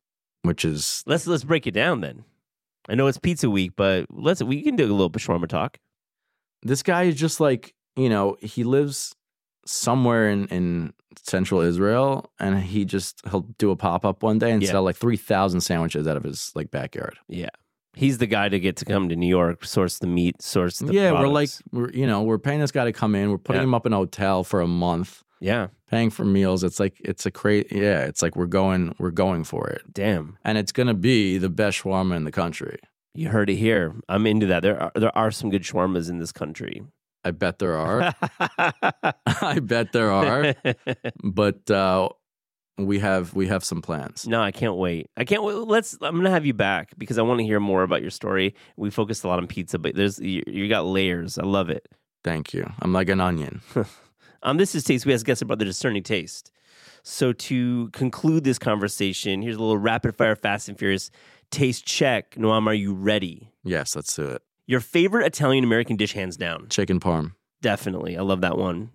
which 0.43 0.65
is, 0.65 1.03
Let's 1.07 1.27
let's 1.27 1.45
break 1.45 1.67
it 1.67 1.71
down 1.73 2.01
then. 2.01 2.25
I 2.89 2.97
know 2.97 3.07
it's 3.07 3.19
pizza 3.19 3.49
week, 3.49 3.73
but 3.77 4.07
let's 4.11 4.43
we 4.43 4.63
can 4.63 4.77
do 4.77 4.85
a 4.85 4.93
little 4.93 5.11
shawarma 5.11 5.49
talk. 5.49 5.79
this 6.63 6.83
guy 6.83 7.05
is 7.05 7.15
just 7.15 7.41
like, 7.41 7.75
you 7.97 8.09
know, 8.09 8.37
he 8.41 8.65
lives 8.65 9.15
somewhere 9.65 10.29
in, 10.29 10.47
in 10.49 10.93
central 11.19 11.61
Israel 11.61 12.31
and 12.39 12.61
he 12.63 12.85
just 12.85 13.21
he'll 13.31 13.47
do 13.59 13.71
a 13.71 13.77
pop 13.77 14.05
up 14.05 14.23
one 14.23 14.39
day 14.39 14.51
and 14.53 14.63
Yeah. 14.63 14.71
sell 14.71 14.83
like 14.83 14.97
three 14.97 15.17
thousand 15.17 15.61
sandwiches 15.63 16.07
out 16.07 16.17
of 16.17 16.25
his 16.25 16.53
like 16.55 16.71
backyard. 16.71 17.17
Yeah, 17.29 17.51
he's 17.95 18.19
the 18.19 18.27
guy 18.27 18.49
to 18.49 18.59
get 18.61 18.77
to 18.77 18.85
come 18.85 19.09
to 19.09 19.17
New 19.17 19.27
York, 19.29 19.65
source 19.65 19.99
the 19.99 20.07
meat, 20.07 20.41
source 20.43 20.79
the 20.79 20.93
yeah, 20.93 21.13
we're 21.13 21.29
like 21.29 21.51
products. 21.51 21.63
we're 21.73 21.91
you 21.91 22.07
know, 22.07 22.23
we're 22.23 22.39
paying 22.39 22.61
this 22.61 22.73
guy 22.73 22.85
to 22.85 22.93
come 22.93 23.15
in, 23.15 23.31
we're 23.31 23.39
putting 23.39 23.61
Yeah. 23.63 23.65
him 23.69 23.75
up 23.75 23.87
in 23.87 23.93
a 23.93 23.97
hotel 23.97 24.45
for 24.45 24.61
a 24.61 24.67
month, 24.69 25.23
yeah, 25.41 25.69
paying 25.91 26.11
for 26.11 26.25
meals. 26.25 26.65
It's 26.65 26.81
like 26.81 26.97
it's 27.01 27.27
a 27.27 27.31
crazy 27.31 27.69
yeah, 27.73 28.01
it's 28.05 28.23
like 28.23 28.37
we're 28.37 28.47
going 28.47 28.95
we're 28.99 29.11
going 29.11 29.45
for 29.45 29.69
it. 29.69 29.83
damn. 29.93 30.39
And 30.45 30.59
it's 30.59 30.73
gonna 30.73 30.95
be 30.95 31.39
the 31.39 31.51
best 31.51 31.83
shawarma 31.83 32.17
in 32.17 32.25
the 32.25 32.33
country. 32.33 32.79
You 33.15 33.29
heard 33.29 33.51
it 33.51 33.57
here. 33.57 33.95
I'm 34.09 34.27
into 34.27 34.47
that. 34.47 34.63
There 34.63 34.83
are 34.83 34.93
there 34.95 35.17
are 35.17 35.31
some 35.31 35.51
good 35.51 35.63
shawarmas 35.63 36.09
in 36.09 36.19
this 36.19 36.33
country. 36.33 36.83
I 37.25 37.31
bet 37.31 37.59
there 37.59 37.77
are. 37.77 38.15
I 39.27 39.61
bet 39.61 39.93
there 39.93 40.11
are. 40.11 40.55
But 41.23 41.71
uh 41.71 42.09
we 42.79 42.99
have 43.01 43.35
we 43.35 43.47
have 43.49 43.65
some 43.65 43.83
plans. 43.83 44.27
No, 44.27 44.41
I 44.41 44.51
can't 44.51 44.77
wait. 44.77 45.11
I 45.17 45.25
can't 45.25 45.43
wait. 45.43 45.55
Let's. 45.55 45.97
I'm 46.01 46.17
gonna 46.17 46.31
have 46.31 46.47
you 46.47 46.55
back 46.55 46.93
because 46.99 47.19
I 47.19 47.23
want 47.23 47.39
to 47.39 47.45
hear 47.45 47.61
more 47.61 47.83
about 47.83 48.01
your 48.01 48.11
story. 48.11 48.55
We 48.77 48.91
focused 48.91 49.25
a 49.25 49.29
lot 49.29 49.39
on 49.39 49.47
pizza, 49.47 49.79
but 49.79 49.95
there's 49.95 50.19
you, 50.19 50.43
you 50.47 50.69
got 50.69 50.87
layers. 50.87 51.39
I 51.39 51.45
love 51.45 51.71
it. 51.71 51.87
Thank 52.25 52.55
you. 52.55 52.71
I'm 52.81 52.93
like 52.93 53.09
an 53.09 53.21
onion. 53.21 53.61
Um, 54.45 54.57
this 54.57 54.75
is 54.75 54.83
taste. 54.83 55.07
We 55.07 55.15
ask 55.15 55.25
guests 55.25 55.41
about 55.41 55.61
their 55.61 55.67
discerning 55.67 56.03
taste. 56.03 56.51
So 57.05 57.33
to 57.33 57.91
conclude 57.91 58.43
this 58.43 58.59
conversation, 58.59 59.41
here's 59.41 59.55
a 59.55 59.61
little 59.61 59.79
rapid 59.79 60.17
fire, 60.17 60.35
fast 60.35 60.69
and 60.69 60.77
furious 60.77 61.13
taste 61.53 61.87
check. 61.87 62.35
Noam, 62.35 62.67
are 62.67 62.75
you 62.75 62.93
ready? 62.93 63.53
yes, 63.63 63.95
let's 63.95 64.17
do 64.17 64.25
it. 64.25 64.43
Your 64.73 64.81
favorite 64.81 65.27
Italian 65.27 65.65
American 65.65 65.97
dish, 65.97 66.15
hands 66.15 66.39
down. 66.39 66.69
Chicken 66.71 66.99
parm. 66.99 67.35
Definitely, 67.61 68.17
I 68.17 68.23
love 68.23 68.41
that 68.41 68.57
one. 68.57 68.91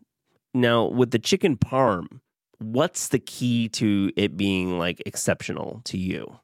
Now 0.55 0.87
with 0.87 1.11
the 1.11 1.19
chicken 1.19 1.55
parm, 1.55 2.21
what's 2.57 3.09
the 3.09 3.19
key 3.19 3.69
to 3.73 4.11
it 4.17 4.35
being 4.35 4.79
like 4.79 5.03
exceptional 5.05 5.81
to 5.85 5.99
you? 5.99 6.39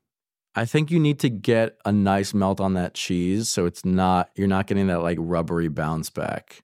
I 0.53 0.65
think 0.65 0.91
you 0.91 0.99
need 0.99 1.17
to 1.21 1.29
get 1.29 1.79
a 1.83 1.91
nice 1.91 2.35
melt 2.35 2.61
on 2.61 2.75
that 2.75 2.93
cheese 2.93 3.49
so 3.49 3.65
it's 3.65 3.83
not 3.83 4.29
you're 4.35 4.47
not 4.47 4.67
getting 4.67 4.85
that 4.85 5.01
like 5.01 5.17
rubbery 5.19 5.67
bounce 5.67 6.11
back. 6.11 6.61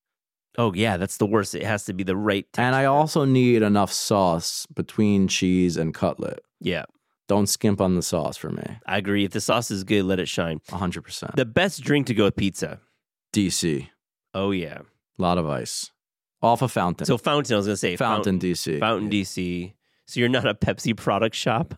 Oh 0.55 0.71
yeah, 0.75 0.97
that's 0.97 1.17
the 1.17 1.25
worst. 1.25 1.55
It 1.55 1.63
has 1.63 1.85
to 1.85 1.93
be 1.93 2.03
the 2.03 2.15
right. 2.15 2.45
And 2.55 2.75
I 2.75 2.85
also 2.85 3.25
need 3.25 3.63
enough 3.63 3.91
sauce 3.91 4.67
between 4.67 5.27
cheese 5.27 5.75
and 5.75 5.91
cutlet. 5.91 6.41
yeah, 6.61 6.85
Don't 7.29 7.45
skimp 7.45 7.79
on 7.79 7.93
the 7.93 8.01
sauce 8.01 8.37
for 8.37 8.49
me. 8.49 8.63
I 8.87 8.97
agree. 8.97 9.23
If 9.23 9.31
the 9.31 9.39
sauce 9.39 9.69
is 9.69 9.83
good, 9.83 10.03
let 10.03 10.19
it 10.19 10.27
shine. 10.27 10.61
100%. 10.67 11.35
The 11.35 11.45
best 11.45 11.83
drink 11.83 12.07
to 12.07 12.15
go 12.15 12.23
with 12.23 12.35
pizza. 12.35 12.79
DC. 13.33 13.87
Oh 14.33 14.49
yeah. 14.49 14.79
A 14.79 15.21
lot 15.21 15.37
of 15.37 15.47
ice. 15.47 15.91
Off 16.41 16.63
a 16.63 16.67
fountain. 16.67 17.05
So 17.05 17.19
fountain, 17.19 17.53
I 17.53 17.57
was 17.57 17.67
gonna 17.67 17.77
say 17.77 17.95
fountain, 17.95 18.39
DC. 18.39 18.79
Fountain 18.79 19.11
DC. 19.11 19.73
So 20.07 20.19
you're 20.19 20.27
not 20.27 20.47
a 20.47 20.55
Pepsi 20.55 20.97
product 20.97 21.35
shop. 21.35 21.75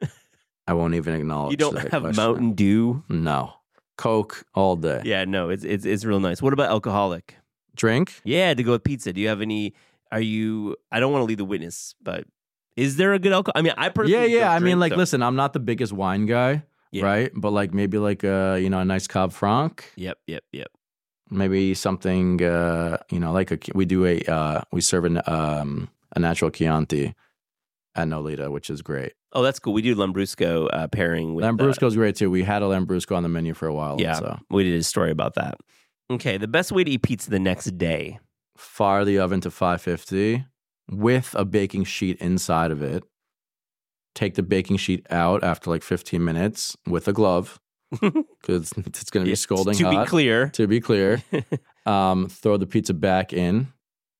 I 0.66 0.72
won't 0.72 0.94
even 0.94 1.16
acknowledge 1.16 1.50
You 1.50 1.58
don't 1.58 1.76
have 1.76 1.90
question. 2.02 2.16
Mountain 2.16 2.52
Dew. 2.54 3.04
No. 3.10 3.52
Coke 3.98 4.46
all 4.54 4.76
day. 4.76 5.02
Yeah, 5.04 5.26
no, 5.26 5.50
it's 5.50 5.64
it's 5.64 5.84
it's 5.84 6.06
real 6.06 6.18
nice. 6.18 6.40
What 6.40 6.54
about 6.54 6.70
alcoholic? 6.70 7.36
Drink? 7.76 8.22
Yeah, 8.24 8.54
to 8.54 8.62
go 8.62 8.72
with 8.72 8.84
pizza. 8.84 9.12
Do 9.12 9.20
you 9.20 9.28
have 9.28 9.42
any? 9.42 9.74
Are 10.10 10.20
you? 10.20 10.76
I 10.90 10.98
don't 10.98 11.12
want 11.12 11.20
to 11.20 11.26
leave 11.26 11.38
the 11.38 11.44
witness, 11.44 11.94
but 12.02 12.24
Is 12.76 12.96
there 12.96 13.12
a 13.12 13.18
good 13.18 13.32
alcohol? 13.32 13.52
I 13.58 13.62
mean, 13.62 13.74
I 13.76 13.88
personally 13.90 14.32
Yeah, 14.32 14.38
yeah. 14.40 14.52
I 14.52 14.58
mean, 14.58 14.80
like, 14.80 14.96
listen, 14.96 15.22
I'm 15.22 15.36
not 15.36 15.52
the 15.52 15.60
biggest 15.60 15.92
wine 15.92 16.26
guy, 16.26 16.62
Yeah. 16.90 17.04
right? 17.04 17.30
But 17.34 17.50
like 17.52 17.74
maybe 17.74 17.98
like 17.98 18.24
a 18.24 18.58
you 18.60 18.70
know 18.70 18.78
a 18.80 18.84
nice 18.84 19.06
Cab 19.06 19.32
Franc, 19.32 19.84
Yep, 19.96 20.18
yep, 20.26 20.42
yep. 20.52 20.68
maybe 21.30 21.74
something 21.74 22.42
uh, 22.42 22.98
you 23.10 23.18
know 23.20 23.32
like 23.32 23.50
a 23.52 23.58
we 23.74 23.84
do 23.84 24.06
a 24.06 24.20
uh, 24.22 24.60
we 24.72 24.80
serve 24.80 25.04
an 25.04 25.20
um, 25.26 25.88
a 26.16 26.18
natural 26.18 26.50
Chianti 26.50 27.14
at 27.94 28.08
Nolita, 28.08 28.50
which 28.50 28.70
is 28.70 28.80
great. 28.82 29.12
Oh, 29.34 29.42
that's 29.42 29.58
cool. 29.58 29.72
We 29.74 29.82
do 29.82 29.94
Lambrusco 29.94 30.68
uh, 30.72 30.88
pairing 30.88 31.34
with 31.34 31.44
uh, 31.44 31.52
Lambrusco's 31.52 31.94
great 31.96 32.16
too. 32.16 32.30
We 32.30 32.42
had 32.42 32.62
a 32.62 32.66
Lambrusco 32.66 33.16
on 33.16 33.22
the 33.22 33.28
menu 33.28 33.52
for 33.54 33.66
a 33.68 33.74
while. 33.74 33.96
Yeah, 34.00 34.14
so 34.14 34.38
we 34.50 34.64
did 34.64 34.78
a 34.80 34.82
story 34.82 35.10
about 35.10 35.34
that. 35.34 35.56
Okay, 36.10 36.36
the 36.38 36.48
best 36.48 36.72
way 36.72 36.84
to 36.84 36.90
eat 36.90 37.02
pizza 37.02 37.30
the 37.30 37.38
next 37.38 37.76
day. 37.78 38.18
fire 38.56 39.04
the 39.04 39.18
oven 39.18 39.40
to 39.40 39.50
550 39.50 40.44
with 40.90 41.34
a 41.38 41.44
baking 41.44 41.84
sheet 41.84 42.18
inside 42.20 42.70
of 42.70 42.82
it. 42.82 43.04
Take 44.14 44.34
the 44.34 44.42
baking 44.42 44.76
sheet 44.76 45.06
out 45.10 45.42
after 45.42 45.70
like 45.70 45.82
15 45.82 46.22
minutes 46.22 46.76
with 46.86 47.08
a 47.08 47.12
glove 47.14 47.58
because 47.90 48.72
it's 48.76 49.10
going 49.10 49.24
to 49.24 49.26
be 49.26 49.30
Yeah, 49.30 49.34
scalding 49.36 49.74
to 49.78 49.84
hot. 49.84 50.04
be 50.04 50.08
clear, 50.10 50.48
to 50.50 50.66
be 50.66 50.80
clear, 50.80 51.22
um, 51.86 52.28
throw 52.28 52.56
the 52.58 52.66
pizza 52.66 52.92
back 52.92 53.32
in 53.32 53.68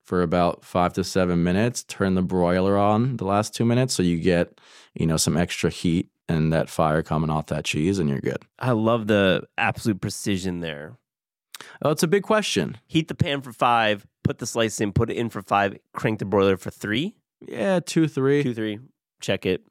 for 0.06 0.22
about 0.22 0.64
five 0.64 0.94
to 0.94 1.04
seven 1.04 1.42
minutes. 1.44 1.84
Turn 1.84 2.14
the 2.14 2.22
broiler 2.22 2.78
on 2.78 3.16
the 3.18 3.24
last 3.26 3.54
two 3.54 3.64
minutes 3.66 3.92
so 3.94 4.02
you 4.02 4.18
get 4.18 4.58
you 4.94 5.06
know 5.06 5.16
some 5.18 5.36
extra 5.36 5.68
heat 5.70 6.08
and 6.28 6.52
that 6.52 6.70
fire 6.70 7.02
coming 7.02 7.28
off 7.30 7.46
that 7.46 7.64
cheese, 7.64 7.98
and 7.98 8.08
you're 8.08 8.20
good. 8.20 8.42
I 8.58 8.70
love 8.72 9.06
the 9.08 9.42
absolute 9.58 10.00
precision 10.00 10.60
there. 10.60 10.96
Oh, 11.82 11.90
it's 11.90 12.02
a 12.02 12.08
big 12.08 12.22
question. 12.22 12.78
Heat 12.86 13.08
the 13.08 13.14
pan 13.14 13.42
for 13.42 13.52
five, 13.52 14.06
put 14.24 14.38
the 14.38 14.46
slice 14.46 14.80
in, 14.80 14.92
put 14.92 15.10
it 15.10 15.16
in 15.16 15.28
for 15.28 15.42
five, 15.42 15.76
crank 15.94 16.18
the 16.18 16.24
broiler 16.24 16.56
for 16.56 16.70
three, 16.70 17.14
Yeah, 17.46 17.80
two, 17.80 18.06
three, 18.08 18.42
two, 18.42 18.54
three, 18.54 18.78
check 19.20 19.44
it. 19.46 19.62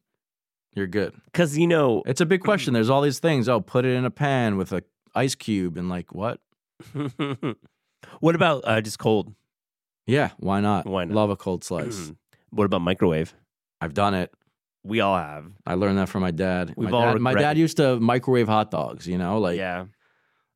you're 0.75 0.87
good. 0.87 1.13
Because, 1.25 1.57
you 1.57 1.67
know, 1.67 2.03
It's 2.05 2.21
a 2.21 2.25
big 2.25 2.41
question. 2.41 2.73
There's 2.73 2.89
all 2.89 3.01
these 3.01 3.19
things. 3.19 3.47
Oh, 3.49 3.61
put 3.61 3.85
it 3.85 3.93
in 3.95 4.05
a 4.05 4.11
pan 4.11 4.57
with 4.57 4.71
a 4.73 4.83
ice 5.15 5.35
cube 5.35 5.77
and 5.77 5.89
like 5.89 6.13
what? 6.13 6.39
what 8.19 8.35
about 8.35 8.63
uh, 8.65 8.81
just 8.81 8.99
cold? 8.99 9.33
Yeah, 10.07 10.31
why 10.37 10.61
not? 10.61 10.85
Why 10.85 11.05
not? 11.05 11.15
Love 11.15 11.29
a 11.29 11.35
cold 11.35 11.63
slice. 11.63 12.11
what 12.49 12.65
about 12.65 12.81
microwave? 12.81 13.33
I've 13.79 13.93
done 13.93 14.13
it. 14.13 14.31
We 14.83 14.99
all 14.99 15.15
have. 15.15 15.45
I 15.65 15.75
learned 15.75 15.99
that 15.99 16.09
from 16.09 16.21
my 16.21 16.31
dad. 16.31 16.73
We've 16.75 16.89
my, 16.89 16.97
all 16.97 17.13
dad 17.13 17.21
my 17.21 17.31
regret- 17.31 17.43
dad 17.51 17.57
used 17.57 17.77
to 17.77 17.99
microwave 17.99 18.47
hot 18.47 18.71
dogs. 18.71 19.07
You 19.07 19.17
know, 19.17 19.37
like 19.39 19.57
yeah. 19.57 19.85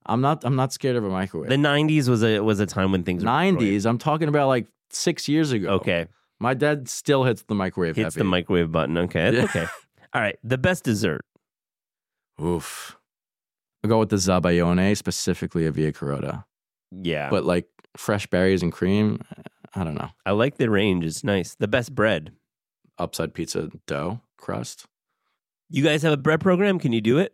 I'm 0.05 0.21
not. 0.21 0.43
I'm 0.43 0.55
not 0.55 0.71
scared 0.73 0.95
of 0.95 1.03
a 1.03 1.09
microwave. 1.09 1.49
The 1.49 1.55
90s 1.55 2.07
was 2.07 2.23
a 2.23 2.39
was 2.39 2.59
a 2.59 2.65
time 2.65 2.91
when 2.91 3.03
things 3.03 3.23
were 3.23 3.25
Nineties. 3.25 3.85
I'm 3.85 3.97
talking 3.97 4.27
about 4.27 4.47
like 4.47 4.67
six 4.89 5.27
years 5.27 5.51
ago. 5.51 5.69
Okay. 5.75 6.07
My 6.39 6.53
dad 6.53 6.87
still 6.89 7.23
hits 7.23 7.43
the 7.43 7.55
microwave. 7.55 7.95
Hits 7.95 8.15
heavy. 8.15 8.19
the 8.19 8.29
microwave 8.29 8.71
button. 8.71 8.97
Okay. 8.97 9.35
Yeah. 9.35 9.43
okay. 9.45 9.67
All 10.13 10.21
right. 10.21 10.37
The 10.43 10.57
best 10.57 10.83
dessert. 10.83 11.25
Oof. 12.41 12.97
I'll 13.83 13.89
go 13.89 13.99
with 13.99 14.09
the 14.09 14.17
Zabaglione, 14.17 14.97
specifically 14.97 15.65
a 15.65 15.71
Via 15.71 15.91
Carota. 15.91 16.45
Yeah. 16.91 17.29
But 17.29 17.45
like 17.45 17.67
fresh 17.95 18.27
berries 18.27 18.63
and 18.63 18.71
cream, 18.71 19.21
I 19.73 19.83
don't 19.83 19.95
know. 19.95 20.09
I 20.25 20.31
like 20.31 20.57
the 20.57 20.69
range. 20.69 21.05
It's 21.05 21.23
nice. 21.23 21.55
The 21.55 21.67
best 21.67 21.93
bread. 21.93 22.31
Upside 22.97 23.33
pizza 23.33 23.69
dough 23.87 24.21
crust. 24.37 24.85
You 25.69 25.83
guys 25.83 26.03
have 26.03 26.13
a 26.13 26.17
bread 26.17 26.39
program? 26.39 26.79
Can 26.79 26.93
you 26.93 27.01
do 27.01 27.17
it 27.17 27.33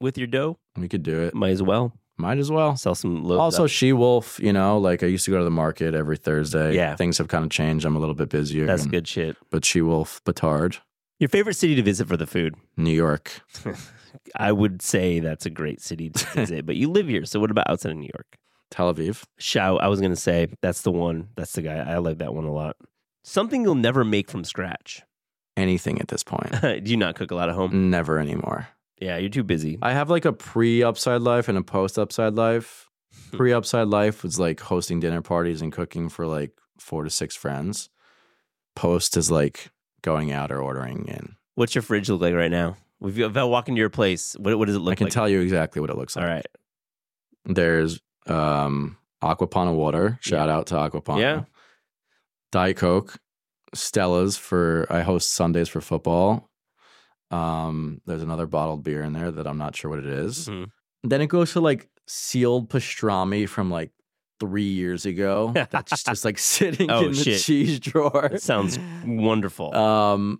with 0.00 0.18
your 0.18 0.26
dough? 0.26 0.58
We 0.76 0.88
could 0.88 1.02
do 1.02 1.20
it. 1.22 1.34
Might 1.34 1.50
as 1.50 1.62
well. 1.62 1.94
Might 2.18 2.38
as 2.38 2.50
well. 2.50 2.76
Sell 2.76 2.94
some. 2.96 3.24
Also. 3.30 3.66
She 3.68 3.92
Wolf, 3.92 4.40
you 4.40 4.52
know, 4.52 4.76
like 4.78 5.02
I 5.02 5.06
used 5.06 5.24
to 5.26 5.30
go 5.30 5.38
to 5.38 5.44
the 5.44 5.50
market 5.50 5.94
every 5.94 6.16
Thursday. 6.16 6.74
Yeah. 6.74 6.96
Things 6.96 7.16
have 7.18 7.28
kind 7.28 7.44
of 7.44 7.50
changed. 7.50 7.84
I'm 7.86 7.94
a 7.96 8.00
little 8.00 8.14
bit 8.14 8.28
busier. 8.28 8.66
that's 8.66 8.82
and- 8.82 8.90
good 8.90 9.06
shit. 9.06 9.36
But 9.50 9.64
She 9.64 9.80
Wolf, 9.80 10.20
Batard, 10.24 10.78
Your 11.20 11.28
favorite 11.28 11.54
city 11.54 11.74
to 11.76 11.82
visit 11.82 12.08
for 12.08 12.16
the 12.16 12.26
food? 12.26 12.56
New 12.76 12.92
York. 12.92 13.40
I 14.36 14.50
would 14.52 14.82
say 14.82 15.20
that's 15.20 15.46
a 15.46 15.50
great 15.50 15.80
city 15.80 16.10
to 16.10 16.26
visit, 16.34 16.66
but 16.66 16.76
you 16.76 16.90
live 16.90 17.06
here. 17.08 17.24
So 17.24 17.38
what 17.40 17.50
about 17.50 17.70
outside 17.70 17.92
of 17.92 17.98
New 17.98 18.10
York? 18.14 18.36
Tel 18.70 18.92
Aviv. 18.92 19.22
Shao, 19.38 19.76
I 19.76 19.86
was 19.88 20.00
going 20.00 20.12
to 20.12 20.16
say 20.20 20.48
that's 20.60 20.82
the 20.82 20.90
one. 20.92 21.28
That's 21.36 21.52
the 21.52 21.62
guy. 21.62 21.76
I 21.78 21.98
like 21.98 22.18
that 22.18 22.34
one 22.34 22.44
a 22.44 22.52
lot. 22.52 22.76
Something 23.24 23.62
you'll 23.62 23.74
never 23.74 24.04
make 24.04 24.28
from 24.30 24.44
scratch. 24.44 25.02
Anything 25.56 26.00
at 26.00 26.08
this 26.08 26.22
point. 26.22 26.50
Do 26.62 26.80
you 26.90 26.96
not 26.96 27.14
cook 27.14 27.30
a 27.30 27.34
lot 27.34 27.48
at 27.48 27.54
home? 27.54 27.90
Never 27.90 28.18
anymore. 28.18 28.68
Yeah, 29.00 29.16
you're 29.18 29.30
too 29.30 29.44
busy. 29.44 29.78
I 29.82 29.92
have 29.92 30.10
like 30.10 30.24
a 30.24 30.32
pre 30.32 30.82
upside 30.82 31.22
life 31.22 31.48
and 31.48 31.56
a 31.56 31.62
post 31.62 31.98
upside 31.98 32.34
life. 32.34 32.88
Pre 33.32 33.52
upside 33.52 33.88
life 33.88 34.22
was 34.22 34.38
like 34.38 34.60
hosting 34.60 35.00
dinner 35.00 35.22
parties 35.22 35.62
and 35.62 35.72
cooking 35.72 36.08
for 36.08 36.26
like 36.26 36.52
four 36.78 37.04
to 37.04 37.10
six 37.10 37.36
friends. 37.36 37.90
Post 38.74 39.16
is 39.16 39.30
like 39.30 39.70
going 40.02 40.32
out 40.32 40.50
or 40.50 40.60
ordering 40.60 41.06
in. 41.06 41.36
What's 41.54 41.74
your 41.74 41.82
fridge 41.82 42.08
look 42.08 42.20
like 42.20 42.34
right 42.34 42.50
now? 42.50 42.76
If 43.02 43.16
you 43.16 43.30
I 43.32 43.44
walk 43.44 43.68
into 43.68 43.78
your 43.78 43.90
place, 43.90 44.36
what, 44.38 44.58
what 44.58 44.66
does 44.66 44.76
it 44.76 44.80
look 44.80 44.88
like? 44.88 44.96
I 44.96 44.98
can 44.98 45.04
like? 45.06 45.12
tell 45.12 45.28
you 45.28 45.40
exactly 45.40 45.80
what 45.80 45.90
it 45.90 45.96
looks 45.96 46.16
like. 46.16 46.24
All 46.24 46.30
right. 46.30 46.46
There's 47.44 48.00
um 48.26 48.96
Acqua 49.22 49.46
Panna 49.46 49.72
water. 49.72 50.18
Shout 50.20 50.48
out 50.48 50.66
to 50.68 50.78
Acqua 50.78 51.00
Panna. 51.00 51.20
Yeah. 51.20 51.44
Diet 52.50 52.76
Coke, 52.76 53.18
Stella's 53.74 54.36
for 54.36 54.86
I 54.90 55.02
host 55.02 55.32
Sundays 55.32 55.68
for 55.68 55.80
football. 55.80 56.47
Um, 57.30 58.00
there's 58.06 58.22
another 58.22 58.46
bottled 58.46 58.82
beer 58.82 59.02
in 59.02 59.12
there 59.12 59.30
that 59.30 59.46
I'm 59.46 59.58
not 59.58 59.76
sure 59.76 59.90
what 59.90 59.98
it 59.98 60.06
is. 60.06 60.48
Mhm. 60.48 60.70
Then 61.04 61.20
it 61.20 61.26
goes 61.28 61.52
to 61.52 61.60
like 61.60 61.88
sealed 62.06 62.70
pastrami 62.70 63.48
from 63.48 63.70
like 63.70 63.90
three 64.40 64.62
years 64.68 65.04
ago. 65.04 65.52
That's 65.70 66.02
just 66.02 66.24
like 66.24 66.38
sitting 66.38 66.90
Oh, 66.90 67.04
in 67.06 67.12
the 67.12 67.16
shit. 67.24 67.40
cheese 67.42 67.80
drawer. 67.80 68.28
That 68.30 68.42
sounds 68.42 68.78
wonderful. 69.04 69.74
Um, 69.74 70.38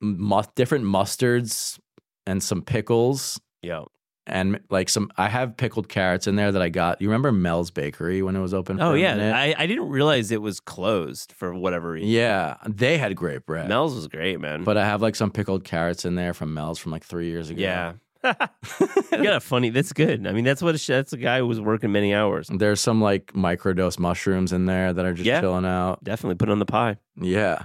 mu- 0.00 0.42
different 0.56 0.84
mustards 0.86 1.78
and 2.26 2.42
some 2.42 2.62
pickles 2.62 3.40
Yo. 3.62 3.88
And 4.26 4.60
like 4.70 4.88
some. 4.88 5.10
I 5.16 5.28
have 5.28 5.56
pickled 5.56 5.88
carrots 5.88 6.26
in 6.26 6.36
there 6.36 6.50
that 6.52 6.62
I 6.62 6.68
got. 6.68 7.00
You 7.00 7.08
remember 7.08 7.30
Mel's 7.32 7.70
Bakery 7.70 8.22
when 8.22 8.36
it 8.36 8.40
was 8.40 8.54
open? 8.54 8.80
Oh 8.80 8.94
yeah? 8.94 9.36
I, 9.36 9.54
I 9.56 9.66
didn't 9.66 9.88
realize 9.88 10.30
it 10.30 10.40
was 10.42 10.60
closed 10.60 11.32
for 11.32 11.54
whatever 11.54 11.90
reason. 11.92 12.08
yeah. 12.08 12.56
They 12.66 12.98
had 12.98 13.14
great 13.16 13.44
bread. 13.46 13.68
Mel's 13.68 13.94
was 13.94 14.08
great, 14.08 14.40
man. 14.40 14.64
But 14.64 14.76
I 14.76 14.84
have 14.84 15.02
like 15.02 15.14
some 15.16 15.30
pickled 15.30 15.64
carrots 15.64 16.04
in 16.04 16.14
there 16.14 16.32
from 16.34 16.54
Mel's 16.54 16.78
from 16.78 16.92
like 16.92 17.04
three 17.04 17.28
years 17.30 17.50
ago. 17.50 17.60
yeah, 17.60 17.92
you 18.24 19.22
got 19.22 19.36
a 19.36 19.40
funny. 19.40 19.68
That's 19.70 19.92
good. 19.92 20.26
I 20.26 20.32
mean, 20.32 20.44
that's 20.44 20.62
what 20.62 20.74
a, 20.74 20.86
that's 20.86 21.12
a 21.12 21.18
guy 21.18 21.38
who 21.38 21.46
was 21.46 21.60
working 21.60 21.92
many 21.92 22.14
hours. 22.14 22.48
There's 22.52 22.80
some 22.80 23.00
like 23.02 23.26
microdose 23.34 23.98
mushrooms 23.98 24.52
in 24.52 24.64
there 24.66 24.92
that 24.92 25.04
are 25.04 25.12
just 25.12 25.26
Yeah. 25.26 25.40
chilling 25.40 25.66
out. 25.66 26.02
Definitely 26.02 26.36
put 26.36 26.48
it 26.48 26.52
on 26.52 26.58
the 26.58 26.66
pie. 26.66 26.96
Yeah. 27.20 27.64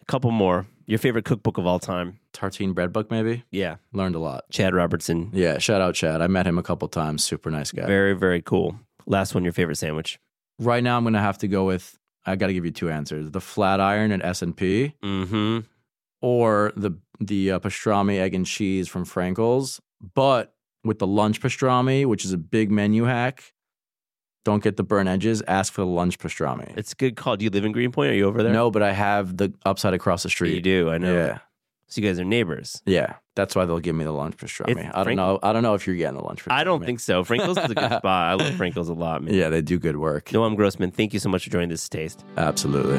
A 0.00 0.04
couple 0.06 0.30
more. 0.30 0.66
Your 0.88 0.98
favorite 0.98 1.24
cookbook 1.26 1.58
of 1.58 1.66
all 1.66 1.78
time? 1.78 2.18
Tartine 2.32 2.74
bread 2.74 2.92
book, 2.92 3.10
maybe. 3.10 3.44
Yeah, 3.52 3.76
Learned 3.92 4.14
a 4.16 4.18
lot. 4.18 4.44
Chad 4.50 4.74
Robertson. 4.74 5.30
Yeah. 5.32 5.58
Shout 5.58 5.80
out 5.80 5.94
Chad. 5.94 6.20
I 6.22 6.26
met 6.26 6.46
him 6.46 6.58
a 6.58 6.62
couple 6.64 6.88
times. 6.88 7.22
Super 7.22 7.50
nice 7.50 7.70
guy. 7.70 7.86
Very 7.86 8.14
very 8.14 8.42
cool. 8.42 8.80
Last 9.06 9.34
one. 9.34 9.44
Your 9.44 9.52
favorite 9.52 9.76
sandwich? 9.76 10.18
right 10.58 10.82
now, 10.82 10.96
I'm 10.96 11.04
gonna 11.04 11.20
have 11.20 11.38
to 11.38 11.48
go 11.48 11.64
with. 11.66 11.96
I 12.26 12.34
got 12.36 12.48
to 12.48 12.52
give 12.52 12.64
you 12.64 12.70
two 12.72 12.90
answers: 12.90 13.30
the 13.30 13.40
flat 13.40 13.80
iron 13.80 14.10
at 14.12 14.24
S 14.24 14.42
and 14.42 14.56
P, 14.56 14.94
Mm-hmm. 15.04 15.60
or 16.20 16.72
the 16.76 16.92
the 17.20 17.52
uh, 17.52 17.58
pastrami 17.60 18.18
egg 18.18 18.34
and 18.34 18.46
cheese 18.46 18.88
from 18.88 19.04
Frankel's. 19.04 19.80
But 20.14 20.54
with 20.84 20.98
the 21.00 21.06
lunch 21.06 21.40
pastrami, 21.40 22.06
which 22.06 22.24
is 22.24 22.32
a 22.32 22.38
big 22.38 22.70
menu 22.70 23.04
hack, 23.04 23.52
don't 24.44 24.62
get 24.62 24.76
the 24.76 24.82
burn 24.84 25.08
edges. 25.08 25.42
Ask 25.46 25.72
for 25.72 25.82
the 25.82 25.86
lunch 25.86 26.18
pastrami. 26.18 26.72
It's 26.76 26.92
a 26.92 26.96
good 26.96 27.16
call. 27.16 27.36
Do 27.36 27.44
you 27.44 27.50
live 27.50 27.64
in 27.64 27.72
Greenpoint? 27.72 28.10
Are 28.12 28.14
you 28.14 28.26
over 28.26 28.42
there? 28.42 28.52
No, 28.52 28.70
but 28.70 28.82
I 28.82 28.92
have 28.92 29.36
the 29.36 29.52
upside 29.66 29.94
across 29.94 30.22
the 30.22 30.28
street. 30.30 30.54
you 30.54 30.60
do. 30.62 30.90
I 30.90 30.98
know. 30.98 31.14
Yeah. 31.14 31.38
So 31.90 32.00
you 32.02 32.06
guys 32.06 32.20
are 32.20 32.24
neighbors. 32.24 32.82
Yeah, 32.84 33.14
that's 33.34 33.56
why 33.56 33.64
they'll 33.64 33.78
give 33.80 33.94
me 33.96 34.04
the 34.04 34.12
lunch 34.12 34.36
pastrami. 34.36 34.72
It's 34.72 34.80
I 34.80 34.82
don't 34.96 35.04
Frank- 35.04 35.16
know. 35.16 35.38
I 35.42 35.54
don't 35.54 35.62
know 35.62 35.72
if 35.72 35.86
you're 35.86 35.96
getting 35.96 36.18
the 36.18 36.22
lunch 36.24 36.44
pastrami. 36.44 36.52
I 36.52 36.64
don't 36.64 36.84
think 36.84 37.00
so. 37.00 37.24
Frankel's 37.24 37.56
is 37.56 37.70
a 37.70 37.74
good 37.74 37.84
spot. 37.98 38.04
I 38.04 38.34
love 38.34 38.52
Frankel's 38.54 38.90
a 38.90 38.94
lot, 38.94 39.22
man. 39.22 39.32
Yeah, 39.32 39.48
they 39.48 39.62
do 39.62 39.78
good 39.78 39.96
work. 39.96 40.26
Noam 40.26 40.54
Grossman, 40.54 40.90
thank 40.90 41.14
you 41.14 41.18
so 41.18 41.30
much 41.30 41.44
for 41.44 41.50
joining 41.50 41.70
this 41.70 41.88
taste. 41.88 42.24
Absolutely. 42.36 42.98